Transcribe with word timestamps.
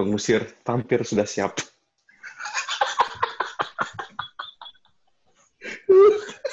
Pengusir 0.00 0.48
vampir 0.64 1.04
sudah 1.04 1.28
siap. 1.28 1.60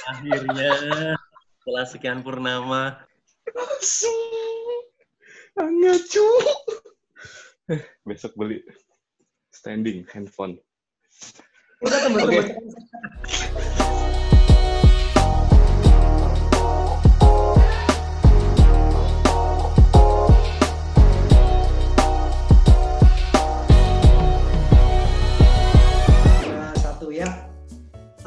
Akhirnya 0.04 1.16
setelah 1.63 1.86
sekian 1.88 2.20
purnama. 2.27 3.07
Hangat 5.55 6.04
cu. 6.12 6.27
Eh, 7.71 7.88
besok 8.04 8.36
beli 8.36 8.68
standing 9.55 10.04
handphone. 10.12 10.59
Udah 11.88 12.04
teman-teman. 12.04 12.52
Nah, 12.52 13.77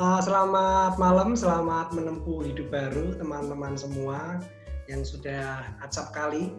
Uh, 0.01 0.17
selamat 0.25 0.97
malam, 0.97 1.37
selamat 1.37 1.93
menempuh 1.93 2.41
hidup 2.41 2.73
baru 2.73 3.13
teman-teman 3.21 3.77
semua 3.77 4.41
yang 4.89 5.05
sudah 5.05 5.61
acap 5.85 6.17
kali 6.17 6.57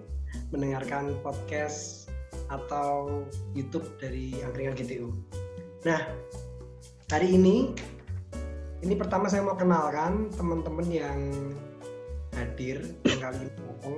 mendengarkan 0.53 1.17
podcast 1.25 2.05
atau 2.53 3.25
YouTube 3.57 3.97
dari 3.97 4.37
Angkringan 4.45 4.77
GTU. 4.77 5.09
Nah, 5.89 6.05
hari 7.09 7.33
ini 7.33 7.73
ini 8.85 8.93
pertama 8.93 9.25
saya 9.25 9.41
mau 9.41 9.57
kenalkan 9.57 10.29
teman-teman 10.37 10.85
yang 10.93 11.33
hadir 12.37 12.93
yang 13.09 13.25
kali 13.25 13.49
ini 13.49 13.49
datang 13.57 13.97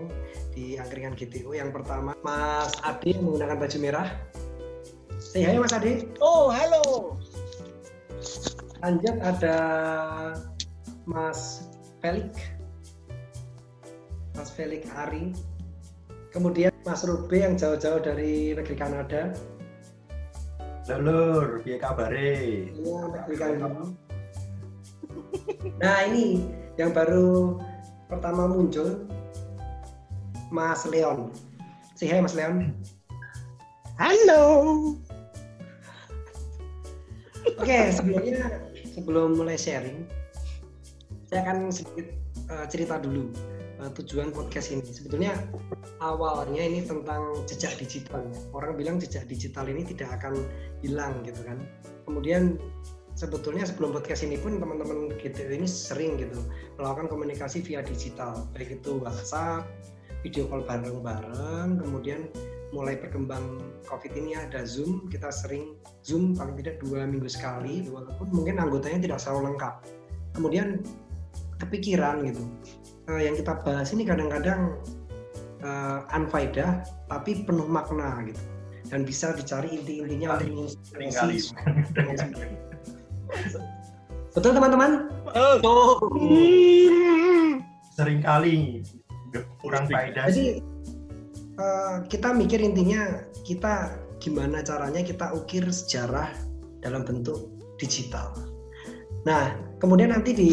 di 0.56 0.66
Angkringan 0.80 1.20
GTU. 1.20 1.52
Yang 1.52 1.84
pertama 1.84 2.16
Mas 2.24 2.72
Adi 2.80 3.20
menggunakan 3.20 3.60
baju 3.60 3.78
merah. 3.84 4.08
Say 5.20 5.44
hai 5.44 5.60
Mas 5.60 5.76
Adi. 5.76 6.08
Oh, 6.24 6.48
halo. 6.48 7.20
Lanjut 8.84 9.16
ada 9.24 9.58
Mas 11.08 11.72
Felix. 12.04 12.36
Mas 14.36 14.52
Felix 14.52 14.84
Ari. 14.92 15.32
Kemudian 16.36 16.76
Mas 16.84 17.08
Rube 17.08 17.32
yang 17.32 17.56
jauh-jauh 17.56 18.04
dari 18.04 18.52
negeri 18.52 18.76
Kanada. 18.76 19.32
Lur, 21.00 21.64
piye 21.64 21.80
kabare? 21.80 22.68
Iya, 22.76 23.00
negeri 23.08 23.36
Kanada. 23.40 23.88
Nah 25.80 25.98
ini 26.12 26.44
yang 26.76 26.92
baru 26.92 27.56
pertama 28.12 28.52
muncul 28.52 29.08
Mas 30.52 30.84
Leon. 30.84 31.32
Say 31.96 32.12
hai 32.12 32.20
Mas 32.20 32.36
Leon. 32.36 32.76
Halo. 33.96 34.44
Oke, 37.64 37.80
sebelumnya 37.96 38.60
sebelum 38.94 39.36
mulai 39.36 39.58
sharing, 39.58 40.06
saya 41.28 41.50
akan 41.50 41.74
sedikit 41.74 42.14
uh, 42.54 42.66
cerita 42.70 43.02
dulu 43.02 43.34
uh, 43.82 43.90
tujuan 43.98 44.30
podcast 44.30 44.70
ini. 44.70 44.86
Sebetulnya 44.86 45.34
awalnya 46.00 46.62
ini 46.62 46.86
tentang 46.86 47.34
jejak 47.50 47.76
digital. 47.82 48.22
ya. 48.30 48.38
Orang 48.54 48.78
bilang 48.78 49.02
jejak 49.02 49.26
digital 49.26 49.66
ini 49.66 49.82
tidak 49.84 50.22
akan 50.22 50.38
hilang 50.86 51.26
gitu 51.26 51.42
kan. 51.42 51.58
Kemudian 52.06 52.62
sebetulnya 53.18 53.66
sebelum 53.66 53.94
podcast 53.94 54.26
ini 54.26 54.38
pun 54.38 54.58
teman-teman 54.58 55.14
gitu 55.22 55.46
ini 55.46 55.70
sering 55.70 56.18
gitu 56.18 56.38
melakukan 56.78 57.10
komunikasi 57.10 57.62
via 57.62 57.86
digital, 57.86 58.46
baik 58.54 58.82
itu 58.82 58.98
WhatsApp, 59.02 59.66
video 60.26 60.50
call 60.50 60.66
bareng-bareng, 60.66 61.82
kemudian 61.82 62.30
mulai 62.74 62.98
berkembang 62.98 63.62
COVID 63.86 64.18
ini 64.18 64.34
ada 64.34 64.66
Zoom, 64.66 65.06
kita 65.14 65.30
sering 65.30 65.78
Zoom 66.02 66.34
paling 66.34 66.58
tidak 66.58 66.82
dua 66.82 67.06
minggu 67.06 67.30
sekali, 67.30 67.86
walaupun 67.88 68.34
mungkin 68.34 68.58
anggotanya 68.58 69.00
tidak 69.06 69.20
selalu 69.22 69.54
lengkap. 69.54 69.86
Kemudian 70.34 70.82
kepikiran 71.62 72.26
gitu, 72.26 72.44
Eh, 73.04 73.28
yang 73.28 73.36
kita 73.36 73.60
bahas 73.68 73.92
ini 73.92 74.08
kadang-kadang 74.08 74.80
uh, 75.60 76.08
unfaedah 76.16 76.88
tapi 77.12 77.44
penuh 77.44 77.68
makna 77.68 78.24
gitu, 78.24 78.40
dan 78.88 79.04
bisa 79.04 79.36
dicari 79.36 79.76
inti-intinya 79.76 80.40
untuk 80.40 80.72
menginspirasi. 80.96 81.52
Betul 84.32 84.56
teman-teman? 84.56 85.12
Tuh. 85.60 86.00
Sering 87.92 88.24
kali 88.24 88.88
kurang 89.60 89.92
faedah 89.92 90.32
sih. 90.32 90.64
Jadi 90.64 90.64
eh, 91.60 91.98
kita 92.10 92.34
mikir 92.34 92.60
intinya 92.62 93.24
kita 93.44 93.98
gimana 94.24 94.64
caranya 94.64 95.04
kita 95.04 95.36
ukir 95.36 95.68
sejarah 95.68 96.32
dalam 96.80 97.04
bentuk 97.04 97.52
digital. 97.76 98.32
Nah, 99.28 99.56
kemudian 99.80 100.12
nanti 100.12 100.32
di 100.36 100.52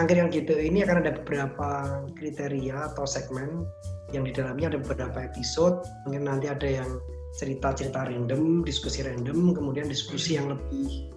angkringan 0.00 0.32
gitu 0.32 0.56
ini 0.56 0.84
akan 0.84 1.04
ada 1.04 1.12
beberapa 1.20 1.68
kriteria 2.16 2.92
atau 2.92 3.04
segmen 3.04 3.68
yang 4.12 4.24
di 4.28 4.32
dalamnya 4.32 4.76
ada 4.76 4.78
beberapa 4.80 5.24
episode. 5.24 5.84
Mungkin 6.08 6.28
nanti 6.28 6.48
ada 6.48 6.64
yang 6.64 7.00
cerita-cerita 7.40 8.08
random, 8.08 8.60
diskusi 8.64 9.00
random, 9.04 9.56
kemudian 9.56 9.88
diskusi 9.88 10.36
yang 10.36 10.52
lebih 10.52 11.08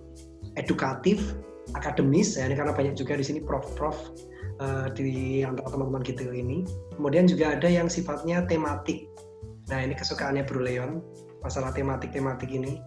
edukatif, 0.55 1.35
akademis. 1.75 2.39
Ya, 2.39 2.47
ini 2.47 2.55
karena 2.55 2.71
banyak 2.71 2.95
juga 2.95 3.19
di 3.19 3.25
sini 3.27 3.39
prof-prof 3.43 3.95
eh, 4.61 4.87
di 4.95 5.41
antara 5.41 5.71
teman-teman 5.71 6.03
gitu 6.05 6.31
ini. 6.31 6.67
Kemudian 6.95 7.25
juga 7.27 7.55
ada 7.55 7.67
yang 7.67 7.87
sifatnya 7.91 8.43
tematik. 8.47 9.09
Nah 9.71 9.81
ini 9.81 9.97
kesukaannya 9.97 10.45
Bro 10.45 10.61
Leon, 10.61 11.01
masalah 11.41 11.73
tematik-tematik 11.73 12.49
ini. 12.49 12.79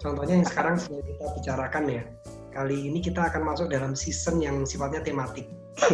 Contohnya 0.00 0.40
yang 0.40 0.48
sekarang 0.48 0.76
sedang 0.76 1.04
kita 1.04 1.24
bicarakan 1.40 1.84
ya. 1.88 2.02
Kali 2.54 2.86
ini 2.86 3.02
kita 3.02 3.32
akan 3.32 3.42
masuk 3.42 3.66
dalam 3.72 3.98
season 3.98 4.38
yang 4.38 4.62
sifatnya 4.62 5.02
tematik. 5.02 5.48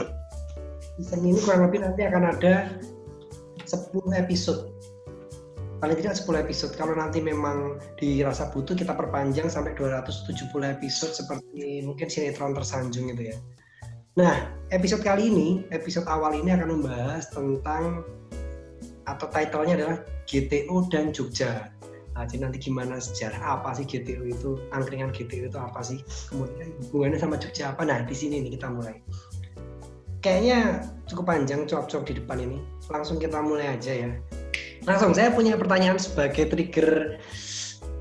season 0.98 1.20
ini 1.24 1.38
kurang 1.40 1.70
lebih 1.70 1.86
nanti 1.86 2.04
akan 2.04 2.36
ada 2.36 2.74
10 3.64 3.96
episode. 4.18 4.74
Paling 5.80 5.96
tidak 5.96 6.20
10 6.20 6.44
episode. 6.44 6.72
Kalau 6.76 6.92
nanti 6.92 7.24
memang 7.24 7.80
dirasa 7.96 8.52
butuh 8.52 8.76
kita 8.76 8.92
perpanjang 8.92 9.48
sampai 9.48 9.72
270 9.72 10.52
episode 10.76 11.16
seperti 11.16 11.80
mungkin 11.86 12.10
sinetron 12.12 12.52
tersanjung 12.52 13.08
gitu 13.16 13.32
ya. 13.32 13.36
Nah, 14.18 14.50
episode 14.74 15.06
kali 15.06 15.30
ini, 15.30 15.48
episode 15.70 16.02
awal 16.10 16.34
ini 16.34 16.50
akan 16.50 16.82
membahas 16.82 17.30
tentang 17.30 18.02
atau 19.06 19.26
title-nya 19.30 19.78
adalah 19.78 19.96
GTO 20.26 20.90
dan 20.90 21.14
Jogja. 21.14 21.70
Nah, 22.18 22.26
jadi 22.26 22.50
nanti 22.50 22.58
gimana 22.58 22.98
sejarah 22.98 23.38
apa 23.38 23.70
sih 23.78 23.86
GTO 23.86 24.26
itu, 24.26 24.58
angkringan 24.74 25.14
GTO 25.14 25.46
itu 25.46 25.58
apa 25.62 25.78
sih, 25.86 26.02
kemudian 26.26 26.74
hubungannya 26.90 27.22
sama 27.22 27.38
Jogja 27.38 27.70
apa. 27.70 27.86
Nah, 27.86 28.02
di 28.02 28.14
sini 28.18 28.42
nih 28.42 28.58
kita 28.58 28.66
mulai. 28.66 28.98
Kayaknya 30.26 30.90
cukup 31.06 31.30
panjang 31.30 31.70
cuap-cuap 31.70 32.02
di 32.02 32.18
depan 32.18 32.42
ini. 32.42 32.58
Langsung 32.90 33.22
kita 33.22 33.38
mulai 33.38 33.78
aja 33.78 33.94
ya. 33.94 34.10
Langsung, 34.90 35.14
saya 35.14 35.30
punya 35.30 35.54
pertanyaan 35.54 36.02
sebagai 36.02 36.50
trigger 36.50 37.22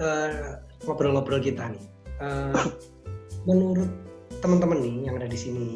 eh, 0.01 0.57
ngobrol-ngobrol 0.89 1.37
kita 1.37 1.69
nih. 1.69 1.85
Eh, 2.17 2.65
menurut 3.45 4.08
teman-teman 4.39 4.79
nih 4.79 4.95
yang 5.11 5.15
ada 5.19 5.27
di 5.27 5.39
sini, 5.39 5.69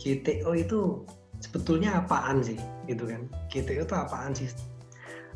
GTO 0.00 0.54
itu 0.54 1.02
sebetulnya 1.42 2.02
apaan 2.02 2.40
sih, 2.42 2.58
gitu 2.86 3.10
kan? 3.10 3.26
GTO 3.50 3.84
itu 3.84 3.94
apaan 3.94 4.32
sih? 4.32 4.48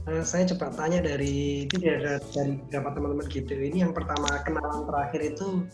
Eh, 0.09 0.25
saya 0.25 0.49
coba 0.57 0.73
tanya 0.73 1.05
dari 1.05 1.69
itu 1.69 1.77
dari, 1.77 2.01
dari 2.33 2.57
beberapa 2.65 2.97
teman-teman 2.97 3.27
GTO 3.29 3.61
ini. 3.61 3.85
Yang 3.85 4.01
pertama 4.01 4.29
kenalan 4.49 4.89
terakhir 4.89 5.21
itu 5.37 5.69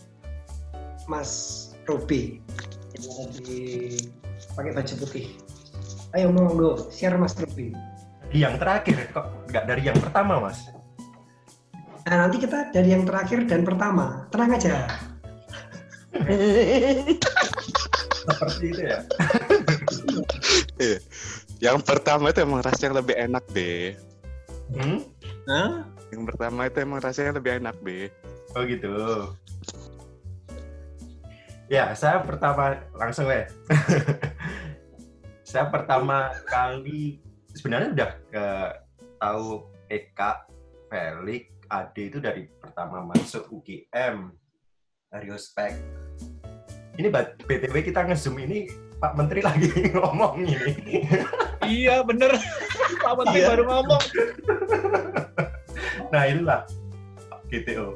Mas 1.07 1.31
Robi 1.87 2.43
yang 2.99 3.31
pakai 4.59 4.71
baju 4.75 4.93
putih. 4.99 5.25
Ayo 6.11 6.27
monggo, 6.35 6.91
share 6.91 7.15
Mas 7.15 7.39
Robi. 7.39 7.71
Yang 8.35 8.59
terakhir 8.59 8.97
kok 9.15 9.31
nggak 9.47 9.63
dari 9.63 9.81
yang 9.87 9.95
pertama, 9.95 10.43
Mas? 10.43 10.59
Nah, 12.07 12.27
nanti 12.27 12.39
kita 12.43 12.71
dari 12.75 12.91
yang 12.91 13.03
terakhir 13.07 13.47
dan 13.47 13.63
pertama. 13.63 14.27
Tenang 14.31 14.59
aja. 14.59 14.87
Seperti 18.27 18.65
itu 18.73 18.81
ya. 18.83 18.99
Iya. 20.77 20.99
Yang 21.57 21.77
pertama 21.89 22.29
itu 22.29 22.39
emang 22.45 22.61
rasanya 22.61 23.01
lebih 23.01 23.15
enak 23.17 23.43
deh. 23.49 23.97
Hmm? 24.77 24.99
Hah? 25.49 25.87
Yang 26.13 26.23
pertama 26.33 26.69
itu 26.69 26.77
emang 26.83 26.99
rasanya 27.01 27.31
lebih 27.35 27.51
enak 27.57 27.75
deh. 27.81 28.07
Oh 28.53 28.63
gitu. 28.63 28.93
Ya, 31.67 31.91
saya 31.97 32.23
pertama 32.23 32.79
langsung 32.95 33.27
ya. 33.27 33.49
saya 35.49 35.67
pertama 35.67 36.31
kali 36.47 37.19
sebenarnya 37.57 37.89
udah 37.91 38.11
ke 38.31 38.45
tahu 39.19 39.67
Eka, 39.89 40.47
Felix, 40.87 41.51
Ade 41.67 42.03
itu 42.07 42.19
dari 42.23 42.47
pertama 42.47 43.03
masuk 43.03 43.51
UGM 43.51 44.31
dari 45.11 45.27
ospek. 45.31 45.75
Ini 46.97 47.07
bat- 47.07 47.37
BTW 47.39 47.75
kita 47.83 48.03
nge-zoom 48.03 48.37
ini 48.39 48.65
Pak 48.97 49.13
Menteri 49.13 49.41
lagi 49.41 49.69
ngomong 49.95 50.41
ini. 50.41 51.05
Iya 51.61 52.01
bener. 52.01 52.33
Pak 52.97 53.13
Menteri 53.15 53.39
Iya. 53.39 53.47
baru 53.47 53.63
ngomong. 53.67 54.03
Nah 56.09 56.23
itulah 56.25 56.61
GTO. 57.47 57.93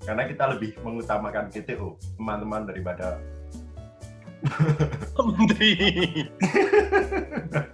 Karena 0.00 0.24
kita 0.24 0.44
lebih 0.48 0.78
mengutamakan 0.80 1.50
GTO 1.50 1.98
teman-teman 2.16 2.64
daripada 2.64 3.18
Menteri. 5.18 5.74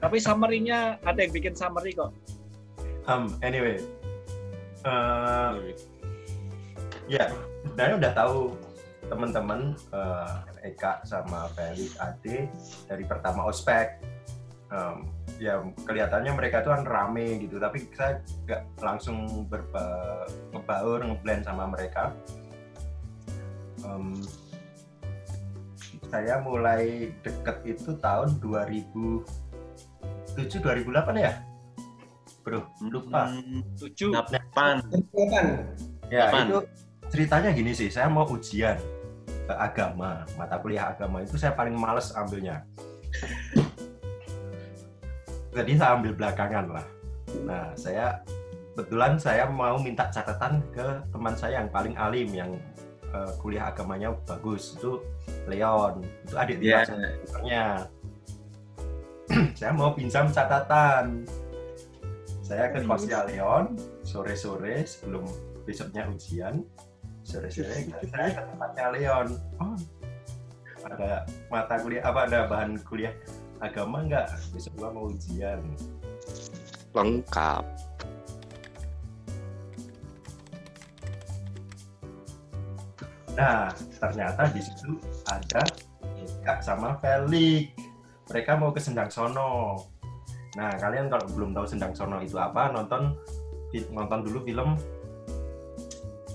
Tapi 0.01 0.17
summary-nya 0.19 0.99
ada 1.01 1.19
yang 1.19 1.33
bikin 1.33 1.55
summary 1.55 1.93
kok. 1.93 2.11
um, 3.07 3.31
anyway. 3.41 3.79
Eh, 4.83 5.51
ya, 7.07 7.31
sebenarnya 7.65 7.97
udah 8.01 8.13
tahu 8.17 8.39
teman-teman 9.07 9.61
eh, 9.93 10.35
Eka 10.73 11.03
sama 11.03 11.47
Felix 11.53 11.95
Ade 11.97 12.51
dari 12.85 13.05
pertama 13.05 13.47
ospek. 13.47 14.03
Em, 14.67 15.07
ya 15.39 15.63
kelihatannya 15.87 16.35
mereka 16.35 16.59
tuh 16.61 16.75
kan 16.75 16.83
rame 16.83 17.39
gitu, 17.39 17.63
tapi 17.63 17.87
saya 17.95 18.19
nggak 18.45 18.63
langsung 18.83 19.47
berba 19.47 19.87
ngebaur 20.51 21.07
ngeblend 21.07 21.47
sama 21.47 21.71
mereka. 21.71 22.11
Em, 23.87 24.19
saya 26.07 26.39
mulai 26.39 27.15
deket 27.23 27.63
itu 27.67 27.95
tahun 27.99 28.39
2007 28.39 29.27
2008 30.63 30.87
ya 31.17 31.35
bro 32.43 32.63
lupa 32.81 33.27
Hmm, 33.27 33.59
Tujuh. 33.75 34.15
Delapan. 34.15 34.79
Ya 36.07 36.31
Kapan? 36.31 36.47
itu 36.47 36.59
ceritanya 37.11 37.51
gini 37.51 37.75
sih 37.75 37.91
saya 37.91 38.07
mau 38.07 38.23
ujian 38.23 38.79
agama 39.55 40.27
mata 40.35 40.59
kuliah 40.59 40.91
agama 40.91 41.23
itu 41.23 41.39
saya 41.39 41.55
paling 41.55 41.79
males 41.79 42.11
ambilnya. 42.17 42.67
Jadi 45.55 45.73
saya 45.79 45.97
ambil 45.97 46.13
belakangan 46.19 46.67
lah. 46.69 46.87
Nah 47.47 47.71
saya 47.79 48.21
kebetulan 48.77 49.17
saya 49.17 49.49
mau 49.49 49.79
minta 49.81 50.11
catatan 50.13 50.61
ke 50.75 50.85
teman 51.15 51.35
saya 51.39 51.65
yang 51.65 51.71
paling 51.73 51.95
alim 51.97 52.29
yang 52.35 52.51
eh, 53.15 53.31
kuliah 53.41 53.71
agamanya 53.73 54.13
bagus 54.29 54.77
itu 54.77 55.01
Leon. 55.49 56.03
Itu 56.27 56.35
adik 56.37 56.61
Ya. 56.61 56.83
tingkat 56.85 57.09
saya 57.31 57.65
saya 59.59 59.71
mau 59.73 59.95
pinjam 59.97 60.29
catatan. 60.29 61.25
Saya 62.47 62.71
ke 62.71 62.79
kosnya 62.87 63.27
Leon 63.27 63.75
sore-sore 64.07 64.87
sebelum 64.87 65.27
besoknya 65.67 66.07
ujian 66.07 66.63
sore-sore 67.27 67.91
saya 68.07 68.31
ke 68.31 68.43
tempatnya 68.47 68.87
Leon. 68.95 69.29
Oh. 69.59 69.75
Ada 70.87 71.27
mata 71.51 71.75
kuliah 71.83 72.03
apa 72.07 72.31
ada 72.31 72.47
bahan 72.47 72.79
kuliah 72.87 73.11
agama 73.59 74.07
nggak? 74.07 74.31
Besok 74.55 74.79
gua 74.79 74.95
mau 74.95 75.11
ujian. 75.11 75.59
Lengkap. 76.95 77.67
nah 83.37 83.69
ternyata 84.01 84.49
di 84.49 84.65
situ 84.65 84.97
ada 85.29 85.61
Eka 86.17 86.63
sama 86.65 86.97
Felix. 87.05 87.69
Mereka 88.33 88.57
mau 88.57 88.73
ke 88.73 88.81
Sendang 88.81 89.13
Sono. 89.13 89.77
Nah 90.57 90.73
kalian 90.81 91.13
kalau 91.13 91.29
belum 91.37 91.53
tahu 91.53 91.69
Sendang 91.69 91.93
Sono 91.93 92.17
itu 92.25 92.41
apa 92.41 92.73
nonton 92.73 93.13
nonton 93.93 94.25
dulu 94.25 94.41
film 94.49 94.81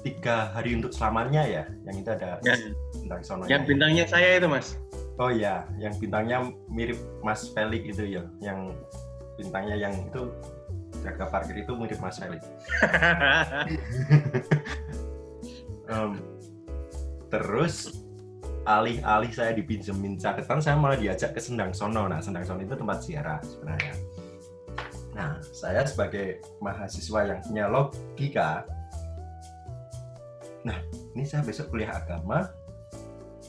tiga 0.02 0.50
hari 0.54 0.74
untuk 0.74 0.90
selamanya 0.90 1.46
ya 1.46 1.64
yang 1.86 1.96
itu 2.02 2.10
ada 2.10 2.42
Yang, 2.42 2.74
Sendang 2.94 3.22
Sono 3.22 3.44
yang 3.46 3.64
bintangnya 3.70 4.06
saya 4.10 4.42
itu 4.42 4.50
mas. 4.50 4.78
Oh 5.22 5.30
iya, 5.30 5.70
yang 5.78 5.94
bintangnya 6.02 6.50
mirip 6.66 6.98
Mas 7.22 7.46
Felix 7.54 7.94
itu 7.94 8.18
ya, 8.18 8.26
yang 8.42 8.74
bintangnya 9.38 9.78
yang 9.78 9.94
itu 9.94 10.34
jaga 11.06 11.30
parkir 11.30 11.62
itu 11.62 11.78
mirip 11.78 12.02
Mas 12.02 12.18
Felix. 12.18 12.42
Em, 15.92 16.24
terus 17.28 18.02
alih-alih 18.64 19.30
saya 19.30 19.52
dipinjemin 19.54 20.18
catatan, 20.18 20.58
saya 20.58 20.80
malah 20.80 20.98
diajak 20.98 21.38
ke 21.38 21.42
Sendang 21.44 21.76
Sono. 21.76 22.10
Nah, 22.10 22.18
Sendang 22.24 22.48
Sono 22.48 22.64
itu 22.64 22.74
tempat 22.74 23.06
ziarah 23.06 23.44
sebenarnya. 23.44 23.94
Nah, 25.12 25.38
saya 25.52 25.84
sebagai 25.84 26.40
mahasiswa 26.64 27.28
yang 27.28 27.40
punya 27.44 27.66
logika, 27.68 28.64
nah 30.62 30.78
ini 31.18 31.26
saya 31.26 31.42
besok 31.42 31.74
kuliah 31.74 31.90
agama, 31.98 32.50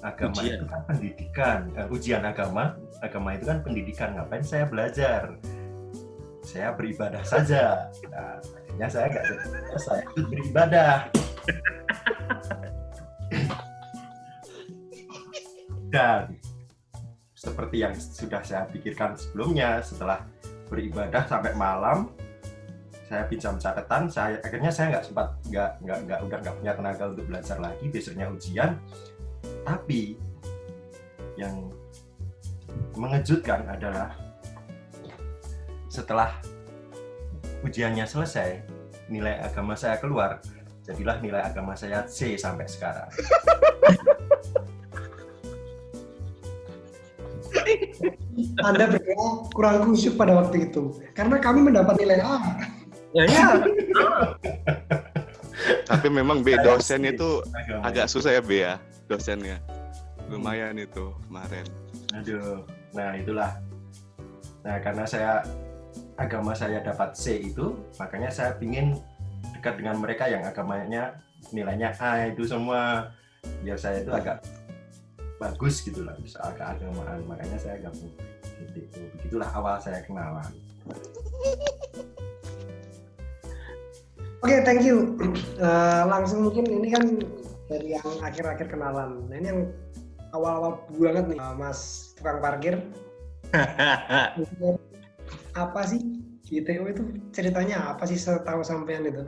agama 0.01 0.41
Ujian. 0.41 0.59
itu 0.59 0.67
kan 0.67 0.83
pendidikan, 0.89 1.59
Eh, 1.77 1.87
ujian 1.93 2.23
agama, 2.25 2.75
agama 3.05 3.37
itu 3.37 3.45
kan 3.47 3.59
pendidikan. 3.61 4.17
Ngapain 4.17 4.45
saya 4.45 4.65
belajar? 4.67 5.37
Saya 6.43 6.75
beribadah 6.75 7.23
saja. 7.23 7.87
Nah, 8.11 8.41
akhirnya 8.43 8.89
saya 8.91 9.07
nggak 9.13 9.25
saya 9.79 10.05
beribadah. 10.17 10.97
Dan 15.93 16.41
seperti 17.37 17.77
yang 17.85 17.93
sudah 17.95 18.41
saya 18.41 18.65
pikirkan 18.73 19.13
sebelumnya, 19.15 19.85
setelah 19.85 20.25
beribadah 20.73 21.29
sampai 21.29 21.53
malam, 21.53 22.09
saya 23.13 23.29
pinjam 23.29 23.61
catatan, 23.61 24.09
saya 24.09 24.41
akhirnya 24.41 24.73
saya 24.73 24.97
nggak 24.97 25.05
sempat 25.05 25.37
nggak 25.53 25.71
nggak 25.85 25.99
nggak 26.09 26.21
udah 26.25 26.39
nggak 26.41 26.55
punya 26.57 26.73
tenaga 26.73 27.05
untuk 27.13 27.29
belajar 27.29 27.61
lagi 27.61 27.85
besoknya 27.93 28.27
ujian. 28.33 28.81
Tapi 29.69 30.17
yang 31.37 31.69
mengejutkan 32.97 33.69
adalah 33.69 34.17
setelah 35.93 36.41
ujiannya 37.61 38.09
selesai, 38.09 38.65
nilai 39.13 39.45
agama 39.45 39.77
saya 39.77 40.01
keluar, 40.01 40.41
jadilah 40.89 41.21
nilai 41.21 41.45
agama 41.45 41.77
saya 41.77 42.09
C 42.09 42.41
sampai 42.41 42.65
sekarang. 42.65 43.13
Anda 48.65 48.89
berdua 48.89 49.53
kurang 49.53 49.85
khusyuk 49.85 50.17
pada 50.17 50.33
waktu 50.33 50.73
itu. 50.73 50.97
Karena 51.13 51.37
kami 51.37 51.61
mendapat 51.61 52.01
nilai 52.01 52.25
A. 52.25 52.41
ya 53.13 53.25
ya. 53.29 53.47
Tapi 55.87 56.09
memang 56.09 56.41
B 56.41 56.57
dosen 56.65 57.05
itu 57.07 57.45
agak 57.85 58.09
susah 58.09 58.37
ya 58.37 58.43
B 58.43 58.65
ya 58.65 58.81
dosennya. 59.07 59.61
Lumayan 60.33 60.81
itu 60.81 61.13
kemarin. 61.29 61.67
Aduh, 62.17 62.65
nah 62.97 63.13
itulah. 63.13 63.53
Nah 64.65 64.81
karena 64.81 65.05
saya 65.05 65.45
agama 66.17 66.57
saya 66.57 66.81
dapat 66.81 67.13
C 67.13 67.53
itu, 67.53 67.77
makanya 68.01 68.33
saya 68.33 68.57
pingin 68.57 68.97
dekat 69.59 69.77
dengan 69.77 70.01
mereka 70.01 70.25
yang 70.31 70.41
agamanya 70.47 71.21
nilainya 71.53 71.93
A 72.01 72.33
itu 72.33 72.49
semua, 72.49 73.13
biar 73.61 73.77
saya 73.77 74.01
itu 74.01 74.13
agak 74.15 74.41
bagus 75.37 75.83
gitu 75.85 76.07
lah 76.07 76.17
soal 76.25 76.55
keagamaan. 76.57 77.21
Makanya 77.29 77.59
saya 77.61 77.77
gabung 77.83 78.13
gitu. 78.73 79.03
Begitulah 79.19 79.51
awal 79.53 79.77
saya 79.83 80.01
kenalan. 80.07 80.49
Oke, 84.43 84.59
thank 84.67 84.83
you. 84.83 85.15
Eh, 85.63 86.03
langsung 86.11 86.51
mungkin 86.51 86.67
ini 86.67 86.91
kan 86.91 87.23
dari 87.71 87.95
yang 87.95 88.09
akhir-akhir 88.19 88.67
kenalan. 88.67 89.31
Nah, 89.31 89.37
ini 89.39 89.47
yang 89.47 89.61
awal-awal 90.35 90.83
banget 90.99 91.31
nih, 91.31 91.39
Mas 91.55 92.11
tukang 92.19 92.43
parkir. 92.43 92.83
Apa 95.55 95.81
sih 95.87 96.03
GTO 96.43 96.91
itu 96.91 97.03
ceritanya 97.31 97.95
apa 97.95 98.05
sih 98.11 98.19
setahu 98.19 98.67
sampean 98.67 99.07
itu? 99.07 99.23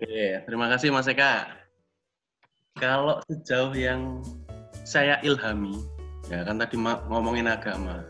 Oke, 0.00 0.42
terima 0.48 0.66
kasih 0.72 0.88
Mas 0.88 1.06
Eka. 1.06 1.52
Kalau 2.80 3.20
sejauh 3.28 3.76
yang 3.76 4.24
saya 4.82 5.20
ilhami, 5.20 5.76
ya 6.32 6.42
kan 6.42 6.56
tadi 6.56 6.80
ngomongin 6.80 7.46
agama. 7.46 8.02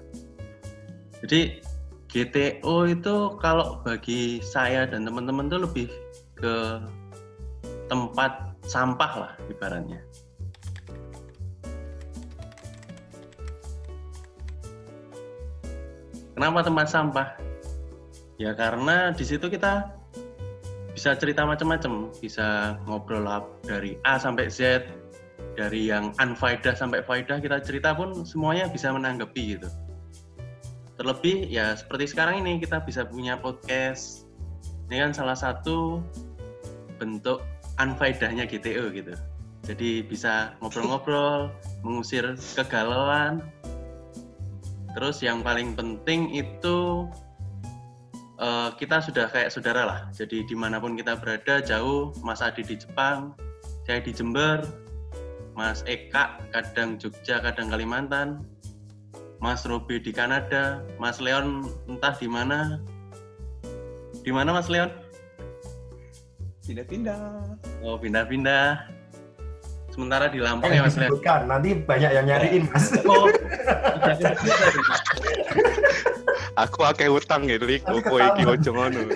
Jadi 1.20 1.60
GTO 2.12 2.92
itu 2.92 3.16
kalau 3.40 3.80
bagi 3.80 4.44
saya 4.44 4.84
dan 4.84 5.08
teman-teman 5.08 5.48
tuh 5.48 5.64
lebih 5.64 5.88
ke 6.36 6.76
tempat 7.88 8.52
sampah 8.68 9.12
lah 9.16 9.32
ibaratnya. 9.48 10.04
Kenapa 16.36 16.58
tempat 16.60 16.86
sampah? 16.92 17.28
Ya 18.36 18.52
karena 18.52 19.16
di 19.16 19.24
situ 19.24 19.48
kita 19.48 19.96
bisa 20.92 21.16
cerita 21.16 21.48
macam-macam, 21.48 22.12
bisa 22.20 22.76
ngobrol 22.84 23.24
dari 23.64 23.96
A 24.04 24.20
sampai 24.20 24.52
Z, 24.52 24.84
dari 25.56 25.88
yang 25.88 26.12
unfaedah 26.20 26.76
sampai 26.76 27.00
faedah 27.04 27.40
kita 27.40 27.60
cerita 27.64 27.96
pun 27.96 28.24
semuanya 28.28 28.68
bisa 28.68 28.92
menanggapi 28.92 29.56
gitu. 29.56 29.68
Terlebih 31.02 31.50
ya 31.50 31.74
seperti 31.74 32.14
sekarang 32.14 32.46
ini 32.46 32.62
kita 32.62 32.78
bisa 32.86 33.02
punya 33.02 33.34
podcast. 33.34 34.22
Ini 34.86 35.02
kan 35.02 35.10
salah 35.10 35.34
satu 35.34 35.98
bentuk 37.02 37.42
unfaedahnya 37.82 38.46
GTO 38.46 38.86
gitu. 38.94 39.10
Jadi 39.66 40.06
bisa 40.06 40.54
ngobrol-ngobrol, 40.62 41.50
mengusir 41.82 42.38
kegalauan. 42.54 43.42
Terus 44.94 45.18
yang 45.26 45.42
paling 45.42 45.74
penting 45.74 46.38
itu 46.38 47.10
eh, 48.38 48.70
kita 48.78 49.02
sudah 49.02 49.26
kayak 49.26 49.50
saudara 49.50 49.82
lah. 49.82 50.00
Jadi 50.14 50.46
di 50.46 50.54
mana 50.54 50.78
pun 50.78 50.94
kita 50.94 51.18
berada, 51.18 51.58
jauh, 51.58 52.14
Mas 52.22 52.38
Adi 52.38 52.62
di 52.62 52.78
Jepang, 52.78 53.34
saya 53.90 53.98
di 53.98 54.14
Jember, 54.14 54.62
Mas 55.58 55.82
Eka 55.90 56.38
kadang 56.54 56.94
Jogja, 56.94 57.42
kadang 57.42 57.74
Kalimantan, 57.74 58.46
Mas 59.42 59.66
Robi 59.66 59.98
di 59.98 60.14
Kanada, 60.14 60.86
Mas 61.02 61.18
Leon 61.18 61.66
entah 61.90 62.14
di 62.14 62.30
mana. 62.30 62.78
Di 64.22 64.30
mana 64.30 64.54
Mas 64.54 64.70
Leon? 64.70 64.86
Pindah-pindah. 66.62 67.58
Oh, 67.82 67.98
pindah-pindah. 67.98 68.86
Sementara 69.90 70.30
di 70.30 70.38
Lampung 70.38 70.70
ya 70.70 70.78
Jangan 70.78 70.86
Mas 70.86 70.94
Leon. 70.94 71.10
disebutkan, 71.10 71.40
nanti 71.50 71.74
banyak 71.74 72.10
yang 72.14 72.26
nyariin 72.30 72.70
mas. 72.70 72.86
Oh, 73.02 73.26
Aku 76.62 76.86
akeh 76.86 77.10
utang 77.10 77.50
ya, 77.50 77.58
Lik. 77.58 77.82
Opo 77.90 78.22
iki 78.22 78.46
ojo 78.46 78.70
ngono. 78.70 79.10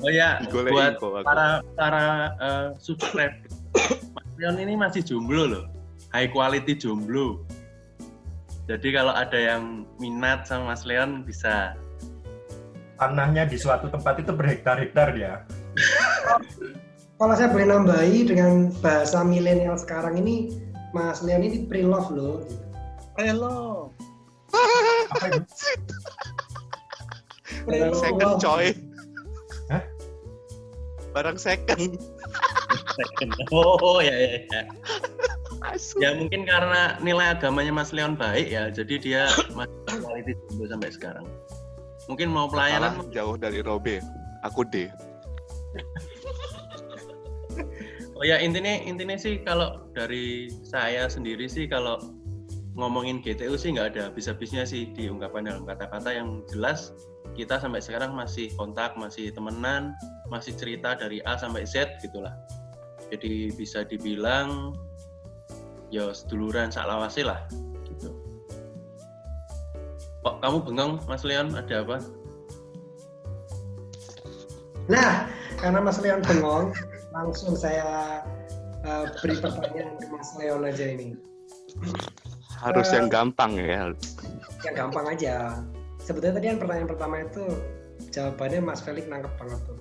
Oh 0.00 0.08
ya, 0.08 0.40
buat 0.48 0.96
para 1.20 1.60
para 1.76 2.32
eh, 2.40 2.66
subscribe. 2.80 3.36
Mas 4.16 4.28
Leon 4.40 4.56
ini 4.56 4.72
masih 4.72 5.04
jomblo 5.04 5.44
loh. 5.44 5.64
High 6.16 6.32
quality 6.32 6.80
jomblo. 6.80 7.44
Jadi 8.68 8.88
kalau 8.92 9.16
ada 9.16 9.38
yang 9.40 9.88
minat 9.96 10.44
sama 10.44 10.76
Mas 10.76 10.84
Leon 10.84 11.24
bisa 11.24 11.72
Tanahnya 12.98 13.46
di 13.46 13.54
suatu 13.54 13.86
tempat 13.86 14.18
itu 14.18 14.34
berhektar-hektar 14.34 15.14
ya. 15.14 15.46
Kalau 17.14 17.34
saya 17.38 17.46
boleh 17.46 17.70
nambahi 17.70 18.26
dengan 18.26 18.74
bahasa 18.82 19.22
milenial 19.22 19.78
sekarang 19.78 20.18
ini, 20.18 20.58
Mas 20.90 21.22
Leon 21.22 21.46
ini 21.46 21.62
pre-love 21.70 22.10
loh. 22.10 22.42
Itu? 23.14 23.94
Barang 25.14 25.46
Pre-love. 27.70 28.02
second 28.02 28.34
coy. 28.42 28.66
Hah? 29.70 29.82
Barang 31.14 31.38
second. 31.38 32.02
Oh 33.54 34.02
ya 34.02 34.10
ya. 34.10 34.42
ya. 34.50 34.62
Asu. 35.66 35.98
Ya 35.98 36.14
mungkin 36.14 36.46
karena 36.46 36.98
nilai 37.02 37.34
agamanya 37.34 37.74
Mas 37.74 37.90
Leon 37.90 38.14
baik 38.14 38.50
ya, 38.50 38.70
jadi 38.70 38.94
dia 38.98 39.22
masih 39.58 39.74
quality 40.02 40.32
jomblo 40.46 40.66
sampai 40.70 40.90
sekarang. 40.94 41.26
Mungkin 42.06 42.30
mau 42.30 42.46
pelayanan 42.46 43.10
jauh 43.10 43.36
dari 43.36 43.60
Robe. 43.60 44.00
Aku 44.46 44.62
D. 44.62 44.86
Oh 48.18 48.26
ya 48.26 48.34
intinya 48.42 48.82
intinya 48.82 49.14
sih 49.14 49.38
kalau 49.46 49.86
dari 49.94 50.50
saya 50.66 51.06
sendiri 51.06 51.46
sih 51.46 51.70
kalau 51.70 52.02
ngomongin 52.74 53.22
GTU 53.22 53.54
sih 53.54 53.78
nggak 53.78 53.94
ada 53.94 54.10
habis-habisnya 54.10 54.66
sih 54.66 54.90
di 54.90 55.06
ungkapan 55.06 55.46
dalam 55.46 55.62
kata-kata 55.62 56.10
yang 56.10 56.42
jelas 56.50 56.90
kita 57.38 57.62
sampai 57.62 57.78
sekarang 57.78 58.18
masih 58.18 58.50
kontak, 58.58 58.98
masih 58.98 59.30
temenan, 59.30 59.94
masih 60.26 60.50
cerita 60.58 60.98
dari 60.98 61.22
A 61.22 61.38
sampai 61.38 61.62
Z 61.62 62.02
gitulah. 62.02 62.34
Jadi 63.14 63.54
bisa 63.54 63.86
dibilang 63.86 64.74
ya 65.88 66.12
seduluran 66.12 66.68
saklawase 66.68 67.24
lah 67.24 67.40
gitu. 67.88 68.12
Kok 70.24 70.44
kamu 70.44 70.56
bengong 70.64 70.92
Mas 71.08 71.24
Leon 71.24 71.56
ada 71.56 71.84
apa? 71.84 71.96
Nah, 74.88 75.28
karena 75.60 75.78
Mas 75.84 76.00
Leon 76.00 76.24
bengong, 76.24 76.72
langsung 77.16 77.52
saya 77.52 78.20
eh, 78.84 79.04
beri 79.20 79.36
pertanyaan 79.36 80.00
ke 80.00 80.06
Mas 80.08 80.30
Leon 80.40 80.64
aja 80.64 80.84
ini. 80.84 81.16
Harus 82.58 82.88
Eh. 82.90 82.98
yang 82.98 83.06
gampang 83.12 83.52
ya. 83.54 83.92
Yang 84.64 84.74
gampang 84.74 85.06
aja. 85.12 85.60
Sebetulnya 86.02 86.40
tadi 86.40 86.46
yang 86.50 86.60
pertanyaan 86.60 86.88
pertama 86.88 87.14
itu 87.20 87.44
jawabannya 88.10 88.60
Mas 88.64 88.80
Felix 88.80 89.04
nangkep 89.06 89.32
banget 89.36 89.60
tuh. 89.68 89.78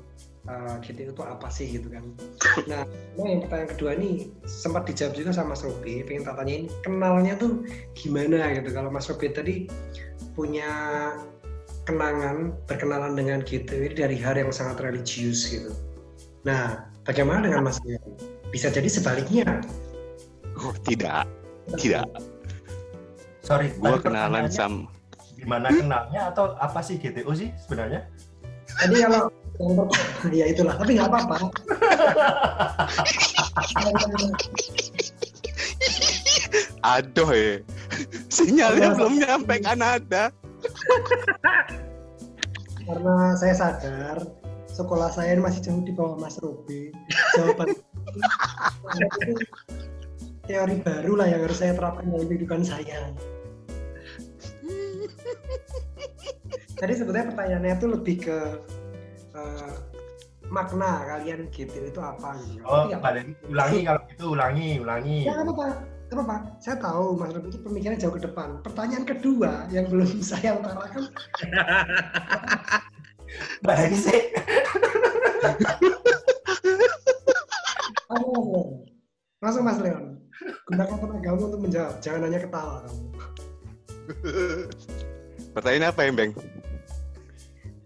Eh, 0.47 0.75
GTU 0.79 1.11
itu 1.11 1.23
apa 1.27 1.51
sih 1.51 1.67
gitu 1.67 1.91
kan. 1.91 2.07
Nah, 2.71 2.87
yang 3.19 3.43
pertanyaan 3.43 3.67
kedua 3.75 3.91
ini 3.99 4.31
sempat 4.47 4.87
dijawab 4.87 5.19
juga 5.19 5.35
sama 5.35 5.51
Mas 5.51 5.67
Robi. 5.67 6.07
Pengen 6.07 6.23
tanyain 6.23 6.71
kenalnya 6.87 7.35
tuh 7.35 7.67
gimana 7.99 8.55
gitu. 8.55 8.71
Kalau 8.71 8.87
Mas 8.87 9.11
Robi 9.11 9.27
tadi 9.35 9.67
punya 10.39 10.71
kenangan 11.83 12.55
berkenalan 12.63 13.19
dengan 13.19 13.43
GTU 13.43 13.91
ini 13.91 13.95
dari 13.99 14.15
hari 14.15 14.47
yang 14.47 14.55
sangat 14.55 14.79
religius 14.79 15.51
gitu. 15.51 15.75
Nah, 16.47 16.87
bagaimana 17.03 17.43
dengan 17.43 17.67
Mas 17.67 17.83
Leon? 17.83 18.15
Bisa 18.47 18.71
jadi 18.71 18.87
sebaliknya. 18.87 19.59
Oh, 20.63 20.71
tidak. 20.87 21.27
Tidak. 21.75 22.07
Sorry, 23.43 23.75
Gua 23.83 23.99
tadi 23.99 24.07
kenalan 24.07 24.47
sama 24.47 24.87
Gimana 25.35 25.69
kenalnya 25.69 26.31
atau 26.31 26.55
apa 26.55 26.79
sih 26.79 26.95
GTO 26.95 27.35
sih 27.35 27.51
sebenarnya? 27.67 28.07
Tadi 28.67 28.95
kalau 29.03 29.29
yang 29.57 29.73
pertama, 29.77 30.29
ya 30.29 30.45
itulah, 30.53 30.75
tapi 30.77 30.91
nggak 30.97 31.09
apa-apa. 31.09 31.37
Aduh 36.85 37.29
ya. 37.33 37.53
Sinyalnya 38.29 38.93
belum 38.93 39.13
nyampe 39.21 39.55
Kanada. 39.65 40.29
Karena 42.87 43.35
saya 43.35 43.53
sadar 43.57 44.17
sekolah 44.71 45.09
saya 45.09 45.33
masih 45.41 45.61
jauh 45.65 45.81
di 45.81 45.91
bawah 45.91 46.21
Mas 46.21 46.37
Robi. 46.37 46.93
Jawaban 47.33 47.73
teori 50.47 50.79
baru 50.79 51.19
lah 51.19 51.27
yang 51.27 51.43
harus 51.43 51.59
saya 51.59 51.75
terapkan 51.75 52.07
dalam 52.07 52.29
kehidupan 52.29 52.63
saya. 52.63 53.11
Tadi 56.77 56.93
sebetulnya 56.93 57.33
pertanyaannya 57.33 57.73
itu 57.73 57.87
lebih 57.89 58.15
ke 58.21 58.37
eh, 59.37 59.73
makna 60.47 61.03
kalian 61.03 61.51
gitu 61.51 61.75
itu 61.75 61.99
apa 61.99 62.39
gitu. 62.47 62.63
Oh, 62.63 62.87
nggak 62.87 63.01
balik 63.03 63.35
ulangi 63.51 63.79
kalau 63.83 64.01
gitu 64.11 64.25
ulangi, 64.33 64.69
ulangi. 64.79 65.27
Ya 65.27 65.33
nggak 65.35 65.45
apa-apa, 65.51 65.65
nggak 66.07 66.17
apa-apa. 66.17 66.35
Saya 66.63 66.75
tahu 66.79 67.03
Mas 67.19 67.31
Robi 67.35 67.47
itu 67.51 67.59
pemikirannya 67.61 67.99
jauh 67.99 68.15
ke 68.15 68.21
depan. 68.23 68.49
Pertanyaan 68.63 69.05
kedua 69.05 69.67
yang 69.69 69.85
belum 69.91 70.09
saya 70.29 70.55
utarakan, 70.57 71.03
apa 73.61 73.71
Mas 73.75 74.03
Leon? 74.07 74.27
Langsung 79.37 79.63
Mas 79.67 79.77
Leon, 79.77 80.17
gunakan 80.65 80.97
tenagamu 80.97 81.41
untuk 81.45 81.61
menjawab, 81.61 81.93
jangan 82.01 82.25
hanya 82.25 82.39
ketawa 82.41 82.81
kamu. 82.87 83.05
Pertanyaan 85.53 85.91
apa 85.91 86.01
ya, 86.07 86.11
Bang? 86.15 86.31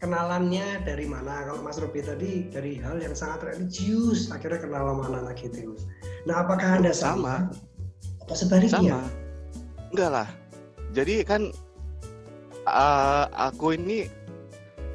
Kenalannya 0.01 0.81
dari 0.81 1.05
mana? 1.05 1.45
Kalau 1.45 1.61
Mas 1.61 1.77
Robi 1.77 2.01
tadi 2.01 2.49
dari 2.49 2.81
hal 2.81 2.97
yang 3.05 3.13
sangat 3.13 3.45
religius, 3.53 4.33
akhirnya 4.33 4.65
kenal 4.65 4.89
sama 4.89 5.13
anak 5.13 5.37
gitu. 5.37 5.77
Nah, 6.25 6.41
apakah 6.41 6.81
Anda 6.81 6.89
Sama. 6.89 7.53
Atau 8.25 8.33
sebaliknya? 8.33 8.81
Sama. 8.81 8.99
Enggak 9.93 10.09
lah. 10.09 10.29
Jadi 10.97 11.21
kan 11.21 11.53
eh, 12.65 13.25
aku 13.29 13.77
ini 13.77 14.09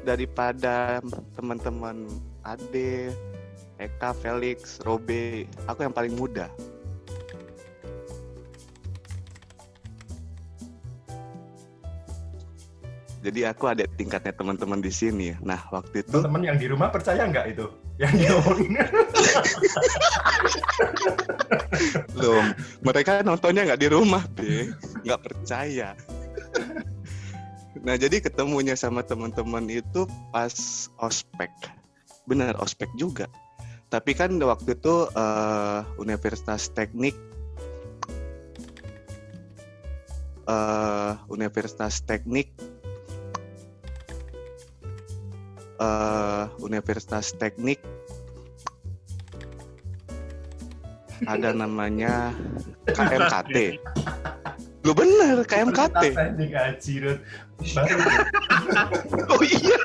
daripada 0.03 0.99
teman-teman 1.39 2.11
Ade, 2.43 3.15
Eka, 3.79 4.11
Felix, 4.11 4.83
Robe, 4.83 5.47
aku 5.71 5.87
yang 5.87 5.95
paling 5.95 6.19
muda. 6.19 6.51
Jadi 13.27 13.43
aku 13.43 13.67
ada 13.67 13.83
tingkatnya 13.83 14.31
teman-teman 14.31 14.79
di 14.79 14.87
sini. 14.87 15.35
Nah 15.43 15.59
waktu 15.67 15.99
itu 15.99 16.15
Teman-teman 16.15 16.47
yang 16.47 16.55
di 16.55 16.71
rumah 16.71 16.87
percaya 16.87 17.27
nggak 17.27 17.51
itu? 17.51 17.67
Yang 17.99 18.23
diomongin. 18.23 18.71
belum, 22.15 22.45
mereka 22.87 23.19
nontonnya 23.27 23.67
nggak 23.67 23.81
di 23.83 23.89
rumah, 23.91 24.23
be, 24.31 24.71
nggak 25.03 25.21
percaya. 25.27 25.91
Nah 27.83 27.99
jadi 27.99 28.23
ketemunya 28.23 28.79
sama 28.79 29.03
teman-teman 29.03 29.67
itu 29.67 30.07
pas 30.31 30.87
ospek, 31.03 31.51
benar 32.31 32.55
ospek 32.63 32.87
juga. 32.95 33.27
Tapi 33.91 34.15
kan 34.15 34.39
waktu 34.39 34.71
itu 34.71 35.11
eh, 35.11 35.79
Universitas 35.99 36.71
Teknik, 36.71 37.19
eh, 40.47 41.11
Universitas 41.27 41.99
Teknik, 42.07 42.55
eh, 45.79 46.43
Universitas 46.61 47.33
Teknik 47.37 47.81
ada 51.25 51.49
namanya 51.49 52.29
KMKT. 52.85 53.81
Lu 54.85 54.93
bener 54.93 55.41
KMKT. 55.47 56.03
Oh 59.33 59.41
iya. 59.41 59.79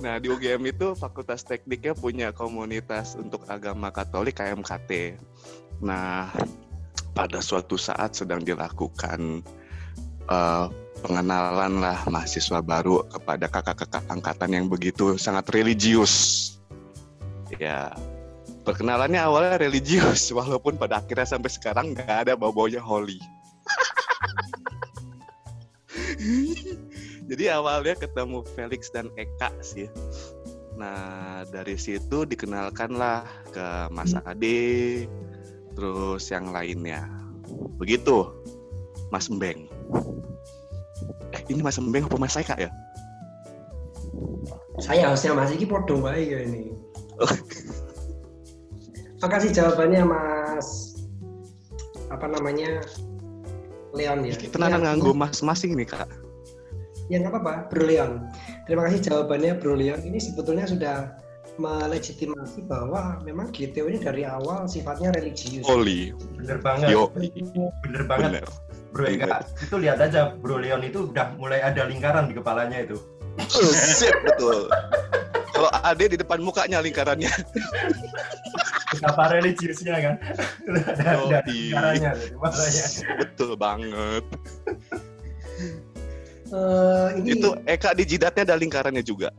Nah 0.00 0.16
di 0.16 0.32
UGM 0.32 0.64
itu 0.72 0.96
Fakultas 0.96 1.44
Tekniknya 1.44 1.92
punya 1.92 2.28
komunitas 2.32 3.16
untuk 3.20 3.44
agama 3.52 3.92
Katolik 3.92 4.40
KMKT. 4.40 5.20
Nah 5.84 6.32
pada 7.12 7.38
suatu 7.44 7.76
saat 7.76 8.16
sedang 8.16 8.40
dilakukan 8.40 9.44
eh, 10.28 10.66
pengenalan 11.04 11.84
lah 11.84 12.00
mahasiswa 12.08 12.64
baru 12.64 13.04
kepada 13.12 13.44
kakak-kakak 13.52 14.08
angkatan 14.08 14.56
yang 14.56 14.72
begitu 14.72 15.20
sangat 15.20 15.52
religius. 15.52 16.56
Ya, 17.60 17.92
perkenalannya 18.64 19.20
awalnya 19.20 19.60
religius, 19.60 20.24
walaupun 20.32 20.80
pada 20.80 21.04
akhirnya 21.04 21.28
sampai 21.28 21.52
sekarang 21.52 21.92
nggak 21.92 22.08
ada 22.08 22.32
bau-baunya 22.32 22.80
holy. 22.80 23.20
Jadi 27.28 27.44
awalnya 27.52 28.00
ketemu 28.00 28.40
Felix 28.56 28.88
dan 28.88 29.12
Eka 29.20 29.52
sih. 29.60 29.92
Nah 30.80 31.44
dari 31.52 31.76
situ 31.76 32.24
dikenalkanlah 32.24 33.28
ke 33.52 33.92
Mas 33.92 34.16
Ade, 34.24 35.04
terus 35.76 36.32
yang 36.32 36.48
lainnya. 36.48 37.04
Begitu, 37.76 38.32
Mas 39.12 39.28
Embeng. 39.28 39.68
Eh 41.34 41.42
ini 41.50 41.60
Mas 41.60 41.76
Embeng 41.76 42.06
apa 42.06 42.16
Mas 42.16 42.36
Eka 42.36 42.54
ya? 42.56 42.70
Saya 44.78 45.10
harusnya 45.10 45.34
Mas 45.34 45.50
Iki 45.54 45.66
podo 45.66 46.02
wae 46.02 46.22
ya 46.24 46.38
ini. 46.42 46.74
Makasih 49.22 49.50
jawabannya 49.54 50.02
Mas 50.04 50.98
apa 52.12 52.26
namanya 52.28 52.82
Leon 53.94 54.26
ya. 54.26 54.34
Tenanan 54.50 54.82
Ya, 54.82 54.84
nganggo 54.90 55.14
mas-masing 55.14 55.78
nih 55.78 55.86
kak. 55.86 56.10
Ya 57.06 57.20
nggak 57.20 57.36
apa-apa, 57.36 57.68
Bro 57.70 57.84
Leon. 57.86 58.26
Terima 58.66 58.88
kasih 58.88 59.00
jawabannya 59.06 59.60
Bro 59.60 59.76
Leon. 59.78 60.00
Ini 60.02 60.18
sebetulnya 60.18 60.66
sudah 60.66 60.96
melegitimasi 61.54 62.66
bahwa 62.66 63.22
memang 63.22 63.54
GTO 63.54 63.86
ini 63.86 64.02
dari 64.02 64.26
awal 64.26 64.66
sifatnya 64.66 65.14
religius. 65.14 65.62
Holy, 65.62 66.10
Bener 66.34 66.58
banget. 66.58 66.90
yo, 66.90 67.06
Bener 67.86 68.02
banget. 68.10 68.42
bener. 68.42 68.46
Bro 68.94 69.10
Eka, 69.10 69.42
itu 69.58 69.74
lihat 69.82 69.98
aja 69.98 70.30
Bro 70.38 70.62
Leon 70.62 70.86
itu 70.86 71.10
udah 71.10 71.34
mulai 71.34 71.58
ada 71.66 71.82
lingkaran 71.82 72.30
di 72.30 72.38
kepalanya 72.38 72.78
itu. 72.78 72.94
Oh, 73.34 73.74
sip, 73.74 74.14
betul. 74.22 74.70
Kalau 75.50 75.70
Ade 75.82 76.14
di 76.14 76.18
depan 76.22 76.38
mukanya 76.38 76.78
lingkarannya. 76.78 77.26
Betapa 78.94 79.34
religiusnya 79.34 79.98
kan. 79.98 80.14
Udah 80.70 80.84
ada, 80.94 81.10
Oh, 81.18 81.26
ada 81.26 81.42
lingkarannya 81.42 82.10
kepalanya. 82.38 82.84
Betul 83.18 83.50
banget. 83.58 84.24
Eh, 86.54 87.06
ini 87.18 87.28
Itu 87.34 87.58
Eka 87.66 87.98
di 87.98 88.06
jidatnya 88.06 88.46
ada 88.46 88.54
lingkarannya 88.54 89.02
juga. 89.02 89.34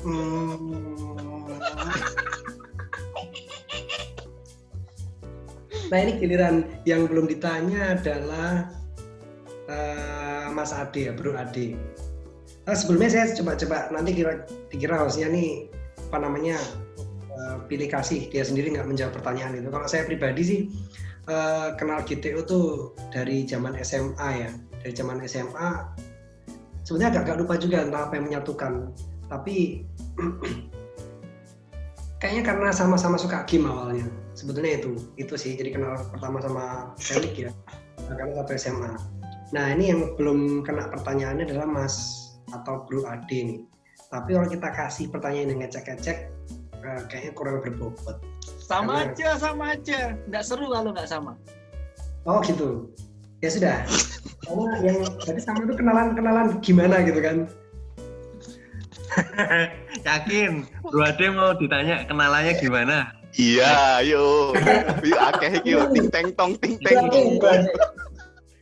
Hmm. 0.00 0.96
Nah 5.90 5.98
ini 6.02 6.12
giliran 6.18 6.66
yang 6.88 7.06
belum 7.06 7.30
ditanya 7.30 7.98
adalah 7.98 8.70
eh, 9.70 10.46
Mas 10.50 10.74
Ade 10.74 11.10
ya, 11.10 11.12
Bro 11.14 11.38
Ade. 11.38 11.78
Nah, 12.66 12.74
sebelumnya 12.74 13.14
saya 13.14 13.30
coba-coba 13.38 13.94
nanti 13.94 14.10
kira 14.10 14.42
dikira 14.74 14.98
hostnya 14.98 15.30
nih 15.30 15.70
apa 16.10 16.18
namanya 16.18 16.58
eh, 17.30 17.56
pilih 17.70 17.86
kasih 17.86 18.26
dia 18.30 18.42
sendiri 18.42 18.74
nggak 18.74 18.86
menjawab 18.90 19.14
pertanyaan 19.14 19.62
itu. 19.62 19.70
Kalau 19.70 19.86
saya 19.86 20.02
pribadi 20.06 20.42
sih 20.42 20.60
eh, 21.30 21.68
kenal 21.78 22.02
GTO 22.02 22.42
tuh 22.42 22.66
dari 23.14 23.46
zaman 23.46 23.78
SMA 23.82 24.28
ya, 24.42 24.50
dari 24.82 24.92
zaman 24.94 25.22
SMA. 25.26 25.70
Sebenarnya 26.86 27.18
agak, 27.18 27.22
agak 27.26 27.36
lupa 27.42 27.54
juga 27.58 27.82
entah 27.82 28.06
apa 28.06 28.14
yang 28.14 28.30
menyatukan 28.30 28.94
tapi 29.26 29.82
kayaknya 32.18 32.42
karena 32.46 32.68
sama-sama 32.72 33.16
suka 33.20 33.44
game 33.44 33.68
awalnya. 33.68 34.06
Sebetulnya 34.36 34.80
itu 34.80 34.96
itu 35.16 35.34
sih. 35.36 35.56
Jadi 35.56 35.76
kenal 35.76 35.96
pertama 36.12 36.40
sama 36.44 36.64
Felix 37.00 37.48
ya. 37.48 37.50
Karena 38.06 38.42
satu 38.42 38.52
SMA 38.56 38.92
nah 39.54 39.70
ini 39.70 39.94
yang 39.94 40.18
belum 40.18 40.66
kena 40.66 40.90
pertanyaannya 40.90 41.46
adalah 41.46 41.70
Mas 41.70 41.94
atau 42.50 42.82
Bro 42.82 43.06
Ade 43.06 43.38
nih 43.46 43.60
tapi 44.10 44.34
kalau 44.34 44.50
kita 44.50 44.74
kasih 44.74 45.06
pertanyaan 45.06 45.54
yang 45.54 45.60
ngecek-ngecek 45.62 46.18
eh, 46.82 47.00
kayaknya 47.10 47.32
kurang 47.34 47.62
berbobot. 47.62 48.18
Sama 48.62 49.06
Karena- 49.06 49.14
aja, 49.14 49.28
sama 49.38 49.64
aja. 49.74 50.14
Nggak 50.30 50.44
seru 50.46 50.66
kalau 50.70 50.90
nggak 50.94 51.06
sama. 51.10 51.34
oh 52.26 52.38
gitu. 52.42 52.90
Ya 53.38 53.50
sudah. 53.50 53.76
Karena 54.46 54.74
yang 54.82 54.98
tadi 55.22 55.40
sama 55.42 55.62
itu 55.62 55.74
kenalan 55.78 56.14
kenalan 56.18 56.46
gimana 56.62 57.02
gitu 57.06 57.18
kan 57.22 57.36
Yakin, 60.06 60.62
Bro 60.86 61.02
Ade 61.02 61.26
mau 61.34 61.50
ditanya 61.58 62.06
kenalannya 62.06 62.54
gimana? 62.62 63.10
Iya, 63.34 64.00
yuk. 64.06 64.54
Yuk 65.02 65.20
akeh 65.34 65.50
iki 65.60 65.74
yuk 65.74 65.90
ting 65.92 66.06
teng 66.08 66.28
tong 66.38 66.54
ting 66.62 66.78
teng 66.78 67.10
tong. 67.10 67.36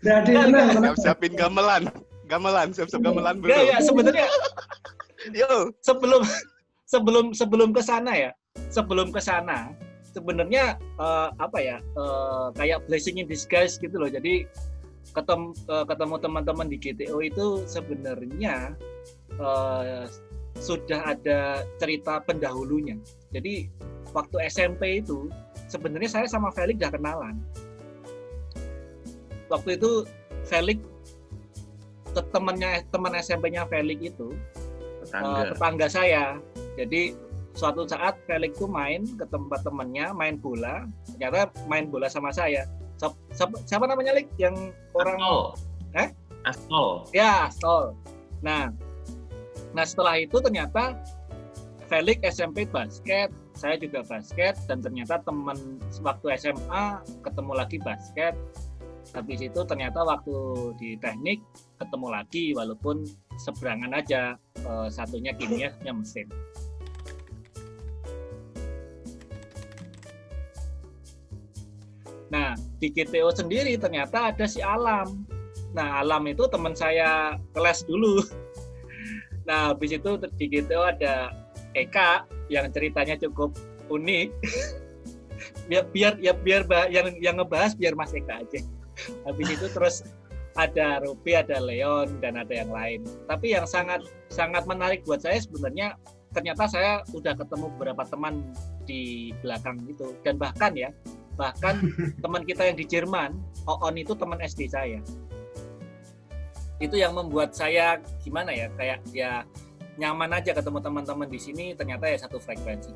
Berarti 0.00 0.30
tenang, 0.32 0.50
tenang. 0.50 0.94
Siap-siapin 0.96 1.32
gamelan. 1.36 1.82
Gamelan, 2.26 2.72
siap-siap 2.72 3.04
gamelan 3.04 3.38
Enggak 3.44 3.60
ya, 3.60 3.76
belum? 3.78 3.84
sebenarnya 3.84 4.26
Yuk. 5.36 5.62
sebelum 5.84 6.22
sebelum 6.88 7.24
sebelum 7.36 7.68
ke 7.76 7.82
sana 7.84 8.12
ya, 8.16 8.30
sebelum 8.72 9.12
ke 9.12 9.20
sana 9.20 9.68
sebenarnya 10.16 10.80
eh, 10.80 11.28
apa 11.36 11.58
ya 11.60 11.76
eh, 11.84 12.46
kayak 12.56 12.88
blessing 12.88 13.20
in 13.20 13.28
disguise 13.28 13.76
gitu 13.76 14.00
loh. 14.00 14.08
Jadi 14.08 14.48
ketemu 15.12 15.52
ketemu 15.86 16.14
teman-teman 16.18 16.66
di 16.72 16.76
GTO 16.80 17.20
itu 17.20 17.46
sebenarnya 17.68 18.72
eh, 19.36 20.04
sudah 20.58 21.14
ada 21.16 21.66
cerita 21.82 22.22
pendahulunya. 22.22 22.94
Jadi 23.34 23.68
waktu 24.14 24.36
SMP 24.46 25.02
itu 25.02 25.26
sebenarnya 25.66 26.10
saya 26.10 26.26
sama 26.30 26.54
Felix 26.54 26.78
udah 26.78 26.92
kenalan. 26.94 27.34
Waktu 29.50 29.76
itu 29.76 30.06
Felix 30.46 30.78
ke 32.14 32.22
temannya 32.30 32.86
teman 32.94 33.12
SMP-nya 33.18 33.66
Felix 33.66 33.98
itu 34.14 34.32
Tetangga. 35.02 35.52
tetangga 35.52 35.86
saya. 35.90 36.24
Jadi 36.78 37.14
suatu 37.54 37.86
saat 37.86 38.18
Felix 38.26 38.54
tuh 38.58 38.70
main 38.70 39.06
ke 39.06 39.26
tempat 39.30 39.62
temannya 39.62 40.10
main 40.14 40.38
bola, 40.38 40.86
ternyata 41.14 41.50
main 41.66 41.90
bola 41.90 42.06
sama 42.06 42.30
saya. 42.30 42.66
Siapa, 42.98 43.16
siapa, 43.34 43.54
siapa 43.66 43.84
namanya 43.90 44.14
Lik? 44.14 44.30
Yang 44.38 44.74
orang 44.94 45.18
Astol. 45.18 45.42
Eh? 45.98 46.08
Astol. 46.46 46.90
ya 47.10 47.50
Sol. 47.50 47.96
Nah, 48.44 48.70
nah 49.74 49.82
setelah 49.82 50.22
itu 50.22 50.38
ternyata 50.38 50.94
Felix 51.84 52.24
SMP 52.24 52.64
basket, 52.64 53.28
saya 53.52 53.76
juga 53.76 54.00
basket 54.08 54.56
dan 54.66 54.80
ternyata 54.80 55.20
teman 55.22 55.56
waktu 56.00 56.26
SMA 56.40 57.04
ketemu 57.20 57.52
lagi 57.52 57.78
basket. 57.84 58.34
Habis 59.12 59.46
itu 59.46 59.60
ternyata 59.68 60.02
waktu 60.02 60.34
di 60.80 60.96
teknik 60.98 61.44
ketemu 61.78 62.08
lagi 62.08 62.44
walaupun 62.56 63.04
seberangan 63.36 63.92
aja 63.94 64.34
eh, 64.58 64.88
satunya 64.88 65.36
kimia, 65.36 65.70
satunya 65.76 65.92
mesin. 65.94 66.28
Nah, 72.32 72.58
di 72.82 72.90
GTO 72.90 73.30
sendiri 73.30 73.78
ternyata 73.78 74.34
ada 74.34 74.48
si 74.50 74.58
Alam. 74.58 75.22
Nah, 75.76 76.02
Alam 76.02 76.26
itu 76.26 76.48
teman 76.50 76.74
saya 76.74 77.38
kelas 77.54 77.86
dulu. 77.86 78.18
Nah, 79.44 79.72
habis 79.72 79.92
itu 79.92 80.10
di 80.40 80.46
GTO 80.48 80.82
ada 80.84 81.32
Eka 81.76 82.24
yang 82.48 82.70
ceritanya 82.72 83.18
cukup 83.20 83.56
unik. 83.92 84.28
biar 85.68 85.84
biar 85.94 86.12
ya 86.20 86.32
biar 86.32 86.64
yang 86.88 87.12
yang 87.20 87.36
ngebahas 87.36 87.76
biar 87.76 87.92
Mas 87.98 88.14
Eka 88.16 88.40
aja. 88.40 88.60
Habis 89.28 89.48
itu 89.58 89.66
terus 89.74 89.96
ada 90.54 91.02
Rupi, 91.02 91.34
ada 91.34 91.58
Leon 91.58 92.22
dan 92.22 92.38
ada 92.38 92.54
yang 92.54 92.70
lain. 92.70 93.02
Tapi 93.26 93.52
yang 93.52 93.66
sangat 93.66 94.06
sangat 94.30 94.64
menarik 94.70 95.02
buat 95.02 95.20
saya 95.20 95.42
sebenarnya 95.42 95.98
ternyata 96.34 96.66
saya 96.66 97.02
udah 97.14 97.34
ketemu 97.38 97.70
beberapa 97.78 98.02
teman 98.10 98.42
di 98.82 99.30
belakang 99.38 99.86
gitu 99.86 100.18
dan 100.26 100.34
bahkan 100.34 100.74
ya 100.74 100.90
bahkan 101.38 101.78
teman 102.24 102.42
kita 102.46 102.70
yang 102.70 102.78
di 102.78 102.86
Jerman, 102.86 103.38
Oon 103.66 103.94
itu 103.98 104.14
teman 104.14 104.38
SD 104.38 104.70
saya. 104.70 105.02
Itu 106.82 106.98
yang 106.98 107.14
membuat 107.14 107.54
saya 107.54 108.02
gimana 108.22 108.50
ya, 108.50 108.66
kayak 108.74 109.00
ya 109.14 109.46
nyaman 109.94 110.30
aja 110.34 110.50
ketemu 110.50 110.78
teman-teman 110.82 111.28
di 111.30 111.38
sini 111.38 111.64
ternyata 111.74 112.10
ya 112.10 112.18
satu 112.18 112.42
frekuensi. 112.42 112.90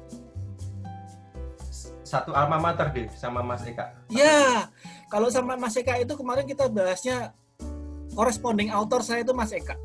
Satu 2.03 2.33
alma 2.33 2.57
mater 2.59 2.89
deh 2.91 3.07
sama 3.15 3.45
Mas 3.45 3.63
Eka. 3.69 3.93
Ya, 4.09 4.73
kalau 5.13 5.29
sama 5.29 5.55
Mas 5.55 5.77
Eka 5.77 6.01
itu 6.01 6.17
kemarin 6.17 6.49
kita 6.49 6.67
bahasnya 6.67 7.37
corresponding 8.17 8.73
author 8.73 9.05
saya 9.05 9.23
itu 9.23 9.37
Mas 9.37 9.53
Eka. 9.53 9.77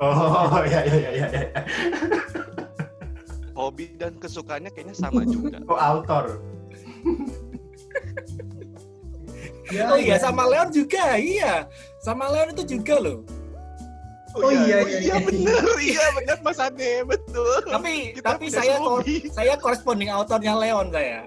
Oh 0.00 0.64
iya 0.64 0.80
iya 0.88 0.96
iya 0.96 1.10
iya. 1.12 1.26
iya. 1.30 1.60
Hobi 3.56 3.96
dan 3.96 4.20
kesukaannya 4.20 4.68
kayaknya 4.68 4.96
sama 4.96 5.24
juga. 5.24 5.64
Oh 5.64 5.80
autor. 5.80 6.40
Ya, 9.72 9.88
Oh 9.92 9.98
iya, 9.98 10.20
sama 10.20 10.44
Leon 10.46 10.68
juga, 10.70 11.16
iya. 11.16 11.64
Sama 11.98 12.28
Leon 12.28 12.52
itu 12.52 12.76
juga 12.76 13.00
loh. 13.00 13.24
Oh 14.36 14.52
iya, 14.52 14.84
oh 14.84 14.88
iya, 14.88 14.98
iya 15.00 15.00
iya. 15.00 15.16
bener, 15.24 15.64
iya 15.96 16.06
bener 16.12 16.36
Mas 16.44 16.60
Ade, 16.60 16.92
betul. 17.08 17.56
Tapi 17.64 18.12
Kita 18.20 18.36
tapi 18.36 18.46
saya 18.52 18.76
hobi. 18.76 19.24
saya 19.32 19.56
corresponding 19.56 20.12
autornya 20.12 20.52
Leon 20.52 20.92
saya. 20.92 21.24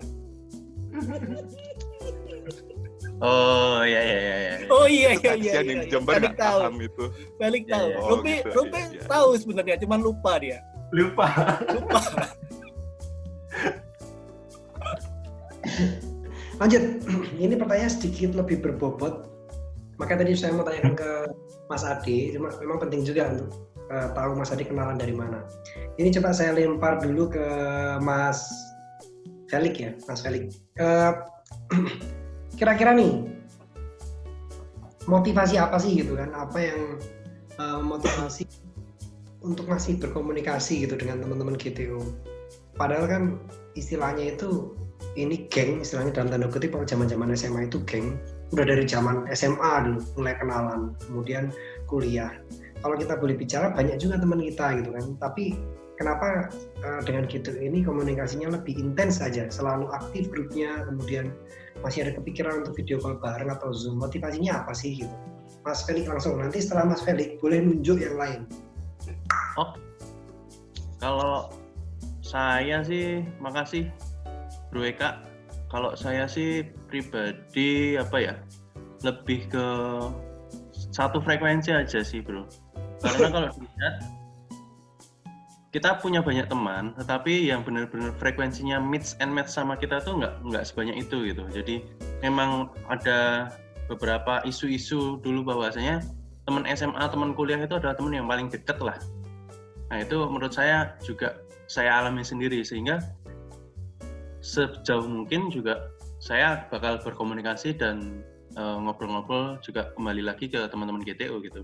Oh 3.19 3.83
iya 3.83 3.99
iya 3.99 4.17
iya. 4.17 4.35
iya. 4.39 4.53
Oh 4.71 4.85
iya 4.87 5.09
iya 5.17 5.33
iya. 5.35 5.35
Kasihan 5.35 5.65
iya, 5.65 5.71
yang 5.73 5.81
iya. 5.83 5.91
Jember 5.91 6.13
nggak 6.21 6.37
tahu. 6.37 6.59
paham 6.63 6.75
itu. 6.79 7.05
Iya, 7.41 7.47
tahu. 7.49 7.85
iya. 7.89 7.97
Oh, 7.99 8.07
Rupi 8.15 8.33
gitu, 8.39 8.49
Rupi 8.55 8.79
iya, 8.79 8.87
iya. 8.93 9.01
tahu 9.09 9.29
sebenarnya, 9.35 9.75
cuman 9.83 9.99
lupa 9.99 10.31
dia. 10.39 10.59
Lupa. 10.93 11.27
Lupa. 11.67 11.99
Lanjut, 16.59 16.83
ini 17.43 17.53
pertanyaan 17.57 17.91
sedikit 17.91 18.31
lebih 18.37 18.63
berbobot. 18.63 19.27
Maka 19.99 20.15
tadi 20.15 20.31
saya 20.31 20.55
mau 20.55 20.63
tanyakan 20.63 20.95
ke 20.95 21.09
Mas 21.69 21.85
Adi, 21.85 22.33
cuma 22.33 22.49
memang 22.57 22.81
penting 22.81 23.05
juga 23.05 23.29
untuk 23.29 23.53
eh, 23.93 24.09
tahu 24.17 24.33
Mas 24.33 24.49
Adi 24.49 24.65
kenalan 24.65 24.97
dari 24.97 25.13
mana. 25.13 25.45
Ini 26.01 26.09
coba 26.17 26.33
saya 26.33 26.57
lempar 26.57 26.97
dulu 26.97 27.29
ke 27.29 27.45
Mas 28.01 28.49
Felix 29.47 29.73
ya, 29.77 29.91
Mas 30.09 30.25
Felix. 30.25 30.57
Eh, 30.81 31.13
Kira-kira 32.59 32.91
nih, 32.91 33.23
motivasi 35.07 35.55
apa 35.61 35.77
sih 35.79 36.01
gitu 36.01 36.17
kan? 36.17 36.33
Apa 36.33 36.57
yang 36.57 36.81
eh, 37.61 37.81
motivasi 37.85 38.49
untuk 39.45 39.69
masih 39.69 39.95
berkomunikasi 40.01 40.89
gitu 40.89 40.97
dengan 40.97 41.21
teman-teman 41.21 41.55
GTO? 41.55 42.01
Padahal 42.75 43.05
kan 43.05 43.23
istilahnya 43.77 44.33
itu 44.33 44.73
ini 45.15 45.47
geng 45.51 45.81
istilahnya 45.83 46.15
dalam 46.15 46.29
tanda 46.31 46.47
kutip 46.51 46.75
kalau 46.75 46.87
zaman 46.87 47.07
zaman 47.07 47.35
SMA 47.35 47.67
itu 47.67 47.79
geng 47.87 48.19
udah 48.49 48.65
dari 48.65 48.85
zaman 48.89 49.29
SMA 49.31 49.73
dulu 49.85 49.99
mulai 50.17 50.33
kenalan 50.37 50.97
kemudian 51.05 51.53
kuliah. 51.85 52.33
Kalau 52.79 52.95
kita 52.95 53.19
boleh 53.19 53.35
bicara 53.35 53.75
banyak 53.75 53.99
juga 53.99 54.17
teman 54.17 54.39
kita 54.39 54.65
gitu 54.81 54.89
kan. 54.95 55.05
Tapi 55.19 55.43
kenapa 55.99 56.49
eh, 56.81 57.01
dengan 57.03 57.27
gitu 57.27 57.51
ini 57.59 57.83
komunikasinya 57.83 58.55
lebih 58.55 58.79
intens 58.79 59.19
aja 59.19 59.51
selalu 59.51 59.91
aktif 59.91 60.31
grupnya 60.31 60.87
kemudian 60.87 61.29
masih 61.83 62.07
ada 62.07 62.15
kepikiran 62.17 62.63
untuk 62.65 62.79
video 62.79 62.97
call 62.99 63.19
bareng 63.19 63.51
atau 63.51 63.69
zoom. 63.75 64.01
Motivasinya 64.01 64.65
apa 64.65 64.73
sih 64.73 65.03
gitu? 65.03 65.13
Mas 65.63 65.83
Felix 65.83 66.07
langsung. 66.07 66.39
Nanti 66.39 66.63
setelah 66.63 66.87
Mas 66.87 67.03
Felix 67.03 67.37
boleh 67.43 67.59
nunjuk 67.61 67.99
yang 67.99 68.15
lain. 68.15 68.47
Kalau 70.99 71.47
saya 72.19 72.83
sih, 72.83 73.23
makasih 73.39 73.87
Bro 74.69 74.83
Eka. 74.83 75.28
Kalau 75.69 75.93
saya 75.93 76.25
sih 76.25 76.65
pribadi 76.89 77.93
apa 77.97 78.17
ya, 78.17 78.35
lebih 79.05 79.45
ke 79.53 79.67
satu 80.89 81.21
frekuensi 81.21 81.69
aja 81.69 82.01
sih 82.01 82.25
Bro. 82.25 82.49
Karena 83.05 83.27
kalau 83.37 83.49
dilihat 83.53 83.95
kita 85.69 86.01
punya 86.01 86.25
banyak 86.25 86.49
teman, 86.49 86.97
tetapi 86.97 87.45
yang 87.45 87.61
benar-benar 87.61 88.17
frekuensinya 88.17 88.81
mix 88.81 89.13
and 89.21 89.29
match 89.29 89.53
sama 89.53 89.77
kita 89.77 90.01
tuh 90.01 90.17
nggak 90.17 90.33
nggak 90.49 90.63
sebanyak 90.65 91.05
itu 91.05 91.29
gitu. 91.29 91.45
Jadi 91.53 91.85
memang 92.25 92.73
ada 92.89 93.53
beberapa 93.85 94.41
isu-isu 94.49 95.21
dulu 95.21 95.45
bahwasanya 95.45 96.01
teman 96.49 96.65
SMA, 96.73 97.03
teman 97.13 97.37
kuliah 97.37 97.61
itu 97.61 97.77
adalah 97.77 97.93
teman 97.93 98.17
yang 98.17 98.25
paling 98.25 98.49
deket 98.49 98.81
lah. 98.81 98.97
Nah 99.93 100.01
itu 100.01 100.17
menurut 100.25 100.53
saya 100.53 100.97
juga 101.05 101.37
saya 101.69 102.01
alami 102.01 102.25
sendiri 102.25 102.65
sehingga 102.65 102.97
sejauh 104.39 105.07
mungkin 105.07 105.51
juga 105.51 105.91
saya 106.19 106.67
bakal 106.67 106.99
berkomunikasi 106.99 107.75
dan 107.79 108.23
eh, 108.55 108.77
ngobrol-ngobrol 108.79 109.59
juga 109.63 109.91
kembali 109.95 110.23
lagi 110.23 110.51
ke 110.51 110.59
teman-teman 110.67 111.03
GTO 111.03 111.39
gitu. 111.43 111.63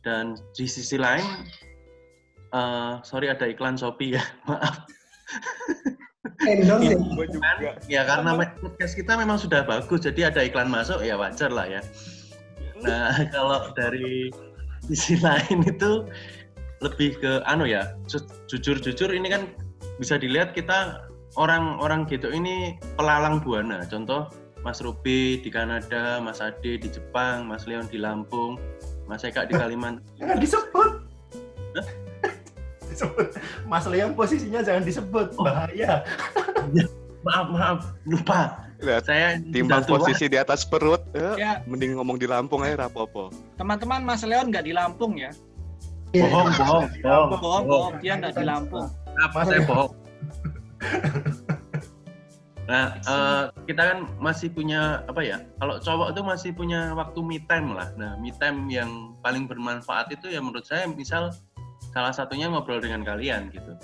Dan 0.00 0.36
di 0.56 0.64
sisi 0.64 0.96
lain, 0.96 1.24
eh, 2.52 2.92
sorry 3.04 3.28
ada 3.28 3.48
iklan 3.48 3.76
Shopee 3.76 4.16
ya, 4.16 4.24
maaf. 4.48 4.84
endorse 6.48 6.96
ya. 7.60 7.72
Ya 7.88 8.02
karena 8.08 8.32
podcast 8.60 8.96
kita 8.96 9.12
memang 9.16 9.36
sudah 9.36 9.64
bagus, 9.64 10.04
jadi 10.04 10.32
ada 10.32 10.40
iklan 10.44 10.72
masuk 10.72 11.04
ya 11.04 11.16
wajar 11.20 11.52
lah 11.52 11.68
ya. 11.68 11.80
Nah 12.80 13.12
kalau 13.34 13.72
dari 13.76 14.32
sisi 14.88 15.20
lain 15.20 15.64
itu 15.68 16.08
lebih 16.80 17.20
ke 17.20 17.44
anu 17.44 17.68
ya, 17.68 17.92
ju- 18.08 18.24
jujur-jujur 18.48 19.12
ini 19.12 19.28
kan 19.28 19.52
bisa 20.00 20.16
dilihat 20.16 20.56
kita 20.56 21.09
orang-orang 21.34 22.06
gitu 22.06 22.28
ini 22.28 22.74
pelalang 22.94 23.38
buana. 23.38 23.82
Contoh 23.84 24.26
Mas 24.60 24.78
Ruby 24.78 25.38
di 25.38 25.48
Kanada, 25.48 26.18
Mas 26.18 26.38
Ade 26.38 26.76
di 26.76 26.88
Jepang, 26.88 27.44
Mas 27.44 27.64
Leon 27.64 27.86
di 27.86 27.96
Lampung, 27.96 28.58
Mas 29.04 29.22
Eka 29.22 29.44
di 29.44 29.54
Kalimantan. 29.54 30.04
Jangan 30.16 30.38
disebut. 30.38 30.90
disebut. 32.86 33.26
Mas 33.64 33.86
Leon 33.86 34.12
posisinya 34.12 34.60
jangan 34.60 34.82
disebut. 34.82 35.32
Bahaya. 35.34 36.02
Maaf 37.20 37.46
maaf 37.48 37.78
lupa. 38.04 38.64
Lihat, 38.80 39.04
Saya 39.04 39.36
timbang 39.52 39.84
tua. 39.84 40.00
posisi 40.00 40.24
di 40.24 40.40
atas 40.40 40.64
perut, 40.64 41.04
eh, 41.12 41.36
Ya, 41.36 41.60
mending 41.64 42.00
ngomong 42.00 42.16
di 42.16 42.24
Lampung 42.24 42.64
aja 42.64 42.80
rapopo. 42.80 43.28
teman-teman 43.54 44.00
Mas 44.00 44.24
Leon 44.24 44.48
nggak 44.48 44.64
di 44.64 44.72
Lampung 44.72 45.20
ya. 45.20 45.28
bohong 46.10 46.48
bohong 46.50 46.86
bohong 46.98 47.28
Bohong, 47.30 47.64
bohong. 47.68 47.94
Dia 48.00 48.16
nggak 48.16 48.34
di 48.34 48.42
Lampung. 48.42 48.88
apa 49.20 49.38
saya 49.44 49.60
bohong 49.62 49.92
nah 52.70 52.94
eh, 53.02 53.44
kita 53.66 53.82
kan 53.82 53.98
masih 54.22 54.46
punya 54.54 55.02
apa 55.10 55.26
ya 55.26 55.42
kalau 55.58 55.82
cowok 55.82 56.14
itu 56.14 56.22
masih 56.22 56.50
punya 56.54 56.94
waktu 56.94 57.18
me 57.18 57.42
time 57.50 57.74
lah. 57.74 57.90
Nah 57.98 58.14
me 58.16 58.30
time 58.38 58.70
yang 58.70 59.18
paling 59.26 59.50
bermanfaat 59.50 60.14
itu 60.14 60.30
ya 60.30 60.38
menurut 60.38 60.62
saya 60.62 60.86
misal 60.86 61.34
salah 61.90 62.14
satunya 62.14 62.46
ngobrol 62.46 62.78
dengan 62.78 63.02
kalian 63.02 63.50
gitu. 63.50 63.74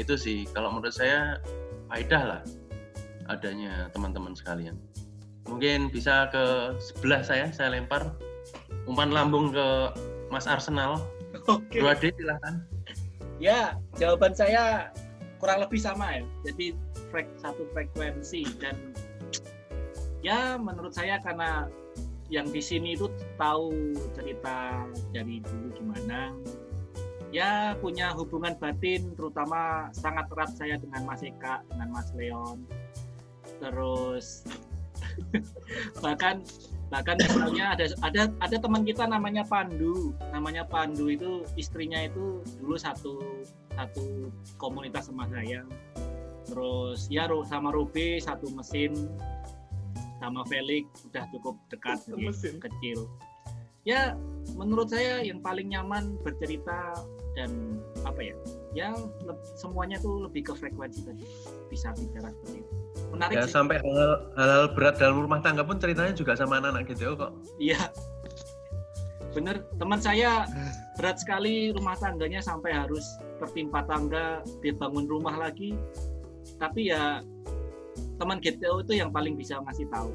Itu 0.00 0.16
sih 0.16 0.48
kalau 0.56 0.72
menurut 0.72 0.96
saya 0.96 1.38
faedah 1.92 2.22
lah 2.24 2.42
adanya 3.28 3.92
teman-teman 3.92 4.32
sekalian. 4.32 4.80
Mungkin 5.44 5.92
bisa 5.92 6.32
ke 6.32 6.72
sebelah 6.80 7.20
saya 7.20 7.52
saya 7.52 7.76
lempar 7.76 8.16
umpan 8.88 9.12
lambung 9.12 9.52
ke 9.52 9.92
Mas 10.32 10.48
Arsenal. 10.48 11.04
Oke. 11.44 11.84
Ade 11.84 12.14
silahkan 12.16 12.64
Ya, 13.42 13.74
jawaban 13.98 14.30
saya 14.32 14.94
kurang 15.44 15.60
lebih 15.60 15.76
sama 15.76 16.16
ya. 16.16 16.24
Jadi 16.48 16.72
frek, 17.12 17.28
satu 17.36 17.68
frekuensi 17.76 18.48
dan 18.56 18.96
ya 20.24 20.56
menurut 20.56 20.96
saya 20.96 21.20
karena 21.20 21.68
yang 22.32 22.48
di 22.48 22.64
sini 22.64 22.96
itu 22.96 23.12
tahu 23.36 23.92
cerita 24.16 24.88
dari 25.12 25.44
dulu 25.44 25.68
gimana. 25.76 26.32
Ya 27.28 27.76
punya 27.76 28.16
hubungan 28.16 28.56
batin 28.56 29.12
terutama 29.12 29.92
sangat 29.92 30.32
erat 30.32 30.56
saya 30.56 30.80
dengan 30.80 31.04
Mas 31.04 31.20
Eka, 31.20 31.60
dengan 31.68 31.92
Mas 31.92 32.08
Leon. 32.16 32.64
Terus 33.60 34.48
bahkan 36.04 36.40
bahkan 36.88 37.20
misalnya 37.20 37.76
ada 37.76 37.84
ada 38.00 38.22
ada 38.40 38.56
teman 38.56 38.86
kita 38.86 39.04
namanya 39.04 39.44
Pandu 39.44 40.14
namanya 40.30 40.64
Pandu 40.64 41.10
itu 41.10 41.44
istrinya 41.58 42.06
itu 42.06 42.40
dulu 42.62 42.78
satu 42.78 43.18
satu 43.74 44.30
komunitas 44.56 45.10
sama 45.10 45.26
saya 45.30 45.66
terus 46.44 47.08
ya 47.08 47.26
sama 47.48 47.72
Ruby 47.72 48.20
satu 48.20 48.48
mesin 48.52 48.94
sama 50.20 50.46
Felix 50.48 50.88
udah 51.10 51.24
cukup 51.34 51.58
dekat 51.68 52.00
dari 52.08 52.30
Mesin. 52.30 52.56
kecil 52.60 53.08
ya 53.84 54.16
menurut 54.56 54.88
saya 54.92 55.20
yang 55.24 55.40
paling 55.40 55.72
nyaman 55.72 56.16
bercerita 56.24 56.96
dan 57.34 57.82
apa 58.06 58.20
ya 58.22 58.36
ya 58.72 58.88
semuanya 59.58 59.98
tuh 59.98 60.24
lebih 60.24 60.48
ke 60.48 60.52
frekuensi 60.54 61.02
tadi 61.02 61.24
bisa 61.68 61.90
bicara 61.96 62.30
seperti 62.30 62.62
itu 62.62 62.74
menarik 63.14 63.34
Ya 63.38 63.42
sih 63.46 63.54
sampai 63.54 63.78
hal-hal, 63.78 64.74
berat 64.74 64.98
dalam 64.98 65.22
rumah 65.22 65.40
tangga 65.40 65.62
pun 65.62 65.78
ceritanya 65.78 66.12
juga 66.12 66.34
sama 66.34 66.58
anak-anak 66.58 66.90
GTO 66.90 67.14
kok. 67.14 67.32
Iya. 67.62 67.80
Bener, 69.34 69.66
teman 69.78 69.98
saya 69.98 70.46
berat 70.94 71.18
sekali 71.18 71.74
rumah 71.74 71.98
tangganya 71.98 72.38
sampai 72.38 72.70
harus 72.70 73.02
tertimpa 73.44 73.84
tangga, 73.84 74.40
dia 74.58 74.72
bangun 74.72 75.04
rumah 75.04 75.36
lagi. 75.36 75.76
Tapi 76.56 76.88
ya 76.88 77.20
teman 78.16 78.40
GTO 78.40 78.80
itu 78.80 78.96
yang 78.96 79.10
paling 79.10 79.34
bisa 79.34 79.60
ngasih 79.60 79.86
tahu 79.86 80.10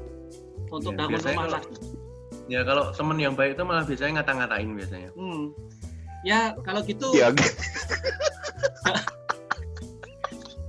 untuk 0.68 0.92
Iya, 0.92 0.98
bangun 1.00 1.20
rumah 1.22 1.44
kalau- 1.46 1.56
lagi. 1.56 1.74
Ya 2.50 2.60
kalau 2.66 2.90
temen 2.90 3.16
yang 3.16 3.34
baik 3.34 3.54
itu 3.54 3.62
malah 3.62 3.86
biasanya 3.86 4.20
ngata-ngatain 4.20 4.70
biasanya. 4.74 5.10
Hmm. 5.14 5.54
Ya 6.20 6.52
kalau 6.60 6.82
gitu 6.82 7.14
Ya, 7.14 7.30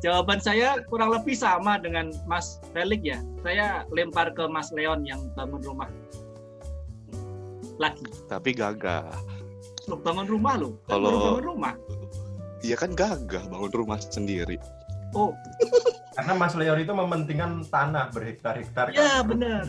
jawaban 0.01 0.39
saya 0.39 0.81
kurang 0.89 1.09
lebih 1.11 1.33
sama 1.33 1.77
dengan 1.77 2.13
Mas 2.25 2.61
Felix 2.71 3.01
ya. 3.01 3.19
Saya 3.41 3.65
lempar 3.89 4.29
ke 4.31 4.45
Mas 4.45 4.69
Leon 4.71 5.03
yang 5.03 5.21
bangun 5.33 5.61
rumah 5.61 5.89
lagi. 7.77 8.05
tapi 8.29 8.53
gagah. 8.53 9.09
Loh, 9.89 9.97
bangun 9.97 10.29
rumah 10.29 10.53
loh. 10.55 10.77
Kan 10.85 11.01
Kalau- 11.01 11.41
bangun 11.41 11.45
rumah. 11.49 11.73
Iya 12.61 12.77
kan 12.77 12.93
gagah 12.93 13.45
bangun 13.49 13.71
rumah 13.73 13.97
sendiri. 13.97 14.61
Oh, 15.11 15.35
Karena 16.11 16.33
Mas 16.35 16.53
Leon 16.59 16.79
itu 16.83 16.91
mementingkan 16.91 17.63
tanah 17.71 18.11
berhektar-hektar. 18.11 18.91
ya 18.91 19.23
kan. 19.23 19.31
benar. 19.31 19.63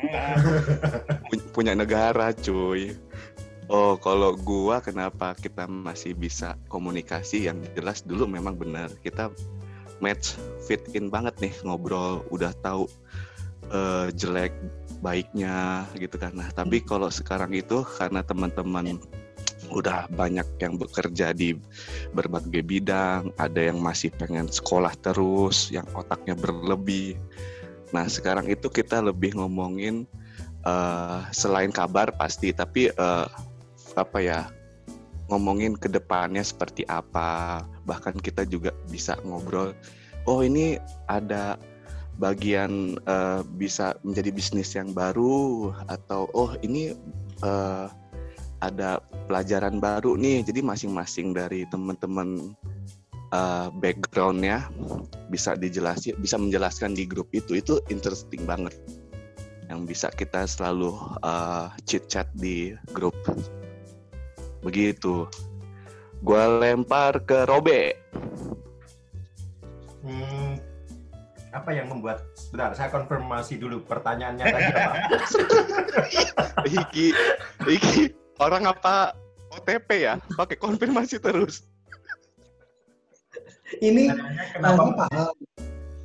Punya 1.54 1.76
negara, 1.76 2.32
cuy. 2.32 2.96
Oh, 3.68 4.00
kalau 4.00 4.32
gua 4.38 4.80
kenapa 4.80 5.36
kita 5.36 5.68
masih 5.68 6.16
bisa 6.16 6.56
komunikasi 6.72 7.50
yang 7.52 7.60
jelas 7.76 8.00
dulu 8.00 8.24
memang 8.24 8.56
benar. 8.56 8.88
Kita 9.04 9.28
match 10.00 10.40
fit 10.64 10.80
in 10.96 11.12
banget 11.12 11.36
nih 11.38 11.52
ngobrol, 11.68 12.24
udah 12.32 12.56
tahu 12.64 12.88
eh, 13.68 14.08
jelek 14.16 14.56
baiknya 15.04 15.84
gitu 16.00 16.16
kan. 16.16 16.32
Nah, 16.32 16.48
tapi 16.56 16.80
kalau 16.80 17.12
sekarang 17.12 17.52
itu 17.52 17.84
karena 17.84 18.24
teman-teman 18.24 18.96
udah 19.70 20.10
banyak 20.12 20.46
yang 20.62 20.78
bekerja 20.78 21.34
di 21.34 21.56
berbagai 22.14 22.62
bidang, 22.62 23.30
ada 23.36 23.60
yang 23.60 23.82
masih 23.82 24.12
pengen 24.14 24.46
sekolah 24.46 24.94
terus, 25.02 25.70
yang 25.74 25.86
otaknya 25.94 26.34
berlebih. 26.38 27.18
Nah, 27.94 28.06
sekarang 28.10 28.50
itu 28.50 28.66
kita 28.66 29.02
lebih 29.02 29.38
ngomongin 29.38 30.06
eh, 30.66 31.18
selain 31.30 31.70
kabar 31.70 32.10
pasti, 32.14 32.50
tapi 32.50 32.90
eh, 32.90 33.28
apa 33.96 34.18
ya 34.20 34.40
ngomongin 35.32 35.74
ke 35.74 35.90
depannya 35.90 36.42
seperti 36.42 36.86
apa. 36.86 37.62
Bahkan 37.86 38.22
kita 38.22 38.46
juga 38.46 38.74
bisa 38.90 39.18
ngobrol, 39.22 39.74
oh 40.26 40.42
ini 40.42 40.78
ada 41.10 41.58
bagian 42.16 42.96
eh, 42.96 43.40
bisa 43.60 43.94
menjadi 44.00 44.30
bisnis 44.32 44.72
yang 44.72 44.90
baru 44.96 45.72
atau 45.86 46.28
oh 46.32 46.56
ini 46.64 46.96
eh, 47.44 47.86
ada 48.60 49.02
pelajaran 49.28 49.82
baru 49.82 50.16
nih. 50.16 50.46
Jadi 50.46 50.60
masing-masing 50.64 51.36
dari 51.36 51.68
teman-teman 51.68 52.54
eh, 53.34 53.68
backgroundnya 53.82 54.70
bisa 55.28 55.58
dijelasin, 55.58 56.16
bisa 56.20 56.36
menjelaskan 56.40 56.96
di 56.96 57.04
grup 57.04 57.28
itu. 57.36 57.58
Itu 57.58 57.82
interesting 57.92 58.46
banget. 58.48 58.76
Yang 59.66 59.80
bisa 59.88 60.08
kita 60.14 60.46
selalu 60.46 60.94
eh, 61.24 61.66
chit 61.84 62.08
chat 62.08 62.28
di 62.36 62.72
grup. 62.94 63.16
Begitu. 64.64 65.28
Gua 66.24 66.48
lempar 66.58 67.20
ke 67.28 67.44
Robe. 67.44 67.92
Hmm, 70.06 70.56
apa 71.50 71.70
yang 71.74 71.90
membuat 71.90 72.22
sebentar 72.38 72.72
saya 72.78 72.88
konfirmasi 72.94 73.58
dulu 73.58 73.82
pertanyaannya 73.84 74.44
tadi 74.44 74.70
apa? 74.70 74.96
Iki, 76.78 77.06
Iki 77.66 78.25
orang 78.38 78.64
apa 78.66 79.12
OTP 79.52 79.88
ya? 80.04 80.14
Pakai 80.34 80.56
konfirmasi 80.56 81.16
terus. 81.18 81.64
Ini 83.78 84.08
Nah, 84.08 84.16
kenapa 84.54 84.80
ini 84.80 84.92
paham. 84.94 85.34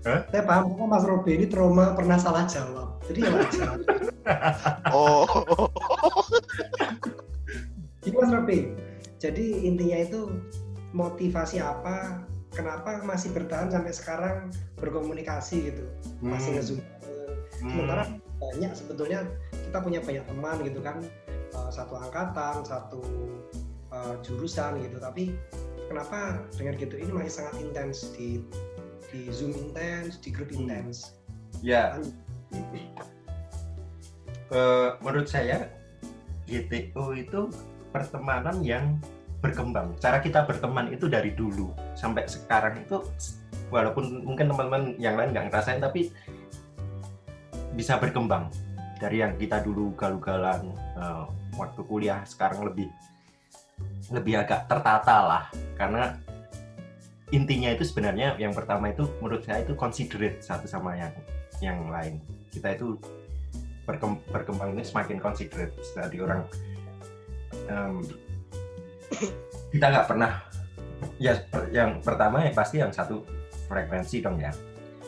Hah? 0.01 0.21
Saya 0.33 0.43
paham 0.43 0.63
kok 0.73 0.87
Mas 0.89 1.05
Robi 1.05 1.31
ini 1.37 1.45
trauma 1.45 1.93
pernah 1.93 2.17
salah 2.17 2.49
jawab. 2.49 2.97
Jadi 3.05 3.19
ya 3.21 3.31
wajar. 3.31 3.75
Oh. 4.93 5.25
Jadi 8.01 8.15
Mas 8.15 8.31
Robi, 8.31 8.59
jadi 9.17 9.45
intinya 9.61 9.97
itu 10.01 10.19
motivasi 10.91 11.61
apa? 11.61 12.25
Kenapa 12.51 12.99
masih 13.01 13.31
bertahan 13.31 13.71
sampai 13.71 13.93
sekarang 13.95 14.37
berkomunikasi 14.75 15.71
gitu? 15.71 15.83
Masih 16.19 16.51
Hmm, 16.51 16.57
ngezoom. 16.59 16.79
hmm, 16.81 17.69
Sementara 17.71 18.03
banyak 18.37 18.71
sebetulnya 18.75 19.19
kita 19.53 19.77
punya 19.79 19.99
banyak 20.03 20.25
teman 20.27 20.57
gitu 20.65 20.79
kan, 20.81 20.97
satu 21.71 21.95
angkatan, 21.97 22.61
satu 22.67 23.01
eh, 23.91 24.15
jurusan 24.21 24.83
gitu. 24.83 24.99
Tapi 24.99 25.33
kenapa 25.87 26.43
dengan 26.55 26.75
gitu 26.77 26.95
ini 26.99 27.11
masih 27.15 27.33
sangat 27.41 27.55
intens 27.63 28.11
di 28.15 28.43
di 29.11 29.27
zoom 29.31 29.51
intens, 29.55 30.19
di 30.19 30.29
grup 30.31 30.51
Hmm. 30.51 30.67
intens. 30.67 31.15
ya 31.63 31.99
Eh, 34.51 34.89
menurut 34.99 35.31
saya 35.31 35.71
GTO 36.43 37.15
itu 37.15 37.47
pertemanan 37.95 38.59
yang 38.59 38.99
berkembang. 39.39 39.95
Cara 40.03 40.19
kita 40.19 40.43
berteman 40.43 40.91
itu 40.91 41.07
dari 41.07 41.31
dulu 41.31 41.71
sampai 41.95 42.27
sekarang 42.27 42.83
itu 42.83 42.99
walaupun 43.71 44.27
mungkin 44.27 44.51
teman-teman 44.51 44.99
yang 44.99 45.15
lain 45.15 45.31
nggak 45.31 45.47
ngerasain 45.49 45.79
tapi 45.79 46.11
bisa 47.71 47.95
berkembang 47.95 48.51
dari 49.01 49.25
yang 49.25 49.33
kita 49.33 49.65
dulu 49.65 49.97
galu-galan 49.97 50.69
eh, 50.93 51.25
waktu 51.57 51.81
kuliah 51.89 52.21
sekarang 52.21 52.69
lebih 52.69 52.85
lebih 54.13 54.37
agak 54.37 54.69
tertata 54.69 55.17
lah. 55.25 55.43
Karena 55.73 56.13
intinya 57.33 57.73
itu 57.73 57.81
sebenarnya 57.81 58.37
yang 58.37 58.53
pertama 58.53 58.93
itu 58.93 59.09
menurut 59.17 59.41
saya 59.41 59.65
itu 59.65 59.73
considerate 59.73 60.37
satu 60.45 60.69
sama 60.69 60.93
yang 60.93 61.13
yang 61.65 61.89
lain. 61.89 62.21
Kita 62.53 62.77
itu 62.77 63.01
berkem- 63.89 64.21
berkembang 64.29 64.77
ini 64.77 64.85
semakin 64.85 65.17
considerate. 65.17 65.73
Dari 65.97 66.17
orang 66.21 66.45
em, 67.65 68.05
kita 69.73 69.85
nggak 69.89 70.05
pernah 70.05 70.45
ya 71.17 71.33
yang 71.73 71.97
pertama 72.05 72.45
ya 72.45 72.53
pasti 72.53 72.77
yang 72.77 72.93
satu 72.93 73.25
frekuensi 73.65 74.21
dong 74.21 74.37
ya. 74.37 74.53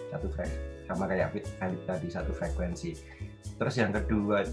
Satu 0.09 0.29
frek 0.33 0.49
sama 0.89 1.05
kayak 1.09 1.33
Philip 1.33 1.81
tadi 1.89 2.07
satu 2.11 2.31
frekuensi 2.35 2.91
terus 3.57 3.75
yang 3.77 3.91
kedua 3.93 4.43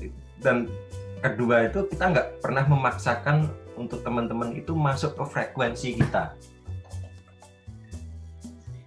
dan 0.41 0.69
kedua 1.21 1.69
itu 1.69 1.85
kita 1.89 2.05
nggak 2.13 2.29
pernah 2.41 2.65
memaksakan 2.65 3.49
untuk 3.77 4.05
teman-teman 4.05 4.53
itu 4.57 4.77
masuk 4.77 5.17
ke 5.17 5.25
frekuensi 5.25 5.97
kita. 5.97 6.37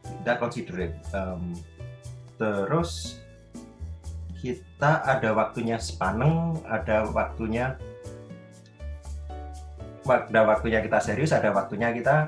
Kita 0.05 0.33
considerate 0.37 0.97
Em, 1.13 1.57
terus 2.37 3.21
kita 4.41 5.05
ada 5.07 5.29
waktunya 5.31 5.79
sepaneng 5.79 6.59
ada 6.67 7.07
waktunya 7.09 7.79
ada 10.03 10.41
waktunya 10.43 10.83
kita 10.83 10.99
serius 10.99 11.31
ada 11.31 11.55
waktunya 11.55 11.95
kita 11.95 12.27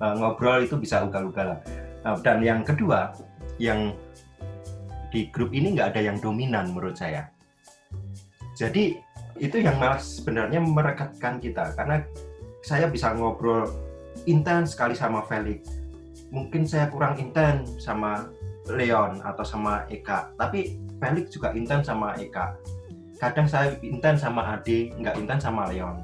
eh, 0.00 0.14
ngobrol 0.16 0.64
itu 0.64 0.78
bisa 0.80 1.04
ugal-ugalan. 1.04 1.60
Nah, 2.04 2.16
dan 2.20 2.40
yang 2.40 2.60
kedua 2.64 3.12
yang 3.60 3.92
di 5.14 5.30
grup 5.30 5.54
ini 5.54 5.78
nggak 5.78 5.94
ada 5.94 6.10
yang 6.10 6.18
dominan 6.18 6.74
menurut 6.74 6.98
saya. 6.98 7.30
Jadi 8.58 8.98
itu 9.38 9.62
yang 9.62 9.78
malah 9.78 10.02
sebenarnya 10.02 10.58
merekatkan 10.58 11.38
kita 11.38 11.70
karena 11.78 12.02
saya 12.66 12.90
bisa 12.90 13.14
ngobrol 13.14 13.70
intens 14.26 14.74
sekali 14.74 14.98
sama 14.98 15.22
Felix. 15.30 15.70
Mungkin 16.34 16.66
saya 16.66 16.90
kurang 16.90 17.14
intens 17.22 17.78
sama 17.78 18.26
Leon 18.66 19.22
atau 19.22 19.46
sama 19.46 19.86
Eka 19.86 20.34
tapi 20.34 20.82
Felix 20.98 21.30
juga 21.30 21.54
intens 21.54 21.86
sama 21.86 22.18
Eka. 22.18 22.58
Kadang 23.22 23.46
saya 23.46 23.78
intens 23.86 24.26
sama 24.26 24.58
Ade 24.58 24.90
nggak 24.98 25.14
intens 25.14 25.46
sama 25.46 25.70
Leon. 25.70 25.94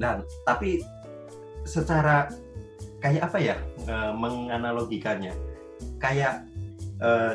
Dan 0.00 0.24
tapi 0.48 0.80
secara 1.68 2.32
kayak 3.04 3.28
apa 3.28 3.36
ya 3.36 3.56
eh, 3.84 4.12
menganalogikannya? 4.16 5.36
Kayak 6.00 6.47
eh, 7.00 7.34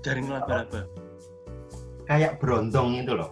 Jaring 0.00 0.26
laba-laba. 0.26 0.88
kayak 2.04 2.40
berondong 2.40 2.98
itu 2.98 3.12
loh 3.12 3.30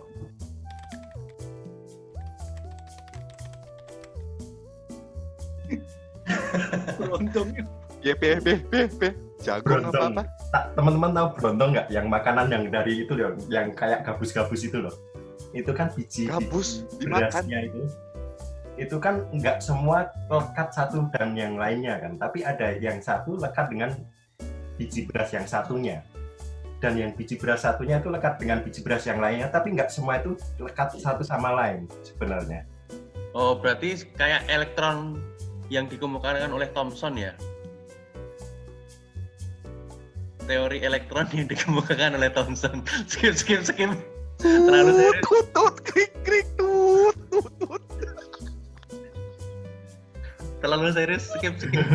Beruntung. 6.98 7.48
Ya, 7.98 8.14
be, 8.14 8.38
be, 8.38 8.62
be, 8.70 8.86
be. 8.94 9.10
Jagung 9.42 9.82
apa 9.82 9.90
Berondong. 9.90 10.12
apa? 10.14 10.22
Tak- 10.54 10.66
teman-teman 10.78 11.10
tahu 11.10 11.28
berondong 11.34 11.68
nggak 11.74 11.86
yang 11.90 12.06
makanan 12.06 12.46
yang 12.46 12.64
dari 12.70 13.02
itu 13.02 13.10
loh 13.10 13.34
yang 13.50 13.74
kayak 13.74 14.06
gabus-gabus 14.06 14.62
itu 14.62 14.78
loh 14.78 14.94
itu 15.50 15.66
kan 15.74 15.90
biji 15.90 16.30
Gabus 16.30 16.86
biji 16.94 17.10
dimakan. 17.10 17.42
itu 17.50 17.82
itu 18.78 18.96
kan 19.02 19.26
nggak 19.34 19.58
semua 19.58 20.08
lekat 20.30 20.70
satu 20.70 21.10
dan 21.10 21.34
yang 21.34 21.58
lainnya 21.58 21.98
kan 21.98 22.14
tapi 22.14 22.46
ada 22.46 22.72
yang 22.78 23.02
satu 23.02 23.34
lekat 23.34 23.66
dengan 23.74 23.90
biji 24.78 25.10
beras 25.10 25.34
yang 25.34 25.44
satunya 25.44 26.06
dan 26.78 26.94
yang 26.94 27.10
biji 27.10 27.34
beras 27.34 27.66
satunya 27.66 27.98
itu 27.98 28.06
lekat 28.06 28.38
dengan 28.38 28.62
biji 28.62 28.86
beras 28.86 29.02
yang 29.04 29.18
lainnya 29.18 29.50
tapi 29.50 29.74
nggak 29.74 29.90
semua 29.90 30.22
itu 30.22 30.38
lekat 30.62 30.94
satu 30.94 31.26
sama 31.26 31.50
lain 31.50 31.90
sebenarnya 32.06 32.62
Oh, 33.36 33.54
berarti 33.54 34.08
kayak 34.16 34.48
elektron 34.48 35.20
yang 35.68 35.84
dikemukakan 35.84 36.48
oleh 36.48 36.66
Thomson 36.72 37.14
ya? 37.14 37.36
Teori 40.48 40.80
elektron 40.80 41.28
yang 41.36 41.44
dikemukakan 41.44 42.16
oleh 42.16 42.32
Thomson. 42.32 42.80
Skip, 43.10 43.36
skip, 43.36 43.62
skip. 43.68 43.92
Terlalu 44.40 44.90
serius. 44.96 45.22
Tut, 45.22 45.46
tut, 45.52 45.76
krik, 45.84 46.12
krik, 46.24 46.48
tut, 46.56 47.14
tut, 47.28 47.52
tut. 47.60 47.82
Terlalu 50.58 50.90
serius, 50.90 51.30
skip, 51.30 51.54
skip. 51.58 51.86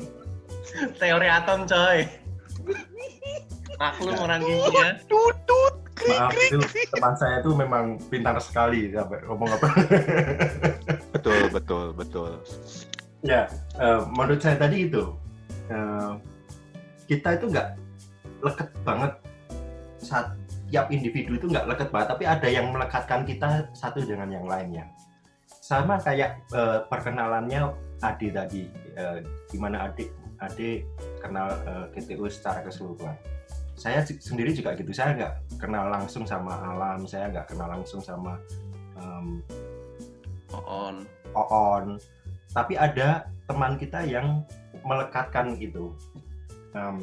Teori 1.00 1.28
atom, 1.28 1.68
coy. 1.68 2.08
Maklum 3.78 4.16
orang 4.18 4.42
kimia. 4.42 4.98
Tut, 5.06 5.36
tut, 5.46 5.74
krik, 5.98 6.18
maaf 6.18 6.32
krik, 6.34 6.50
itu 6.50 6.58
teman 6.94 7.14
saya 7.14 7.36
itu 7.42 7.50
memang 7.54 7.84
pintar 8.10 8.36
sekali 8.42 8.90
sampai 8.94 9.22
ngomong 9.26 9.50
apa 9.54 9.68
Betul, 11.14 11.40
betul, 11.50 11.86
betul. 11.94 12.30
Ya, 13.26 13.50
eh, 13.78 14.00
menurut 14.14 14.38
saya 14.38 14.58
tadi 14.58 14.86
itu 14.86 15.14
eh, 15.70 16.12
kita 17.10 17.38
itu 17.38 17.50
nggak 17.50 17.68
leket 18.42 18.68
banget 18.86 19.12
setiap 19.98 20.86
individu 20.94 21.34
itu 21.34 21.46
nggak 21.50 21.66
leket 21.66 21.88
banget, 21.90 22.08
tapi 22.14 22.24
ada 22.26 22.48
yang 22.48 22.70
melekatkan 22.70 23.26
kita 23.26 23.66
satu 23.74 24.02
dengan 24.06 24.30
yang 24.30 24.46
lainnya. 24.46 24.86
Sama 25.68 26.00
kayak 26.00 26.48
eh, 26.56 26.80
perkenalannya 26.88 27.76
Ade 28.00 28.32
tadi 28.32 28.64
eh, 28.96 29.20
gimana 29.52 29.92
adik 29.92 30.08
adik 30.40 30.88
kenal 31.20 31.52
eh, 31.68 31.84
GTU 31.92 32.24
secara 32.32 32.64
keseluruhan. 32.64 33.12
Saya 33.76 34.00
sendiri 34.02 34.56
juga 34.56 34.72
gitu 34.74 34.90
saya 34.96 35.12
nggak 35.14 35.60
kenal 35.60 35.92
langsung 35.92 36.24
sama 36.24 36.56
alam 36.56 37.04
saya 37.04 37.28
nggak 37.28 37.52
kenal 37.52 37.68
langsung 37.68 38.00
sama 38.00 38.40
em, 38.96 39.44
on 40.56 41.04
Oon. 41.36 42.00
Tapi 42.56 42.74
ada 42.80 43.28
teman 43.44 43.76
kita 43.76 44.02
yang 44.08 44.42
melekatkan 44.82 45.52
itu 45.60 45.92
Em, 46.76 46.96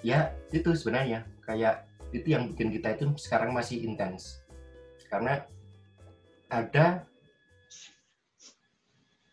ya 0.00 0.32
itu 0.52 0.72
sebenarnya. 0.72 1.24
Kayak 1.44 1.88
itu 2.12 2.32
yang 2.32 2.52
bikin 2.52 2.72
kita 2.72 2.96
itu 2.96 3.04
sekarang 3.20 3.52
masih 3.52 3.84
intens. 3.84 4.40
Karena 5.08 5.44
ada 6.48 7.04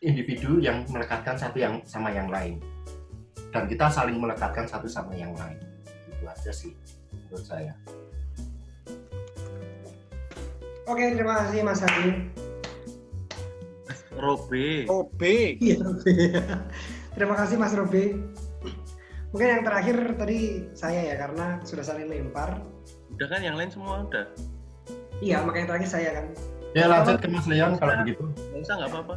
individu 0.04 0.60
yang 0.60 0.84
melekatkan 0.92 1.40
satu 1.40 1.58
yang 1.58 1.80
sama 1.88 2.12
yang 2.12 2.28
lain 2.28 2.60
dan 3.56 3.66
kita 3.72 3.88
saling 3.88 4.20
melekatkan 4.20 4.68
satu 4.68 4.86
sama 4.86 5.16
yang 5.16 5.32
lain 5.34 5.56
itu 6.12 6.24
aja 6.28 6.52
sih 6.52 6.74
menurut 7.12 7.46
saya 7.46 7.74
Oke, 10.86 11.18
terima 11.18 11.42
kasih 11.42 11.66
Mas 11.66 11.82
Adi. 11.82 12.30
Robe 14.14 14.86
OB. 14.86 15.22
Iya, 15.58 15.82
Robi. 15.82 16.14
terima 17.18 17.34
kasih 17.34 17.58
Mas 17.58 17.74
Robi. 17.74 18.14
Mungkin 19.34 19.48
yang 19.50 19.64
terakhir 19.66 19.98
tadi 20.14 20.70
saya 20.78 21.02
ya 21.10 21.16
karena 21.18 21.58
sudah 21.66 21.82
saling 21.82 22.06
lempar. 22.06 22.62
udah 23.18 23.28
kan 23.32 23.42
yang 23.42 23.58
lain 23.58 23.74
semua 23.74 24.06
udah 24.06 24.30
Iya, 25.26 25.42
makanya 25.42 25.74
terakhir 25.74 25.90
saya 25.90 26.10
kan. 26.22 26.26
Ya 26.76 26.86
lanjut 26.86 27.18
ke 27.18 27.28
Mas 27.28 27.48
Leon 27.48 27.80
kalau 27.80 27.96
begitu 28.04 28.24
nggak 28.28 28.62
usah 28.62 28.76
nggak 28.76 28.90
apa-apa 28.92 29.16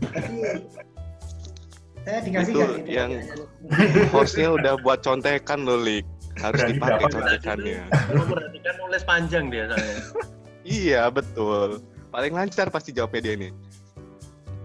Tapi 0.00 0.34
saya 2.00 2.18
dikasih 2.20 2.50
Itu 2.50 2.58
kan 2.58 2.70
gitu. 2.74 2.88
yang- 2.88 3.14
Hostnya 4.10 4.48
udah 4.50 4.74
buat 4.80 5.00
contekan 5.00 5.62
loh, 5.62 5.78
Lik. 5.78 6.02
Harus 6.40 6.56
Berani 6.58 6.72
dipakai 6.74 7.06
contekannya. 7.06 7.80
Kalau 7.86 8.24
perhatikan 8.24 8.74
nulis 8.80 9.02
panjang 9.04 9.44
dia 9.46 9.64
saya 9.68 9.94
Iya, 10.62 11.02
betul. 11.10 11.84
Paling 12.08 12.32
lancar 12.32 12.66
pasti 12.68 12.90
jawabnya 12.90 13.20
dia 13.22 13.34
nih. 13.38 13.52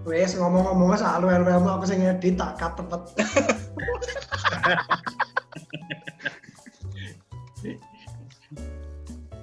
Wes 0.05 0.33
ngomong-ngomong 0.33 0.95
soal 0.95 1.19
elu 1.19 1.43
elu 1.43 1.67
aku 1.67 1.83
sing 1.83 1.99
ngedit 1.99 2.37
tak 2.37 2.55
cut. 2.55 2.77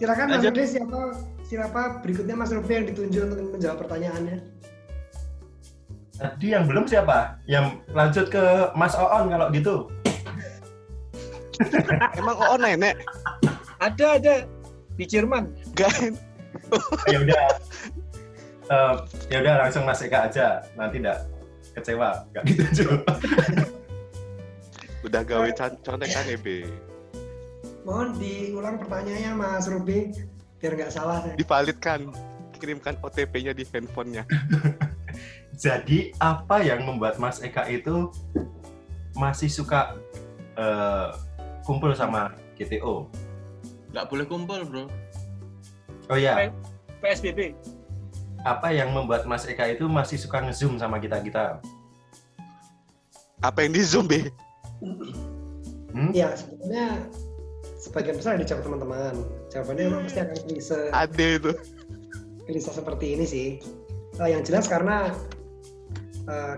Silakan 0.02 0.34
Mas 0.34 0.42
Lanjut. 0.42 0.50
Rudy 0.50 0.64
siapa 0.66 1.00
siapa 1.46 1.80
berikutnya 2.02 2.34
Mas 2.34 2.50
Ruby 2.50 2.74
yang 2.74 2.86
ditunjuk 2.90 3.22
untuk 3.22 3.54
menjawab 3.54 3.78
pertanyaannya. 3.86 4.42
Tadi 6.18 6.46
yang 6.50 6.66
belum 6.66 6.90
siapa? 6.90 7.38
Yang 7.46 7.86
lanjut 7.94 8.26
ke 8.26 8.42
Mas 8.74 8.98
Oon 8.98 9.30
kalau 9.30 9.46
gitu. 9.54 9.86
Emang 12.18 12.34
oh 12.34 12.58
nenek? 12.58 12.98
Ada 13.78 14.18
ada 14.18 14.34
di 14.98 15.06
Jerman. 15.06 15.54
Gak 15.78 16.10
ya 17.06 17.22
udah. 17.22 17.46
Eh, 18.74 18.94
ya 19.30 19.38
udah 19.38 19.54
langsung 19.62 19.86
Mas 19.86 20.02
Eka 20.02 20.26
aja. 20.26 20.66
Nanti 20.74 20.98
enggak 20.98 21.30
kecewa, 21.78 22.26
enggak 22.34 22.42
ditunjuk. 22.50 22.90
udah 25.06 25.22
gawe 25.22 25.48
con- 25.54 25.78
contekan 25.86 26.26
ya, 26.26 26.38
Be. 26.42 26.90
Mohon 27.82 28.08
diulang 28.18 28.76
pertanyaannya 28.78 29.32
Mas 29.34 29.66
Ruby 29.66 30.14
biar 30.62 30.72
nggak 30.78 30.92
salah 30.94 31.26
saya. 31.26 31.34
Divalidkan. 31.34 32.10
Kirimkan 32.56 32.94
OTP-nya 33.02 33.50
di 33.50 33.66
handphonenya. 33.66 34.22
Jadi 35.64 36.14
apa 36.22 36.62
yang 36.62 36.86
membuat 36.86 37.18
Mas 37.18 37.42
Eka 37.42 37.66
itu 37.66 38.14
masih 39.12 39.50
suka 39.50 39.98
eh, 40.54 41.10
kumpul 41.66 41.90
sama 41.92 42.32
GTO? 42.54 43.10
nggak 43.92 44.08
boleh 44.08 44.24
kumpul 44.24 44.64
bro 44.64 44.84
Oh 46.08 46.16
ya, 46.16 46.48
PSBB. 47.04 47.52
apa 48.40 48.72
yang 48.72 48.88
membuat 48.90 49.28
Mas 49.28 49.44
Eka 49.44 49.68
itu 49.68 49.84
masih 49.84 50.16
suka 50.16 50.40
ngezoom 50.40 50.80
sama 50.80 50.96
kita 50.96 51.20
kita? 51.20 51.60
Apa 53.38 53.68
yang 53.68 53.76
di 53.76 53.84
zoom, 53.84 54.08
Be? 54.08 54.32
Hmm? 55.92 56.08
Ya 56.10 56.32
sebetulnya 56.32 57.04
sebagian 57.82 58.14
besar 58.14 58.38
dijawab 58.38 58.62
teman-teman. 58.62 59.14
Jawabannya 59.50 59.82
memang 59.90 60.02
pasti 60.06 60.20
akan 60.22 60.38
klise, 60.46 60.78
Ade 60.94 61.28
itu. 61.42 61.52
klise 62.46 62.70
seperti 62.70 63.06
ini 63.18 63.24
sih. 63.26 63.48
Eh, 64.22 64.28
yang 64.30 64.46
jelas 64.46 64.70
karena 64.70 65.10
eh, 66.30 66.56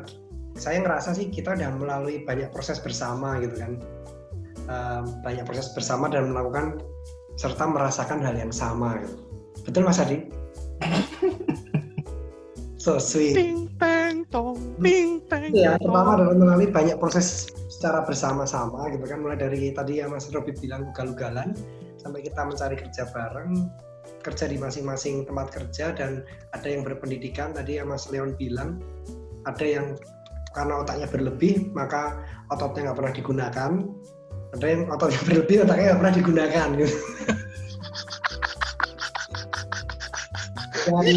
saya 0.54 0.84
ngerasa 0.84 1.16
sih 1.16 1.32
kita 1.32 1.56
udah 1.56 1.72
melalui 1.80 2.22
banyak 2.28 2.52
proses 2.52 2.76
bersama 2.84 3.40
gitu 3.40 3.56
kan. 3.56 3.80
Eh, 4.68 5.00
banyak 5.24 5.48
proses 5.48 5.72
bersama 5.72 6.12
dan 6.12 6.28
melakukan 6.28 6.84
serta 7.40 7.64
merasakan 7.64 8.20
hal 8.20 8.36
yang 8.36 8.52
sama 8.52 9.00
gitu. 9.00 9.16
Betul 9.64 9.88
Mas 9.88 9.96
Adi? 9.96 10.28
so 12.76 13.00
sweet. 13.00 13.32
Ting 13.32 13.72
teng 13.80 14.28
tong, 14.28 14.60
ting 14.76 15.24
teng. 15.32 15.56
Ya, 15.56 15.80
pertama 15.80 16.20
adalah 16.20 16.36
melalui 16.36 16.68
banyak 16.68 17.00
proses 17.00 17.48
secara 17.74 18.06
bersama-sama 18.06 18.86
gitu 18.94 19.02
kan. 19.02 19.18
Mulai 19.18 19.38
dari 19.42 19.74
tadi 19.74 19.98
yang 19.98 20.14
Mas 20.14 20.30
Robi 20.30 20.54
bilang 20.54 20.94
ugal-ugalan 20.94 21.58
sampai 21.98 22.22
kita 22.22 22.46
mencari 22.46 22.78
kerja 22.78 23.10
bareng 23.10 23.66
kerja 24.24 24.48
di 24.48 24.56
masing-masing 24.56 25.28
tempat 25.28 25.52
kerja 25.52 25.92
dan 25.92 26.24
ada 26.54 26.68
yang 26.70 26.86
berpendidikan. 26.86 27.52
Tadi 27.52 27.82
yang 27.82 27.90
Mas 27.90 28.06
Leon 28.08 28.38
bilang 28.38 28.78
ada 29.44 29.64
yang 29.64 29.98
karena 30.54 30.86
otaknya 30.86 31.10
berlebih 31.10 31.74
maka 31.74 32.22
ototnya 32.54 32.90
nggak 32.90 32.98
pernah 33.02 33.12
digunakan. 33.12 33.70
Ada 34.54 34.66
yang 34.70 34.82
ototnya 34.88 35.20
berlebih 35.28 35.56
otaknya 35.66 35.84
nggak 35.92 36.00
pernah 36.00 36.14
digunakan. 36.14 36.68
Gitu. 36.78 36.96
Dan 40.84 41.08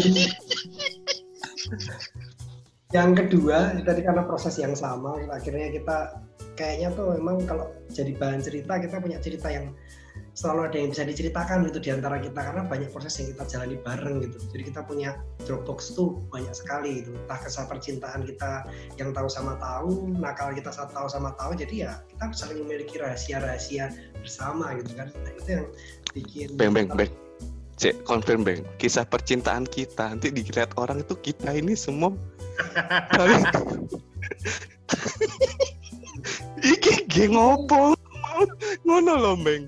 yang 2.88 3.12
kedua 3.12 3.76
tadi 3.84 4.00
karena 4.00 4.24
proses 4.24 4.56
yang 4.56 4.72
sama 4.72 5.20
akhirnya 5.28 5.68
kita 5.76 6.24
kayaknya 6.58 6.90
tuh 6.90 7.14
memang 7.14 7.46
kalau 7.46 7.70
jadi 7.94 8.18
bahan 8.18 8.42
cerita 8.42 8.82
kita 8.82 8.98
punya 8.98 9.22
cerita 9.22 9.46
yang 9.46 9.70
selalu 10.34 10.70
ada 10.70 10.76
yang 10.78 10.90
bisa 10.94 11.02
diceritakan 11.02 11.66
gitu 11.66 11.78
di 11.82 11.90
antara 11.90 12.18
kita 12.22 12.38
karena 12.38 12.62
banyak 12.66 12.90
proses 12.94 13.18
yang 13.18 13.34
kita 13.34 13.42
jalani 13.46 13.76
bareng 13.82 14.22
gitu 14.22 14.38
jadi 14.54 14.62
kita 14.70 14.80
punya 14.86 15.10
Dropbox 15.46 15.94
tuh 15.98 16.18
banyak 16.30 16.54
sekali 16.54 17.02
gitu 17.02 17.14
entah 17.14 17.38
kisah 17.42 17.66
percintaan 17.66 18.22
kita 18.26 18.66
yang 18.98 19.10
tahu 19.10 19.26
sama 19.26 19.58
tahu 19.58 20.10
nakal 20.14 20.50
kita 20.54 20.70
saat 20.70 20.94
tahu 20.94 21.10
sama 21.10 21.34
tahu 21.38 21.58
jadi 21.58 21.74
ya 21.74 21.92
kita 22.10 22.34
saling 22.34 22.62
memiliki 22.66 22.98
rahasia-rahasia 22.98 23.94
bersama 24.18 24.78
gitu 24.78 24.94
kan 24.94 25.10
nah, 25.10 25.32
itu 25.34 25.50
yang 25.50 25.66
bikin 26.14 26.48
Beng, 26.58 26.74
beng, 26.74 26.90
beng. 26.94 27.10
Cek, 27.78 28.02
confirm, 28.02 28.42
Beng. 28.42 28.66
Kisah 28.82 29.06
percintaan 29.06 29.62
kita, 29.62 30.10
nanti 30.10 30.34
dilihat 30.34 30.74
orang 30.74 30.98
itu 30.98 31.14
kita 31.14 31.54
ini 31.54 31.78
semua 31.78 32.10
Iki 36.62 36.94
ge 37.10 37.24
ngopo? 37.30 37.94
Ngono 38.86 39.12
loh, 39.18 39.36
Beng. 39.38 39.66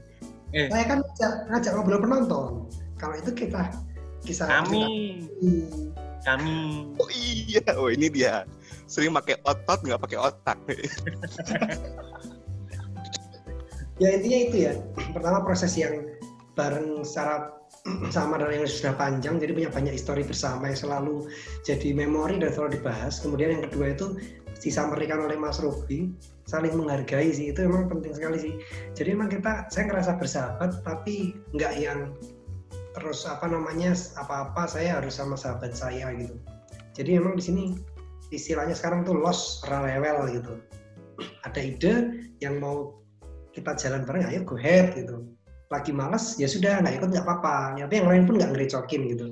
saya 0.51 0.83
kan 0.83 0.99
ngajak, 0.99 1.33
ngajak 1.47 1.73
ngobrol 1.79 2.03
penonton 2.03 2.67
kalau 2.99 3.15
itu 3.17 3.31
kita 3.33 3.71
kisah 4.27 4.51
kami 4.51 4.83
cerita. 5.41 5.97
kami 6.27 6.55
Oh 7.01 7.09
iya, 7.15 7.65
oh 7.79 7.89
ini 7.89 8.13
dia. 8.13 8.45
Sering 8.85 9.17
pakai 9.17 9.41
otot 9.47 9.81
nggak 9.81 10.03
pakai 10.03 10.19
otak. 10.21 10.59
ya 14.01 14.09
intinya 14.17 14.39
itu 14.49 14.57
ya 14.69 14.73
pertama 15.13 15.45
proses 15.45 15.77
yang 15.77 16.09
bareng 16.57 17.05
secara 17.05 17.53
sama 18.17 18.37
dan 18.37 18.53
yang 18.53 18.69
sudah 18.69 18.97
panjang 18.97 19.41
jadi 19.41 19.53
punya 19.57 19.71
banyak 19.73 19.93
histori 19.97 20.25
bersama 20.25 20.73
yang 20.73 20.79
selalu 20.81 21.29
jadi 21.65 21.93
memori 21.93 22.41
dan 22.41 22.53
selalu 22.53 22.81
dibahas 22.81 23.21
kemudian 23.21 23.61
yang 23.61 23.65
kedua 23.69 23.93
itu 23.93 24.17
disampaikan 24.61 25.25
oleh 25.25 25.41
Mas 25.41 25.59
Robi 25.59 26.13
saling 26.45 26.77
menghargai 26.77 27.33
sih 27.33 27.51
itu 27.51 27.65
memang 27.65 27.89
penting 27.89 28.13
sekali 28.13 28.39
sih. 28.39 28.55
Jadi 28.93 29.17
memang 29.17 29.33
kita 29.33 29.67
saya 29.73 29.89
ngerasa 29.89 30.21
bersahabat 30.21 30.85
tapi 30.85 31.35
nggak 31.57 31.75
yang 31.81 32.13
terus 32.95 33.25
apa 33.25 33.49
namanya 33.49 33.97
apa-apa 34.21 34.69
saya 34.69 35.01
harus 35.01 35.17
sama 35.17 35.35
sahabat 35.35 35.73
saya 35.73 36.13
gitu. 36.21 36.37
Jadi 36.93 37.17
memang 37.17 37.41
di 37.41 37.45
sini 37.45 37.65
istilahnya 38.31 38.77
sekarang 38.77 39.09
tuh 39.09 39.17
lost 39.17 39.65
ralewel 39.67 40.29
gitu. 40.29 40.55
Ada 41.49 41.61
ide 41.61 41.95
yang 42.45 42.61
mau 42.61 43.01
kita 43.57 43.75
jalan 43.81 44.05
bareng 44.05 44.29
ayo 44.29 44.45
go 44.45 44.61
ahead 44.61 44.93
gitu. 44.93 45.25
Lagi 45.71 45.95
males 45.95 46.37
ya 46.37 46.51
sudah 46.51 46.83
nggak 46.83 47.01
ikut 47.01 47.09
nggak 47.15 47.27
apa-apa. 47.27 47.81
Tapi 47.81 47.95
yang 48.03 48.09
lain 48.11 48.23
pun 48.29 48.35
nggak 48.37 48.53
ngerecokin 48.53 49.03
gitu. 49.17 49.27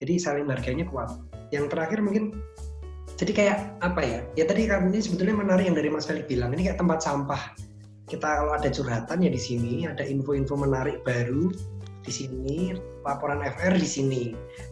Jadi 0.00 0.14
saling 0.20 0.48
harganya 0.48 0.84
kuat. 0.88 1.08
Yang 1.52 1.72
terakhir 1.72 1.98
mungkin 2.04 2.36
jadi 3.16 3.32
kayak 3.32 3.58
apa 3.80 4.00
ya 4.04 4.20
ya 4.36 4.44
tadi 4.44 4.68
kan 4.68 4.92
ini 4.92 5.00
sebetulnya 5.00 5.36
menarik 5.36 5.72
yang 5.72 5.76
dari 5.76 5.88
Mas 5.88 6.04
Felix 6.04 6.28
bilang 6.28 6.52
ini 6.52 6.68
kayak 6.68 6.78
tempat 6.80 7.00
sampah 7.00 7.42
kita 8.06 8.22
kalau 8.22 8.52
ada 8.54 8.70
curhatan 8.70 9.24
ya 9.24 9.30
di 9.32 9.40
sini 9.40 9.88
ada 9.88 10.06
info-info 10.06 10.54
menarik 10.54 11.02
baru 11.02 11.50
di 12.06 12.12
sini, 12.14 12.58
laporan 13.02 13.42
FR 13.42 13.74
di 13.74 13.88
sini. 13.90 14.24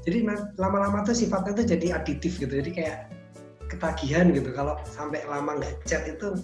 Jadi 0.07 0.23
na- 0.23 0.55
lama-lama 0.57 1.03
tuh 1.03 1.19
sifatnya 1.19 1.59
tuh 1.59 1.67
jadi 1.67 1.99
aditif 1.99 2.39
gitu. 2.39 2.63
Jadi 2.63 2.71
kayak 2.71 3.11
ketagihan 3.67 4.31
gitu. 4.31 4.55
Kalau 4.55 4.79
sampai 4.87 5.27
lama 5.27 5.59
nggak 5.59 5.83
chat 5.85 6.07
itu 6.07 6.39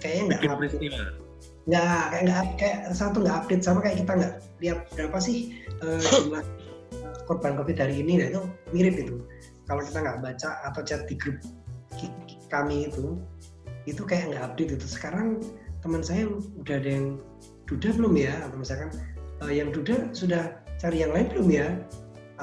kayaknya 0.00 0.40
nggak 0.40 0.56
update. 0.56 0.74
nggak 1.68 2.02
kayak 2.08 2.22
nggak 2.24 2.44
kayak 2.56 2.78
satu 2.96 3.20
nggak 3.20 3.36
update 3.44 3.62
sama 3.62 3.84
kayak 3.84 4.00
kita 4.00 4.12
nggak 4.16 4.34
lihat 4.64 4.78
berapa 4.96 5.18
sih 5.20 5.60
eh, 5.84 6.00
jumlah 6.00 6.40
eh, 6.40 7.16
korban 7.28 7.52
covid 7.60 7.76
hari 7.76 8.00
ini. 8.00 8.24
Nah 8.24 8.26
itu 8.32 8.40
mirip 8.72 8.96
itu. 8.96 9.20
Kalau 9.70 9.86
kita 9.86 10.02
nggak 10.02 10.18
baca 10.18 10.50
atau 10.66 10.82
chat 10.82 11.06
di 11.06 11.14
grup 11.14 11.38
kami 12.50 12.90
itu, 12.90 13.22
itu 13.86 14.02
kayak 14.02 14.34
nggak 14.34 14.42
update 14.50 14.74
itu. 14.74 14.86
Sekarang 14.90 15.38
teman 15.78 16.02
saya 16.02 16.26
udah 16.58 16.74
ada 16.74 16.90
yang 16.90 17.22
duda 17.70 17.94
belum 17.94 18.18
ya? 18.18 18.34
Atau 18.50 18.58
misalkan 18.58 18.90
eh, 19.46 19.52
yang 19.62 19.70
duda 19.70 20.10
sudah 20.10 20.58
cari 20.82 21.06
yang 21.06 21.14
lain 21.14 21.30
belum 21.30 21.48
ya? 21.54 21.68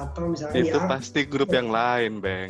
Atau 0.00 0.32
misalkan 0.32 0.64
Itu 0.64 0.80
ya, 0.80 0.88
pasti 0.88 1.20
grup 1.28 1.52
yang 1.52 1.68
lain, 1.68 2.24
Bang. 2.24 2.48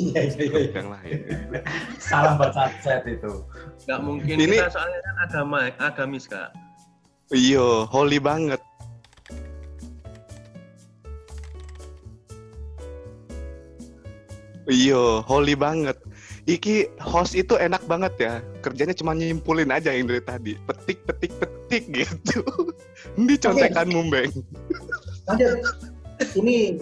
iya, 0.00 0.24
iya, 0.24 0.40
iya. 0.40 0.48
Grup 0.56 0.72
yang 0.72 0.88
lain. 0.88 1.18
Salah 2.08 2.40
baca 2.40 2.72
chat 2.80 3.04
itu. 3.04 3.44
Nggak 3.84 4.00
mungkin 4.00 4.34
Ini- 4.40 4.56
kita 4.56 4.72
soalnya 4.72 5.00
kan 5.04 5.16
agama 5.20 5.58
agamis 5.84 6.24
kak. 6.24 6.48
Iya, 7.28 7.84
holy 7.92 8.16
banget. 8.16 8.62
Iya, 14.68 15.24
holy 15.24 15.56
banget. 15.56 15.96
Iki 16.44 16.92
host 17.00 17.32
itu 17.32 17.56
enak 17.56 17.80
banget 17.88 18.12
ya. 18.20 18.34
Kerjanya 18.60 18.92
cuma 18.92 19.16
nyimpulin 19.16 19.72
aja 19.72 19.96
yang 19.96 20.04
dari 20.04 20.20
tadi. 20.20 20.52
Petik, 20.68 21.08
petik, 21.08 21.32
petik 21.40 21.84
gitu. 21.88 22.44
Ini 23.20 23.34
contekanmu, 23.40 24.12
Bang. 24.12 24.32
Lanjut. 25.24 25.64
Ini 26.36 26.76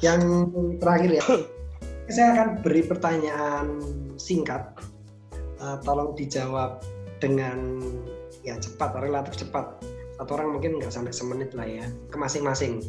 yang 0.00 0.48
terakhir 0.80 1.20
ya. 1.20 1.24
Saya 2.14 2.28
akan 2.34 2.48
beri 2.64 2.88
pertanyaan 2.88 3.66
singkat. 4.16 4.72
Eh, 5.60 5.76
tolong 5.84 6.16
dijawab 6.16 6.80
dengan 7.20 7.84
ya 8.40 8.56
cepat, 8.56 8.96
relatif 8.96 9.36
cepat. 9.36 9.76
Satu 10.16 10.40
orang 10.40 10.56
mungkin 10.56 10.80
nggak 10.80 10.88
sampai 10.88 11.12
semenit 11.12 11.52
lah 11.52 11.68
ya. 11.68 11.84
Ke 12.08 12.16
masing-masing, 12.16 12.80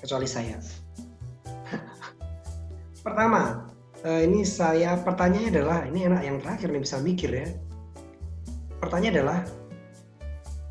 kecuali 0.00 0.24
saya. 0.24 0.56
Pertama, 3.04 3.73
eh, 4.04 4.20
ini 4.28 4.44
saya 4.44 5.00
pertanyaannya 5.00 5.50
adalah 5.50 5.78
ini 5.88 6.06
enak 6.06 6.22
yang 6.22 6.36
terakhir 6.44 6.68
nih 6.70 6.82
bisa 6.84 6.96
mikir 7.00 7.30
ya. 7.32 7.48
Pertanyaan 8.78 9.14
adalah 9.20 9.38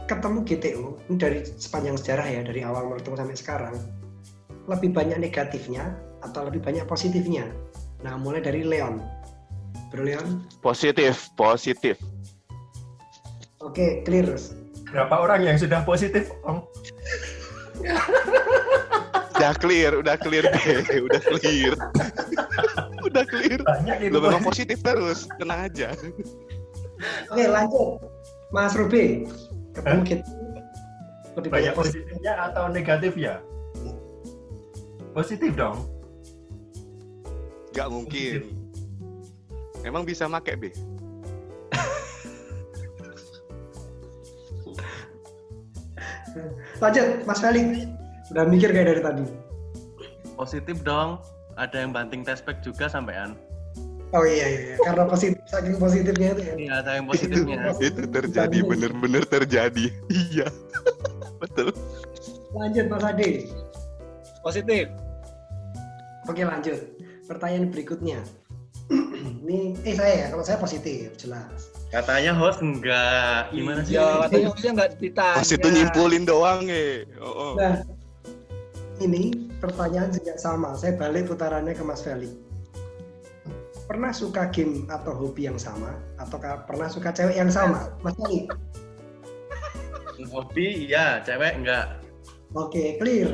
ketemu 0.05 0.39
GTO 0.45 0.85
ini 1.09 1.15
dari 1.17 1.39
sepanjang 1.47 1.95
sejarah 1.97 2.27
ya 2.29 2.41
dari 2.45 2.61
awal 2.61 2.91
bertemu 2.91 3.15
sampai 3.17 3.37
sekarang 3.39 3.75
lebih 4.69 4.93
banyak 4.93 5.17
negatifnya 5.17 5.95
atau 6.21 6.45
lebih 6.47 6.61
banyak 6.61 6.85
positifnya. 6.85 7.49
Nah 8.05 8.19
mulai 8.19 8.43
dari 8.43 8.61
Leon, 8.63 9.01
Bro 9.89 10.05
Leon, 10.05 10.43
Positif, 10.61 11.31
positif. 11.35 11.97
oke 13.63 14.03
clear. 14.03 14.27
Berapa 14.93 15.15
orang 15.25 15.41
yang 15.41 15.57
sudah 15.57 15.81
positif, 15.81 16.29
Om? 16.45 16.61
Udah 19.33 19.53
clear, 19.57 19.97
udah 19.97 20.15
clear 20.21 20.45
deh, 20.45 21.01
udah 21.09 21.21
clear. 21.33 21.73
udah 23.07 23.23
clear. 23.27 23.59
Banyak 23.63 23.97
itu. 24.09 24.13
Lo 24.13 24.19
memang 24.21 24.43
positif 24.43 24.77
terus, 24.81 25.25
tenang 25.41 25.69
aja. 25.71 25.93
Oke 27.33 27.43
lanjut, 27.49 27.99
Mas 28.55 28.73
Ruby, 28.77 29.27
kita 29.75 29.89
lebih 29.91 31.49
Banyak 31.49 31.51
banyak 31.51 31.73
positif. 31.75 32.05
positifnya 32.05 32.33
atau 32.47 32.63
negatif 32.69 33.13
ya? 33.17 33.41
Positif 35.13 35.51
dong. 35.53 35.89
Gak 37.73 37.89
mungkin. 37.89 38.53
Emang 39.83 40.05
bisa 40.05 40.29
make, 40.29 40.53
Be? 40.55 40.71
Lanjut, 46.81 47.07
Mas 47.29 47.39
Felix, 47.41 47.85
udah 48.33 48.43
mikir 48.49 48.73
kayak 48.73 48.87
dari 48.89 49.01
tadi. 49.01 49.25
Positif 50.33 50.81
dong. 50.81 51.21
Ada 51.57 51.85
yang 51.85 51.91
banting 51.93 52.25
tespek 52.25 52.61
juga 52.65 52.89
sampean. 52.89 53.37
Oh 54.13 54.21
iya 54.29 54.45
iya, 54.45 54.59
iya. 54.61 54.75
karena 54.85 55.09
positif 55.09 55.41
saking 55.49 55.77
positifnya 55.81 56.37
itu 56.37 56.41
ya. 56.45 56.53
Iya, 56.53 56.71
ada 56.85 56.91
yang 57.01 57.05
positifnya. 57.09 57.73
itu 57.81 58.01
terjadi, 58.05 58.57
bener-bener 58.61 59.23
terjadi. 59.25 59.85
Iya. 60.29 60.47
Betul. 61.41 61.73
Lanjut 62.53 62.85
Mas 62.93 63.03
Ade. 63.09 63.49
Positif. 64.45 64.85
Oke 66.29 66.45
lanjut. 66.45 66.77
Pertanyaan 67.25 67.73
berikutnya. 67.73 68.21
Ini 69.41 69.81
eh 69.81 69.95
saya 69.97 70.13
ya, 70.13 70.25
kalau 70.29 70.45
saya 70.45 70.61
positif 70.61 71.17
jelas. 71.17 71.73
Katanya 71.89 72.37
host 72.37 72.61
enggak. 72.61 73.49
Gimana 73.49 73.81
sih? 73.81 73.97
Ya, 73.97 74.29
katanya 74.29 74.47
harusnya 74.53 74.71
nggak 74.77 74.89
ditanya. 75.01 75.37
Pas 75.41 75.49
itu 75.49 75.67
nyimpulin 75.73 76.23
doang, 76.25 76.69
eh. 76.69 77.05
Oh, 77.17 77.33
oh. 77.33 77.51
Nah, 77.57 77.81
ini 79.01 79.49
pertanyaan 79.57 80.13
juga 80.13 80.37
sama. 80.37 80.75
Saya 80.77 80.93
balik 80.99 81.31
putarannya 81.31 81.73
ke 81.73 81.81
Mas 81.81 82.03
Feli. 82.05 82.29
Pernah 83.89 84.13
suka 84.13 84.49
game 84.49 84.85
atau 84.89 85.13
hobi 85.13 85.49
yang 85.49 85.57
sama? 85.57 85.97
Atau 86.21 86.37
pernah 86.39 86.89
suka 86.89 87.09
cewek 87.09 87.37
yang 87.37 87.49
sama? 87.49 87.93
Mas 88.05 88.13
Feli? 88.19 88.45
Hobi 90.29 90.87
iya, 90.89 91.21
cewek 91.25 91.61
enggak. 91.61 92.03
Oke, 92.53 93.01
clear. 93.01 93.33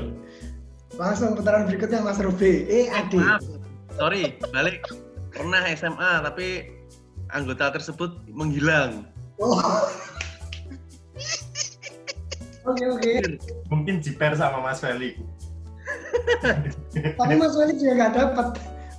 Langsung 0.95 1.35
putaran 1.35 1.67
berikutnya 1.67 1.99
Mas 2.03 2.19
Ruby. 2.19 2.65
Eh, 2.67 2.87
Adi. 2.91 3.19
Maaf. 3.19 3.43
Sorry, 3.99 4.39
balik. 4.55 4.83
Pernah 5.35 5.63
SMA 5.75 6.11
tapi 6.23 6.47
anggota 7.29 7.75
tersebut 7.75 8.19
menghilang. 8.31 9.05
Oh. 9.39 9.59
Oke, 12.67 12.83
oke. 12.85 13.13
Mungkin 13.71 14.03
jiper 14.03 14.35
sama 14.35 14.59
Mas 14.59 14.83
Felix. 14.83 15.19
Tapi 17.19 17.33
Mas 17.35 17.53
Feli 17.55 17.73
juga 17.77 17.93
nggak 17.95 18.13
dapat. 18.15 18.47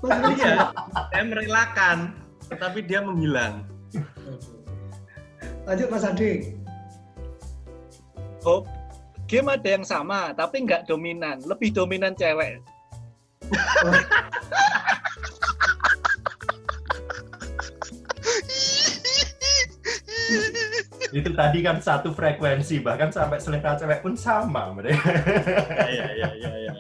Mas 0.01 0.11
Feli 0.17 0.35
Iya, 0.41 0.73
saya 1.13 1.25
merelakan, 1.25 1.99
tetapi 2.49 2.79
dia 2.87 3.01
menghilang. 3.05 3.67
Lanjut 5.69 5.89
Mas 5.93 6.05
Ade. 6.07 6.57
Oh, 8.49 8.65
game 9.29 9.53
ada 9.53 9.69
yang 9.69 9.85
sama, 9.85 10.33
tapi 10.33 10.65
nggak 10.65 10.89
dominan. 10.89 11.39
Lebih 11.45 11.77
dominan 11.77 12.17
cewek. 12.17 12.63
Itu 21.11 21.35
tadi 21.35 21.59
kan 21.67 21.83
satu 21.83 22.15
frekuensi, 22.15 22.79
bahkan 22.83 23.11
sampai 23.11 23.43
selera 23.43 23.75
cewek 23.75 24.01
pun 24.03 24.15
sama 24.15 24.71
mereka. 24.71 25.11
Iya, 25.91 26.07
iya, 26.15 26.29
iya, 26.39 26.51
iya. 26.67 26.73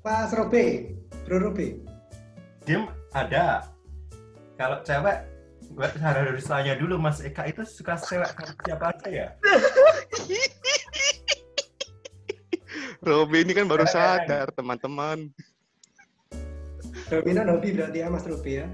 Mas 0.00 0.32
Robe. 0.32 0.96
Bro 1.28 1.52
Robe. 1.52 1.76
Game 2.64 2.88
ada. 3.12 3.68
Kalau 4.56 4.80
cewek, 4.84 5.18
gue 5.72 5.88
harus 6.00 6.44
tanya 6.48 6.74
dulu 6.76 6.96
Mas 6.96 7.20
Eka 7.20 7.48
itu 7.48 7.64
suka 7.68 8.00
cewek 8.00 8.32
siapa 8.64 8.96
aja 8.96 9.08
ya? 9.08 9.28
Robby 13.00 13.48
ini 13.48 13.56
kan 13.56 13.64
baru 13.64 13.88
sadar, 13.88 14.52
teman-teman. 14.52 15.32
Dominan 17.08 17.48
hobi 17.48 17.72
berarti 17.72 17.98
ya 18.04 18.12
Mas 18.12 18.28
Robe 18.28 18.52
ya. 18.60 18.66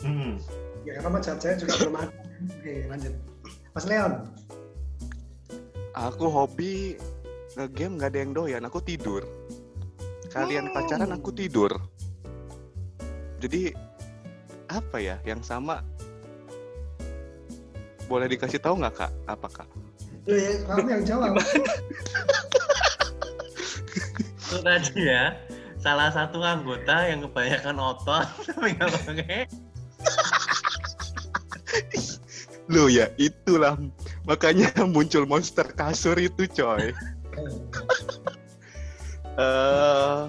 Hmm. 0.00 0.40
Ya 0.88 0.96
karena 1.04 1.20
jawab 1.20 1.38
saya 1.44 1.54
juga 1.60 1.72
belum 1.76 1.94
ada. 2.00 2.16
Oke, 2.48 2.74
lanjut. 2.88 3.14
Mas 3.78 3.86
Leon. 3.86 4.26
Aku 5.94 6.26
hobi 6.26 6.98
nge-game 7.54 7.94
nggak 7.94 8.10
ada 8.10 8.18
yang 8.26 8.34
doyan, 8.34 8.66
aku 8.66 8.82
tidur. 8.82 9.22
Kalian 10.34 10.66
Hmm. 10.66 10.74
pacaran, 10.74 11.14
aku 11.14 11.30
tidur. 11.30 11.70
Jadi 13.38 13.70
apa 14.66 14.98
ya 14.98 15.22
yang 15.22 15.46
sama? 15.46 15.86
Boleh 18.10 18.26
dikasih 18.26 18.58
tahu 18.58 18.82
nggak 18.82 18.98
kak? 18.98 19.14
Apa 19.30 19.46
kak? 19.46 19.70
Loh 20.26 20.34
ya, 20.34 20.58
kamu 20.66 20.98
yang 20.98 21.04
jawab. 21.06 21.38
Itu 24.42 24.58
tadi 24.58 25.06
ya, 25.06 25.38
salah 25.78 26.10
satu 26.10 26.42
anggota 26.42 27.06
yang 27.06 27.22
kebanyakan 27.30 27.78
otot 27.78 28.26
tapi 28.50 28.74
nggak 28.74 28.90
pakai. 29.06 29.46
Loh 32.68 32.88
ya 32.92 33.08
itulah 33.16 33.80
makanya 34.28 34.68
muncul 34.94 35.24
monster 35.24 35.64
kasur 35.72 36.16
itu 36.20 36.44
coy. 36.52 36.92
Eh 39.38 40.26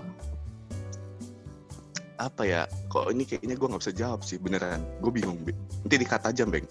apa 2.20 2.44
ya? 2.46 2.70
Kok 2.94 3.10
ini 3.10 3.26
kayaknya 3.26 3.58
gue 3.58 3.68
nggak 3.74 3.82
bisa 3.82 3.96
jawab 3.96 4.22
sih 4.22 4.38
beneran. 4.38 4.86
Gue 5.02 5.10
bingung. 5.10 5.40
Bi. 5.42 5.56
Nanti 5.82 5.96
dikat 5.98 6.30
aja 6.30 6.46
beng. 6.46 6.68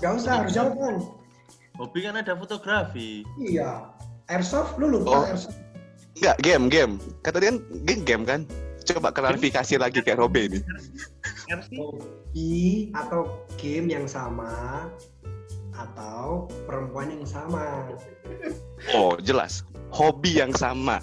Gak 0.00 0.16
usah, 0.16 0.40
harus 0.40 0.54
jawab 0.54 0.78
kan. 0.78 0.96
Hobi 1.76 2.06
kan 2.06 2.14
ada 2.16 2.32
fotografi. 2.38 3.26
Iya. 3.36 3.90
Airsoft, 4.30 4.78
lu 4.78 4.96
lupa 4.96 5.10
Oh. 5.12 5.24
airsoft. 5.26 5.58
Enggak, 6.16 6.36
game, 6.40 6.64
game. 6.70 6.92
Kata 7.20 7.36
dia 7.42 7.50
kan 7.52 7.58
game, 7.84 8.02
game 8.06 8.24
kan? 8.24 8.40
Coba 8.86 9.10
klarifikasi 9.12 9.74
lagi 9.76 10.00
kayak 10.00 10.22
Robe 10.22 10.46
ini. 10.46 10.62
RC 11.48 11.68
Hobi 11.76 12.92
atau 12.92 13.40
game 13.56 13.88
yang 13.92 14.06
sama 14.08 14.86
atau 15.76 16.50
perempuan 16.68 17.12
yang 17.12 17.24
sama. 17.24 17.88
Oh, 18.92 19.16
jelas. 19.18 19.64
Hobi 19.88 20.36
yang 20.36 20.52
sama. 20.52 21.00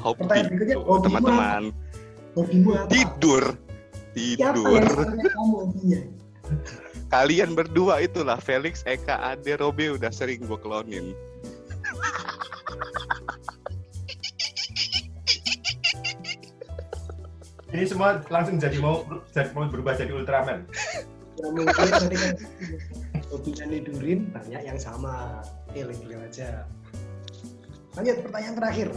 Hobi. 0.00 0.24
Teman-teman, 1.04 1.70
tidur. 2.88 3.56
Siapa 4.12 4.56
Tidur. 4.60 4.84
Kalian 7.08 7.56
berdua 7.56 8.00
itulah 8.04 8.36
Felix, 8.40 8.84
Eka, 8.84 9.20
Ade, 9.36 9.56
Robe 9.56 9.96
udah 9.96 10.12
sering 10.12 10.44
gue 10.44 10.58
klonin. 10.60 11.16
Ini 17.72 17.84
semua 17.88 18.20
langsung 18.28 18.60
jadi 18.60 18.76
mau 18.78 19.00
jadi 19.32 19.48
mau 19.56 19.64
berubah 19.64 19.96
jadi 19.96 20.12
Ultraman. 20.12 20.68
Ya 21.40 21.48
mungkin 21.48 21.72
tadi 21.72 22.16
kan 22.20 22.36
hobinya 23.32 23.64
nidurin 23.64 24.28
banyak 24.28 24.62
yang 24.68 24.76
sama. 24.76 25.40
Pilih-pilih 25.72 26.20
aja. 26.20 26.68
Lanjut 27.96 28.20
pertanyaan 28.24 28.56
terakhir. 28.60 28.88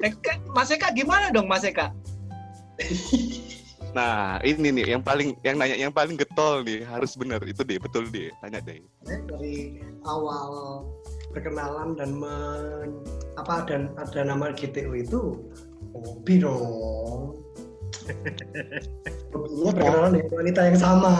Eka, 0.00 0.40
Mas 0.56 0.72
Eka 0.72 0.92
gimana 0.96 1.28
dong 1.28 1.44
Mas 1.44 1.64
Eka? 1.64 1.92
Nah, 3.94 4.42
ini 4.42 4.74
nih 4.74 4.98
yang 4.98 5.02
paling 5.06 5.38
yang 5.46 5.54
nanya 5.54 5.78
yang 5.78 5.94
paling 5.94 6.18
getol 6.18 6.66
nih 6.66 6.82
harus 6.82 7.14
bener 7.14 7.38
itu 7.46 7.62
deh 7.62 7.78
betul 7.78 8.10
deh 8.10 8.26
tanya 8.42 8.58
deh. 8.66 8.82
Eh, 9.06 9.20
dari 9.30 9.78
awal 10.02 10.82
perkenalan 11.30 11.94
dan 11.94 12.10
men, 12.10 12.90
apa 13.38 13.62
dan 13.70 13.94
ada 13.94 14.26
nama 14.26 14.50
GTO 14.50 14.98
itu 14.98 15.46
hobi 15.94 16.42
dong. 16.42 17.38
Hobinya 19.34 19.70
perkenalan 19.74 20.10
dengan 20.14 20.32
wanita 20.38 20.60
yang 20.70 20.78
sama. 20.78 21.12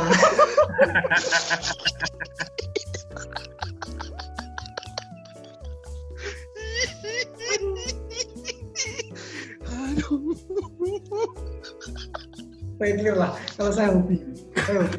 Regular 12.75 13.17
lah 13.17 13.33
kalau 13.57 13.73
saya 13.73 13.89
hobi. 13.95 14.19
Saya 14.67 14.83
hobi. 14.83 14.99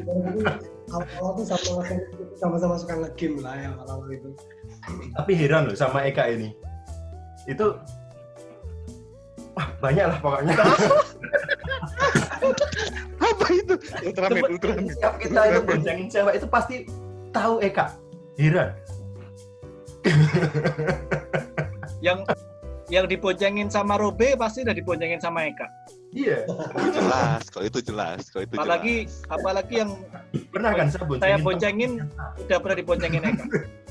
Awal-awal 0.86 1.30
tuh 1.42 1.46
sama 1.50 1.82
sama-sama 2.38 2.74
suka 2.78 2.94
nge-game 2.94 3.42
lah 3.42 3.54
ya 3.58 3.68
awal-awal 3.74 4.08
itu. 4.10 4.30
Tapi 5.18 5.32
heran 5.34 5.68
loh 5.68 5.76
sama 5.76 6.06
Eka 6.08 6.30
ini. 6.30 6.54
Itu 7.46 7.78
wah 9.54 9.68
banyak 9.80 10.06
lah 10.08 10.18
pokoknya. 10.20 10.54
Ultraman, 14.02 14.36
Setiap- 14.36 14.50
Ultraman. 14.52 14.84
Setiap 14.88 15.14
kita 15.16 15.40
itu 15.46 15.60
boncengin 15.62 16.06
cewek 16.10 16.34
itu 16.36 16.46
pasti 16.46 16.76
tahu 17.30 17.54
Eka. 17.60 17.86
Heran. 18.36 18.70
Yang 22.04 22.18
yang 22.86 23.10
diboncengin 23.10 23.66
sama 23.66 23.98
Robe 23.98 24.38
pasti 24.38 24.62
udah 24.62 24.70
diboncengin 24.70 25.18
sama 25.18 25.50
Eka. 25.50 25.66
Iya. 26.14 26.46
Jelas, 26.94 27.42
kalau 27.50 27.66
itu 27.66 27.82
jelas, 27.82 28.30
kalau 28.30 28.46
itu 28.46 28.54
jelas. 28.54 28.62
Apalagi 28.62 28.94
apalagi 29.26 29.74
yang 29.82 29.90
Pernah 30.54 30.70
kan 30.70 30.86
saya 30.86 31.02
boncengin 31.02 31.20
saya 31.20 31.36
boncengin 31.42 31.92
udah 32.38 32.58
pernah 32.62 32.76
diboncengin 32.78 33.22
Eka. 33.26 33.44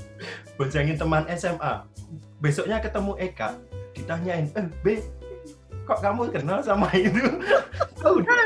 boncengin 0.57 0.95
teman 0.95 1.23
SMA. 1.35 1.73
Besoknya 2.39 2.77
ketemu 2.79 3.13
Eka, 3.19 3.49
ditanyain, 3.91 4.45
"Eh, 4.55 4.65
B, 4.79 4.85
kok 5.85 6.01
kamu 6.01 6.33
kenal 6.33 6.59
sama 6.65 6.89
itu?" 6.97 7.21
Udah. 8.05 8.41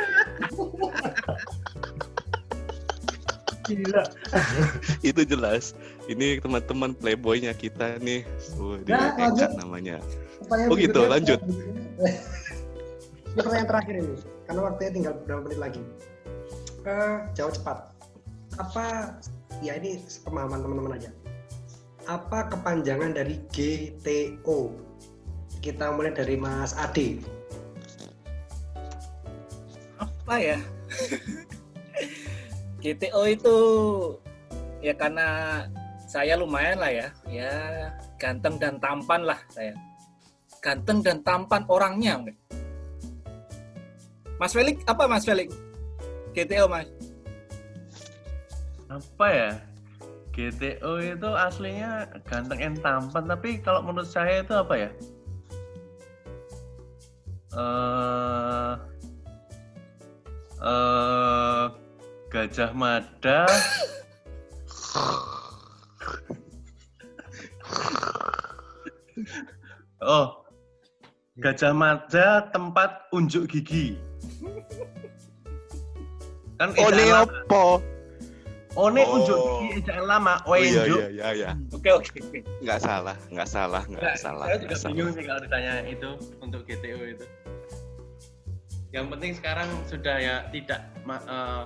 Gila. 3.69 4.03
itu 5.05 5.21
jelas. 5.29 5.77
Ini 6.09 6.41
teman-teman 6.41 6.97
playboynya 6.97 7.53
kita 7.53 8.01
nih. 8.01 8.25
Oh, 8.57 8.81
dia 8.81 8.97
Nah, 8.97 9.29
Eka 9.29 9.53
namanya. 9.61 10.01
Pertanyaan 10.41 10.69
Oh 10.73 10.75
gitu, 10.75 11.01
lanjut. 11.05 11.39
Ini 13.29 13.37
pertanyaan 13.45 13.69
terakhir 13.69 13.95
ini, 14.01 14.15
karena 14.49 14.61
waktunya 14.65 14.91
tinggal 14.91 15.13
beberapa 15.21 15.41
menit 15.45 15.59
lagi. 15.61 15.81
Eh, 16.89 17.17
jawab 17.37 17.53
cepat. 17.53 17.77
Apa, 18.57 19.13
ya 19.61 19.77
ini 19.77 20.01
pemahaman 20.25 20.65
teman-teman 20.65 20.97
aja. 20.97 21.13
Apa 22.09 22.49
kepanjangan 22.49 23.13
dari 23.13 23.37
GTO? 23.53 24.73
Kita 25.59 25.91
mulai 25.91 26.15
dari 26.15 26.39
Mas 26.39 26.71
Ade. 26.79 27.19
Apa 29.99 30.35
ya? 30.39 30.59
GTO 32.83 33.21
itu 33.27 33.57
ya 34.79 34.95
karena 34.95 35.27
saya 36.07 36.39
lumayan 36.39 36.79
lah 36.79 36.89
ya, 36.89 37.07
ya 37.27 37.53
ganteng 38.15 38.55
dan 38.55 38.79
tampan 38.79 39.27
lah 39.27 39.39
saya. 39.51 39.75
Ganteng 40.63 41.03
dan 41.03 41.19
tampan 41.27 41.67
orangnya. 41.67 42.23
Mas 44.39 44.55
Felix 44.55 44.79
apa 44.87 45.05
Mas 45.11 45.27
Felix? 45.27 45.51
GTO 46.31 46.71
Mas. 46.71 46.87
apa 48.89 49.27
ya? 49.29 49.51
GTO 50.33 50.97
itu 50.97 51.29
aslinya 51.29 52.09
ganteng 52.25 52.57
and 52.63 52.79
tampan, 52.81 53.27
tapi 53.27 53.61
kalau 53.61 53.85
menurut 53.85 54.07
saya 54.07 54.41
itu 54.41 54.55
apa 54.55 54.87
ya? 54.87 54.89
Eh 57.49 58.73
eh 60.61 61.63
Gajah 62.29 62.71
Mada 62.77 63.47
Oh, 69.99 70.47
Gajah 71.39 71.75
Mada 71.75 72.47
tempat 72.51 73.07
unjuk 73.11 73.51
gigi. 73.51 73.95
Kan 76.59 76.75
Oh, 76.75 76.91
ini 76.91 77.03
apa? 77.11 77.79
Oh, 78.75 78.87
ini 78.91 79.01
Oh. 79.03 79.15
unjuk 79.19 79.39
gigi 79.39 79.67
ejaan 79.81 80.05
lama. 80.05 80.39
Oh 80.43 80.55
iya 80.55 80.83
Wenjuk. 80.83 80.99
iya 80.99 81.07
iya 81.09 81.27
iya. 81.35 81.49
Oke 81.71 81.89
oke. 81.91 82.19
Nggak 82.63 82.79
salah, 82.79 83.17
nggak 83.27 83.47
salah, 83.49 83.83
nggak 83.87 84.03
Nggak, 84.03 84.15
salah. 84.19 84.45
saya 84.47 84.57
juga 84.59 84.75
bingung 84.87 85.11
sih 85.11 85.23
kalau 85.23 85.41
ditanya 85.43 85.73
itu 85.83 86.09
untuk 86.39 86.61
GTO 86.63 86.99
itu. 87.07 87.25
Yang 88.89 89.05
penting 89.13 89.37
sekarang 89.37 89.69
sudah 89.85 90.17
ya 90.17 90.35
tidak 90.49 90.81
eh, 91.05 91.63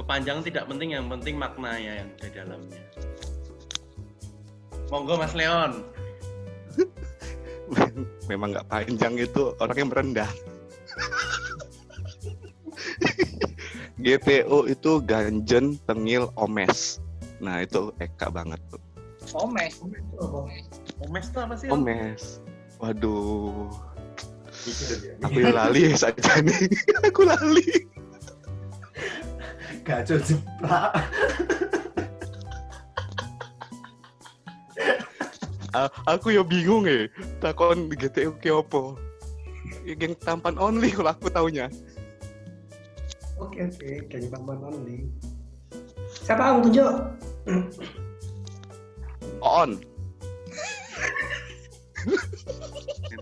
kepanjangan 0.00 0.40
tidak 0.40 0.64
penting, 0.64 0.96
yang 0.96 1.04
penting 1.12 1.36
maknanya 1.36 2.00
yang 2.04 2.08
di 2.16 2.28
dalamnya. 2.32 2.80
Monggo 4.88 5.20
Mas 5.20 5.36
Leon. 5.36 5.84
Memang 8.30 8.56
nggak 8.56 8.68
panjang 8.72 9.20
itu 9.20 9.52
orangnya 9.60 9.86
merendah. 9.86 10.30
GTO 14.00 14.64
itu 14.64 15.04
ganjen, 15.04 15.76
tengil, 15.84 16.32
omes. 16.40 17.04
Nah 17.44 17.60
itu 17.60 17.92
Eka 18.00 18.32
banget 18.32 18.56
tuh. 18.72 18.80
Omes. 19.36 19.76
Omes 21.04 21.26
itu 21.28 21.38
apa 21.38 21.54
sih? 21.54 21.68
Om? 21.68 21.84
Omes. 21.84 22.40
Waduh. 22.80 23.68
Aku 25.24 25.38
lali 25.40 25.82
saja 25.96 26.40
nih. 26.44 26.68
aku 27.08 27.22
lali. 27.24 27.68
Gacor 29.84 30.20
jeplak. 30.20 30.92
A- 35.70 35.94
aku 36.10 36.34
ya 36.34 36.42
bingung 36.42 36.84
ya. 36.84 37.06
Takon 37.38 37.88
GTO 37.94 38.34
ke 38.36 38.50
opo. 38.50 38.98
Yang 39.86 40.18
tampan 40.20 40.58
only 40.60 40.92
kalau 40.92 41.14
aku 41.14 41.30
taunya. 41.32 41.70
Oke 43.40 43.64
oke, 43.64 43.90
geng 44.12 44.28
tampan 44.28 44.60
only. 44.60 45.08
Siapa 46.26 46.42
yang 46.52 46.58
tunjuk? 46.66 46.92
On. 49.40 49.70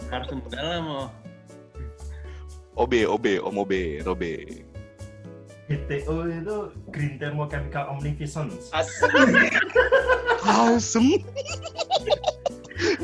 Harus 0.09 0.28
mendalam 0.32 0.84
oh. 0.89 1.09
OB, 2.79 2.93
OB, 3.11 3.26
Om 3.43 3.55
OB, 3.59 3.72
Robe. 4.07 4.33
GTO 5.68 6.24
itu 6.24 6.57
Green 6.89 7.20
Thermochemical 7.20 7.93
Omnificence. 7.93 8.72
Asik. 8.72 9.53
Asem. 10.47 11.20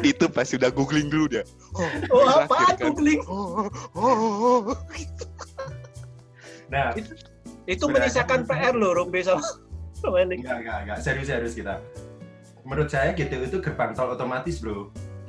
itu 0.01 0.25
pas 0.31 0.47
sudah 0.47 0.71
googling 0.71 1.11
dulu 1.11 1.29
dia. 1.29 1.45
Oh, 1.75 1.85
Oh, 2.09 2.25
apa 2.25 2.79
kan. 2.79 2.95
googling? 2.95 3.21
Oh, 3.27 3.69
oh, 3.93 4.17
oh. 4.65 4.79
Nah, 6.71 6.97
Itu 7.67 7.85
Sudah 7.85 8.01
menyisakan. 8.01 8.49
PR 8.49 8.73
loh 8.73 8.97
Robe 8.97 9.21
sama 9.21 9.45
Felix. 10.01 10.41
enggak, 10.41 10.57
enggak, 10.65 10.79
enggak. 10.85 10.97
Serius, 11.01 11.29
serius 11.29 11.55
kita. 11.57 11.81
Menurut 12.65 12.89
saya 12.89 13.13
GTO 13.13 13.45
itu 13.45 13.59
gerbang 13.61 13.93
tol 13.93 14.09
otomatis, 14.09 14.57
bro. 14.57 14.89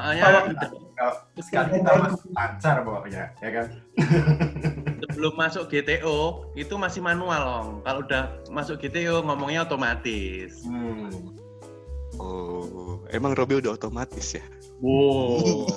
Soalnya 0.00 0.24
Kalau 1.00 1.14
sekali 1.40 1.80
kita 1.80 1.90
masuk 1.96 2.28
lancar 2.36 2.76
pokoknya, 2.84 3.24
ya 3.40 3.50
kan? 3.52 3.66
sebelum 5.00 5.32
masuk 5.36 5.64
GTO 5.68 6.44
itu 6.56 6.74
masih 6.76 7.00
manual 7.00 7.40
Long. 7.40 7.68
Kalau 7.84 8.00
udah 8.04 8.24
masuk 8.48 8.80
GTO 8.80 9.24
ngomongnya 9.24 9.64
otomatis. 9.64 10.60
Hmm. 10.64 11.36
Oh, 12.20 13.00
emang 13.12 13.32
Robi 13.32 13.60
udah 13.60 13.76
otomatis 13.76 14.36
ya? 14.36 14.44
Wow, 14.80 15.40
Oh. 15.40 15.68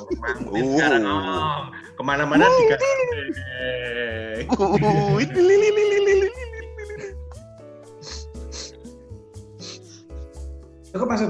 sekarang 0.76 1.04
Long. 1.04 1.72
Ke 1.96 2.04
mana-mana 2.04 2.48
li, 2.48 2.64
li. 2.68 2.76
Cukup 10.94 11.10
Mas? 11.10 11.26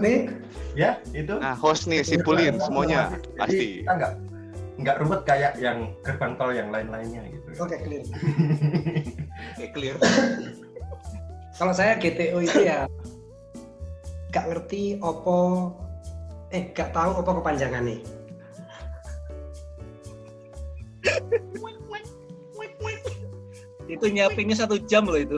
Ya, 0.73 0.97
itu. 1.13 1.37
Nah, 1.37 1.53
host 1.53 1.85
nih 1.85 2.01
simpulin 2.01 2.57
semuanya 2.57 3.13
Jadi 3.13 3.37
pasti. 3.37 3.65
kita 3.85 3.91
nggak 3.93 4.13
nggak 4.73 4.95
ruwet 5.05 5.21
kayak 5.29 5.53
yang 5.61 5.93
gerbang 6.01 6.33
tol 6.33 6.49
yang 6.49 6.73
lain-lainnya 6.73 7.21
gitu. 7.29 7.47
Oke, 7.61 7.77
clear. 7.85 8.03
Oke, 9.53 9.67
clear. 9.69 9.95
Kalau 11.53 11.73
saya 11.77 11.93
GTO 12.01 12.41
itu 12.41 12.65
ya 12.65 12.89
gak 14.33 14.49
ngerti 14.49 14.97
opo 14.97 15.69
eh 16.49 16.73
gak 16.73 16.89
tahu 16.89 17.21
opo 17.21 17.37
kepanjangan 17.37 17.85
nih. 17.85 18.01
Itu 23.85 24.09
nyiapinnya 24.09 24.57
satu 24.57 24.81
jam 24.89 25.05
loh 25.05 25.21
itu. 25.21 25.37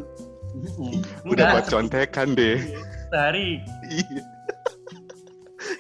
Udah 1.28 1.60
buat 1.60 1.68
contekan 1.68 2.40
deh. 2.40 2.64
Sehari. 3.12 3.60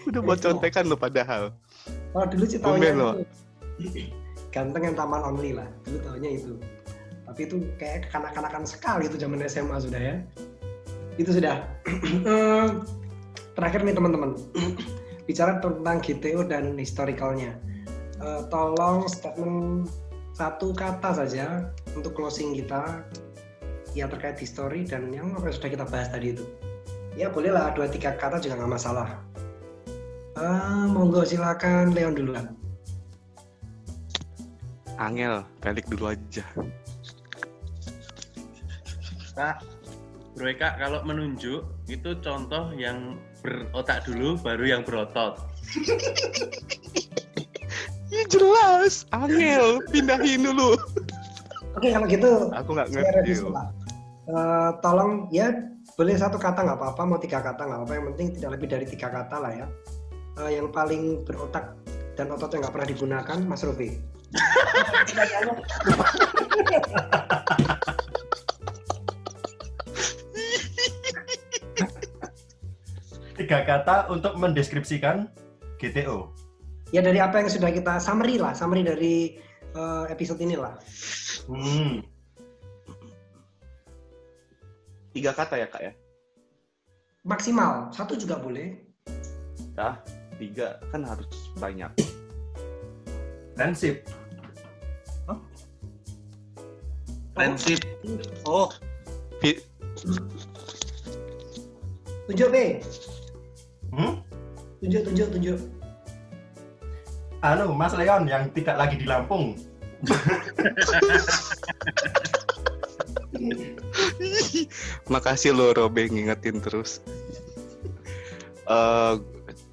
Udah 0.09 0.21
buat 0.21 0.39
contekan 0.41 0.89
lo 0.89 0.97
padahal. 0.97 1.53
Kalau 2.13 2.25
dulu 2.31 2.45
sih 2.47 2.59
tahunya 2.61 2.89
itu 3.75 4.07
ganteng 4.55 4.83
yang 4.91 4.95
taman 4.95 5.21
only 5.21 5.51
lah. 5.51 5.67
Dulu 5.83 5.97
tahunya 5.99 6.29
itu. 6.39 6.53
Tapi 7.25 7.39
itu 7.43 7.55
kayak 7.75 8.07
kanak-kanakan 8.13 8.63
sekali 8.63 9.11
itu 9.11 9.19
zaman 9.19 9.43
SMA 9.49 9.77
sudah 9.83 10.01
ya. 10.01 10.15
Itu 11.19 11.35
sudah. 11.35 11.63
Eh, 12.25 12.67
Terakhir 13.55 13.87
nih 13.87 13.95
teman-teman. 13.95 14.35
Bicara 15.27 15.63
tentang 15.63 15.97
GTO 16.03 16.43
dan 16.45 16.75
historicalnya. 16.75 17.55
Eh, 18.19 18.41
tolong 18.51 19.07
statement 19.11 19.91
satu 20.35 20.75
kata 20.75 21.15
saja 21.15 21.71
untuk 21.95 22.11
closing 22.11 22.51
kita 22.55 23.07
ya 23.95 24.11
terkait 24.11 24.35
history 24.35 24.83
dan 24.83 25.07
yang 25.15 25.31
apa 25.39 25.47
yang 25.47 25.55
sudah 25.55 25.71
kita 25.71 25.85
bahas 25.87 26.11
tadi 26.11 26.35
itu. 26.35 26.43
Ya 27.15 27.31
bolehlah 27.31 27.71
dua 27.71 27.87
tiga 27.87 28.15
kata 28.19 28.43
juga 28.43 28.59
nggak 28.59 28.71
masalah. 28.75 29.23
Ah, 30.35 30.83
monggo 30.91 31.23
silakan 31.23 31.95
Leon 31.95 32.11
duluan. 32.11 32.51
Angel, 34.99 35.43
balik 35.63 35.87
dulu 35.87 36.11
aja. 36.11 36.43
Nah, 39.35 39.59
Bro 40.35 40.51
Eka 40.51 40.75
kalau 40.79 40.99
menunjuk 41.07 41.63
itu 41.87 42.09
contoh 42.19 42.71
yang 42.75 43.19
berotak 43.39 44.03
dulu 44.03 44.35
baru 44.39 44.79
yang 44.79 44.81
berotot. 44.83 45.39
Iya 48.13 48.31
jelas, 48.31 49.03
Angel, 49.11 49.81
pindahin 49.89 50.45
dulu. 50.45 50.77
Oke 51.75 51.91
kalau 51.91 52.07
gitu 52.07 52.47
Aku 52.53 52.77
nggak 52.77 52.93
ngerti. 52.93 53.43
Eh, 54.25 54.69
tolong 54.79 55.27
ya 55.33 55.51
boleh 55.99 56.15
satu 56.15 56.37
kata 56.39 56.63
nggak 56.63 56.79
apa-apa, 56.79 57.01
mau 57.03 57.19
tiga 57.19 57.41
kata 57.41 57.65
nggak 57.65 57.79
apa-apa. 57.81 57.93
Yang 57.97 58.05
penting 58.13 58.27
tidak 58.39 58.49
lebih 58.55 58.67
dari 58.71 58.85
tiga 58.87 59.07
kata 59.09 59.35
lah 59.41 59.51
ya. 59.51 59.67
Eh, 60.35 60.59
yang 60.59 60.67
paling 60.67 61.23
berotak 61.23 61.79
dan 62.19 62.27
ototnya 62.27 62.67
nggak 62.67 62.73
pernah 62.75 62.89
digunakan, 62.91 63.39
Mas 63.47 63.63
Robi. 63.63 63.95
Tiga 73.39 73.63
kata 73.63 74.11
untuk 74.11 74.35
mendeskripsikan 74.35 75.31
GTO. 75.79 76.35
Ya 76.91 76.99
dari 76.99 77.23
apa 77.23 77.39
yang 77.39 77.47
sudah 77.47 77.71
kita 77.71 78.03
summary 78.03 78.35
lah, 78.35 78.51
summary 78.51 78.83
dari 78.83 79.39
eh, 79.71 80.05
episode 80.11 80.43
ini 80.43 80.59
lah. 80.59 80.75
Hmm. 81.47 82.03
Tiga 85.15 85.31
kata 85.31 85.63
ya 85.63 85.71
kak 85.71 85.79
ya? 85.79 85.95
Maksimal 87.23 87.87
satu 87.95 88.19
juga 88.19 88.35
boleh. 88.35 88.83
Ya, 89.75 89.99
tiga 90.35 90.79
kan 90.89 91.01
harus 91.01 91.27
banyak. 91.55 91.91
Friendship. 93.55 94.03
Friendship. 97.31 97.79
Oh, 98.43 98.71
Fi- 99.39 99.59
Tunjuk 102.25 102.49
B, 102.49 102.57
Hmm? 103.91 104.17
tunjuk 104.81 105.01
tunjuk 105.05 105.27
tunjuk. 105.29 105.59
Anu, 107.39 107.69
Mas 107.71 107.93
Leon 107.93 108.25
yang 108.25 108.49
tidak 108.49 108.75
lagi 108.75 108.97
di 108.97 109.05
Lampung. 109.05 109.53
Makasih 115.07 115.53
lo 115.53 115.71
Robe 115.71 116.09
ngingetin 116.09 116.59
terus. 116.59 116.99
Eh, 118.65 119.13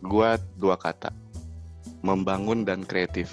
gua 0.03 0.37
dua 0.59 0.75
kata. 0.77 1.15
Membangun 2.03 2.67
dan 2.67 2.83
kreatif. 2.83 3.31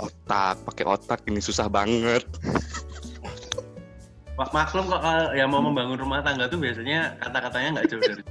Otak, 0.00 0.56
pakai 0.64 0.84
otak 0.88 1.20
ini 1.28 1.44
susah 1.44 1.68
banget. 1.68 2.24
Mak 4.40 4.56
maklum 4.56 4.88
kok 4.88 5.04
kalau 5.04 5.36
yang 5.36 5.52
mau 5.52 5.60
membangun 5.60 6.00
rumah 6.00 6.24
tangga 6.24 6.48
tuh 6.48 6.56
biasanya 6.56 7.20
kata-katanya 7.20 7.68
nggak 7.76 7.86
jauh 7.92 8.00
dari 8.00 8.24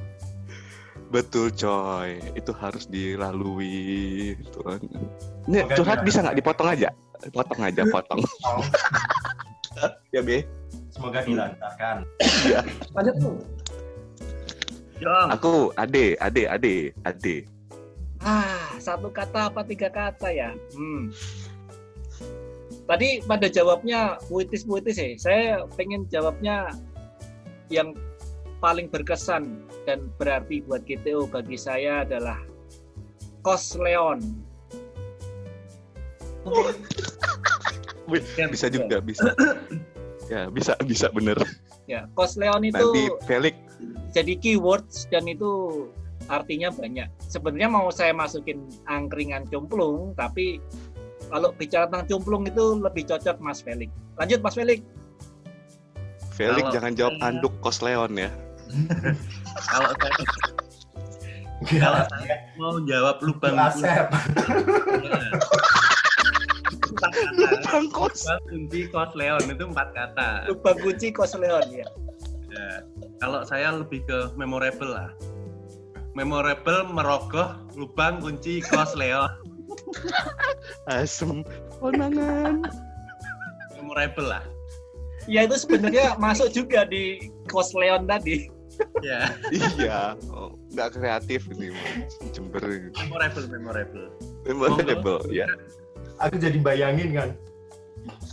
Betul 1.09 1.49
coy, 1.57 2.21
itu 2.37 2.53
harus 2.53 2.85
dilalui. 2.85 4.37
Tuh. 4.53 4.77
Ini 5.49 5.65
Oke, 5.65 5.73
curhat 5.81 6.05
bisa 6.05 6.21
nggak 6.21 6.37
dipotong 6.37 6.69
aja? 6.69 6.93
Potong 7.33 7.65
aja, 7.65 7.81
potong. 7.89 8.21
Oh, 8.45 8.61
ya 10.13 10.21
be. 10.21 10.45
semoga 10.93 11.25
dilancarkan. 11.25 12.05
Lanjut 12.93 13.15
Jong. 14.99 15.27
Aku 15.31 15.71
ade, 15.79 16.19
ade, 16.19 16.43
ade, 16.45 16.91
ade. 17.07 17.35
Ah, 18.19 18.75
satu 18.83 19.07
kata 19.07 19.47
apa 19.47 19.63
tiga 19.63 19.87
kata 19.87 20.27
ya? 20.27 20.51
Hmm. 20.75 21.15
Tadi 22.83 23.23
pada 23.23 23.47
jawabnya 23.47 24.19
puitis-puitis 24.27 24.99
ya. 24.99 25.07
Saya 25.15 25.47
pengen 25.79 26.03
jawabnya 26.11 26.75
yang 27.71 27.95
paling 28.59 28.91
berkesan 28.91 29.63
dan 29.87 30.11
berarti 30.19 30.59
buat 30.67 30.83
GTO 30.83 31.31
bagi 31.31 31.55
saya 31.55 32.03
adalah 32.03 32.43
Kos 33.39 33.79
Leon. 33.79 34.19
Bisa 38.51 38.67
juga, 38.67 38.99
bisa. 38.99 39.31
Ya, 40.29 40.45
bisa, 40.47 40.77
bisa 40.85 41.09
bener. 41.09 41.35
Ya, 41.89 42.05
Kos 42.13 42.37
Leon 42.37 42.61
itu 42.61 42.77
Nanti 42.77 43.03
Felix, 43.25 43.57
jadi 44.13 44.37
keywords 44.37 45.09
dan 45.09 45.25
itu 45.25 45.85
artinya 46.29 46.69
banyak. 46.69 47.09
Sebenarnya 47.25 47.65
mau 47.65 47.89
saya 47.89 48.13
masukin 48.13 48.61
angkringan 48.85 49.49
cumplung, 49.49 50.13
tapi 50.13 50.61
kalau 51.27 51.49
bicara 51.53 51.89
tentang 51.89 52.05
cumplung 52.05 52.45
itu 52.45 52.77
lebih 52.77 53.09
cocok 53.09 53.41
Mas 53.41 53.59
Felix. 53.59 53.89
Lanjut 54.21 54.39
Mas 54.39 54.53
Felix. 54.53 54.85
Felix 56.37 56.61
Kalau 56.61 56.73
jangan 56.73 56.93
jawab 56.93 57.13
saya- 57.17 57.25
anduk 57.33 57.53
kos 57.59 57.81
Leon 57.81 58.13
ya. 58.15 58.29
kalau 59.65 59.91
saya 59.97 60.23
kalau 61.59 62.01
saya 62.05 62.35
mau 62.55 62.77
jawab 62.85 63.17
lubang 63.19 63.57
Asep. 63.57 64.07
Empat 66.99 67.11
kata 67.15 67.31
Lubang 67.39 67.85
kos. 67.89 68.19
lubang 68.27 68.41
kunci 68.51 68.79
kos 68.91 69.11
Leon 69.15 69.43
itu 69.47 69.63
empat 69.65 69.89
kata 69.95 70.27
Lubang 70.51 70.77
kunci 70.83 71.07
Kos 71.09 71.33
Leon 71.33 71.65
ya. 71.71 71.87
Ya, 72.49 72.67
kalau 73.23 73.45
saya 73.45 73.71
lebih 73.71 74.03
ke 74.03 74.33
memorable 74.35 74.91
lah 74.91 75.09
memorable 76.13 76.83
merogoh 76.89 77.55
lubang 77.73 78.19
kunci 78.19 78.59
kos 78.59 78.97
Leon 78.97 79.29
Asem. 80.91 81.45
Konangan. 81.79 82.65
memorable 83.77 84.27
lah 84.27 84.43
Ya 85.29 85.45
itu 85.45 85.61
sebenarnya 85.61 86.17
masuk 86.17 86.49
juga 86.49 86.89
di 86.89 87.29
Kos 87.45 87.77
Leon 87.77 88.09
tadi. 88.09 88.49
ya 89.05 89.29
iya. 89.77 90.17
Oh, 90.33 90.57
nggak 90.73 90.97
kreatif 90.97 91.45
ini. 91.53 91.69
Jember. 92.33 92.63
memorable 92.97 93.45
memorable 93.45 94.07
Memorable 94.49 95.21
ya. 95.29 95.45
Aku 96.19 96.35
jadi 96.35 96.59
bayangin 96.59 97.11
kan. 97.15 97.31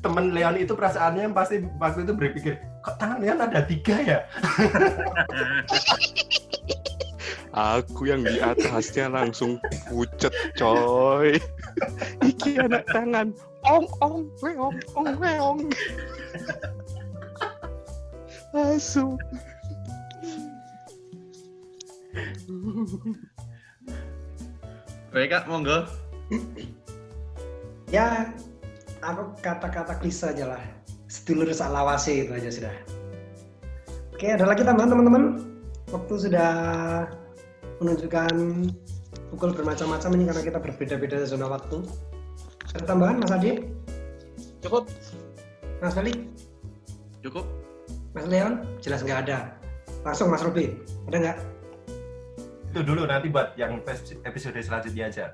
temen 0.02 0.30
Leon 0.30 0.54
itu 0.62 0.70
perasaannya 0.78 1.34
pasti 1.34 1.66
waktu 1.82 2.06
itu 2.06 2.14
berpikir 2.14 2.54
kok 2.86 2.94
tangan 3.02 3.18
Leon 3.18 3.42
ada 3.42 3.66
tiga 3.66 3.98
ya 3.98 4.18
Aku 7.56 8.04
yang 8.04 8.20
di 8.20 8.36
atasnya 8.36 9.08
langsung 9.08 9.56
pucet 9.88 10.28
coy. 10.60 11.40
Iki 12.20 12.60
anak 12.60 12.84
tangan. 12.92 13.32
Ong 13.64 13.88
ong 14.04 14.28
weong 14.44 14.76
ong 14.92 15.16
weong. 15.16 15.58
Langsung. 18.52 19.16
Baik 25.16 25.32
kak, 25.32 25.48
monggo. 25.48 25.88
Ya, 27.90 28.34
aku 29.02 29.34
kata-kata 29.38 29.98
klise 30.02 30.26
aja 30.34 30.56
lah. 30.56 30.62
Sedulur 31.06 31.46
salawase 31.54 32.26
itu 32.26 32.32
aja 32.34 32.50
sudah. 32.50 32.74
Oke, 34.10 34.26
ada 34.32 34.48
lagi 34.48 34.66
tambahan 34.66 34.90
teman-teman? 34.90 35.24
Waktu 35.94 36.14
sudah 36.18 36.52
menunjukkan 37.78 38.34
pukul 39.30 39.54
bermacam-macam 39.54 40.10
ini 40.18 40.24
karena 40.26 40.42
kita 40.42 40.58
berbeda-beda 40.58 41.22
zona 41.28 41.46
waktu. 41.46 41.86
Ada 42.74 42.84
tambahan 42.90 43.22
Mas 43.22 43.32
Adi, 43.32 43.70
Cukup. 44.60 44.90
Mas 45.78 45.94
Felix, 45.94 46.18
Cukup. 47.22 47.46
Mas 48.12 48.26
Leon? 48.26 48.66
Jelas 48.82 49.06
nggak 49.06 49.30
ada. 49.30 49.54
Langsung 50.02 50.28
Mas 50.28 50.42
Robi, 50.42 50.74
ada 51.06 51.16
nggak? 51.22 51.38
itu 52.76 52.84
dulu 52.84 53.08
nanti 53.08 53.32
buat 53.32 53.56
yang 53.56 53.80
episode 54.28 54.60
selanjutnya 54.60 55.08
aja 55.08 55.32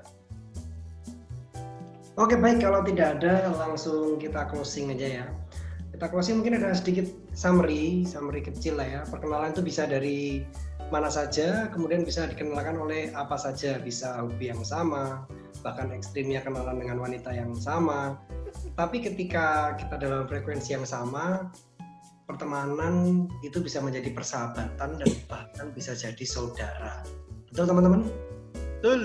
Oke 2.13 2.37
baik, 2.37 2.61
kalau 2.61 2.85
tidak 2.85 3.17
ada 3.17 3.49
langsung 3.57 4.21
kita 4.21 4.45
closing 4.45 4.93
aja 4.93 5.25
ya. 5.25 5.25
Kita 5.97 6.13
closing 6.13 6.41
mungkin 6.41 6.61
ada 6.61 6.69
sedikit 6.77 7.09
summary, 7.33 8.05
summary 8.05 8.45
kecil 8.45 8.77
lah 8.77 8.85
ya. 8.85 9.01
Perkenalan 9.09 9.49
itu 9.49 9.65
bisa 9.65 9.89
dari 9.89 10.45
mana 10.93 11.09
saja, 11.09 11.73
kemudian 11.73 12.05
bisa 12.05 12.29
dikenalkan 12.29 12.77
oleh 12.77 13.09
apa 13.17 13.33
saja. 13.33 13.81
Bisa 13.81 14.21
hobi 14.21 14.53
yang 14.53 14.61
sama, 14.61 15.25
bahkan 15.65 15.89
ekstrimnya 15.89 16.45
kenalan 16.45 16.77
dengan 16.77 17.01
wanita 17.01 17.33
yang 17.33 17.57
sama. 17.57 18.21
Tapi 18.77 19.01
ketika 19.01 19.73
kita 19.81 19.97
dalam 19.97 20.29
frekuensi 20.29 20.77
yang 20.77 20.85
sama, 20.85 21.49
pertemanan 22.29 23.25
itu 23.41 23.57
bisa 23.57 23.81
menjadi 23.81 24.13
persahabatan 24.13 25.01
dan 25.01 25.09
bahkan 25.25 25.73
bisa 25.73 25.97
jadi 25.97 26.25
saudara. 26.29 27.01
Betul 27.49 27.65
teman-teman? 27.73 28.05
Betul. 28.77 29.01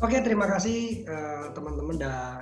Oke, 0.00 0.16
terima 0.24 0.48
kasih 0.48 1.04
eh, 1.04 1.46
teman-teman 1.52 2.00
udah 2.00 2.40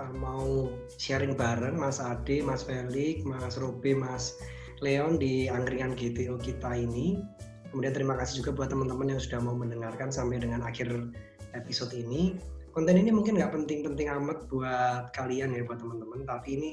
eh, 0.00 0.12
mau 0.16 0.72
sharing 0.96 1.36
bareng 1.36 1.76
Mas 1.76 2.00
Ade, 2.00 2.40
Mas 2.40 2.64
Felix, 2.64 3.20
Mas 3.20 3.60
Robi, 3.60 3.92
Mas 3.92 4.40
Leon 4.80 5.20
di 5.20 5.44
angkringan 5.52 5.92
GTO 5.92 6.40
kita 6.40 6.72
ini. 6.72 7.20
Kemudian 7.68 7.92
terima 7.92 8.16
kasih 8.16 8.40
juga 8.40 8.56
buat 8.56 8.72
teman-teman 8.72 9.12
yang 9.12 9.20
sudah 9.20 9.44
mau 9.44 9.52
mendengarkan 9.52 10.08
sampai 10.08 10.40
dengan 10.40 10.64
akhir 10.64 10.88
episode 11.52 11.92
ini. 11.92 12.40
Konten 12.72 12.96
ini 12.96 13.12
mungkin 13.12 13.36
nggak 13.36 13.52
penting-penting 13.52 14.08
amat 14.08 14.48
buat 14.48 15.12
kalian 15.12 15.52
ya, 15.52 15.68
buat 15.68 15.84
teman-teman, 15.84 16.24
tapi 16.24 16.56
ini 16.56 16.70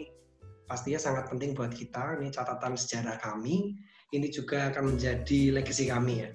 pastinya 0.72 1.04
sangat 1.04 1.28
penting 1.28 1.52
buat 1.52 1.76
kita. 1.76 2.16
Ini 2.24 2.32
catatan 2.32 2.80
sejarah 2.80 3.20
kami. 3.20 3.76
Ini 4.16 4.32
juga 4.32 4.72
akan 4.72 4.96
menjadi 4.96 5.52
legacy 5.52 5.92
kami 5.92 6.24
ya. 6.24 6.32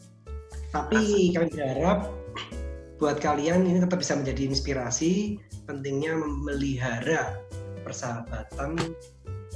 Tapi 0.76 1.32
kami 1.32 1.48
berharap 1.56 2.20
buat 3.00 3.16
kalian 3.16 3.64
ini 3.64 3.80
tetap 3.80 4.04
bisa 4.04 4.12
menjadi 4.12 4.52
inspirasi 4.52 5.40
pentingnya 5.64 6.20
memelihara 6.20 7.40
persahabatan 7.80 8.76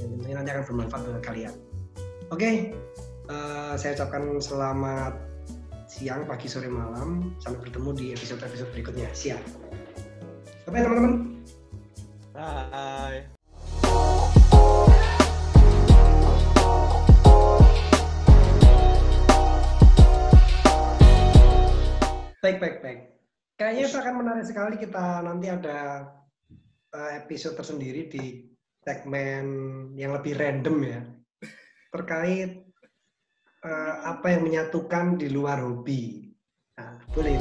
yang 0.01 0.09
tentunya 0.17 0.35
nanti 0.41 0.49
akan 0.49 0.63
bermanfaat 0.65 1.05
buat 1.05 1.21
kalian. 1.21 1.53
Oke, 2.33 2.73
eh, 3.29 3.73
saya 3.77 3.93
ucapkan 3.93 4.41
selamat 4.41 5.13
siang, 5.85 6.25
pagi, 6.25 6.49
sore, 6.49 6.65
malam. 6.65 7.37
Sampai 7.37 7.69
bertemu 7.69 7.89
di 7.93 8.05
episode-episode 8.17 8.73
berikutnya. 8.73 9.13
Siap. 9.13 9.39
Sampai 10.65 10.81
teman-teman. 10.81 11.13
Bye. 12.33 13.29
Baik, 22.41 22.57
baik, 22.61 22.77
baik. 22.81 23.14
Kayaknya 23.55 23.83
itu 23.87 23.97
akan 24.03 24.15
menarik 24.19 24.43
sekali 24.43 24.75
kita 24.75 25.23
nanti 25.23 25.47
ada 25.47 26.11
eh, 26.91 27.11
episode 27.23 27.55
tersendiri 27.55 28.11
di 28.11 28.51
segmen 28.83 29.45
yang 29.95 30.11
lebih 30.11 30.35
random 30.35 30.77
ya 30.83 31.01
terkait 31.87 32.67
eh, 33.63 33.95
apa 34.03 34.27
yang 34.27 34.43
menyatukan 34.43 35.15
di 35.15 35.31
luar 35.31 35.63
hobi. 35.63 36.27
Nah, 36.75 36.99
boleh. 37.15 37.39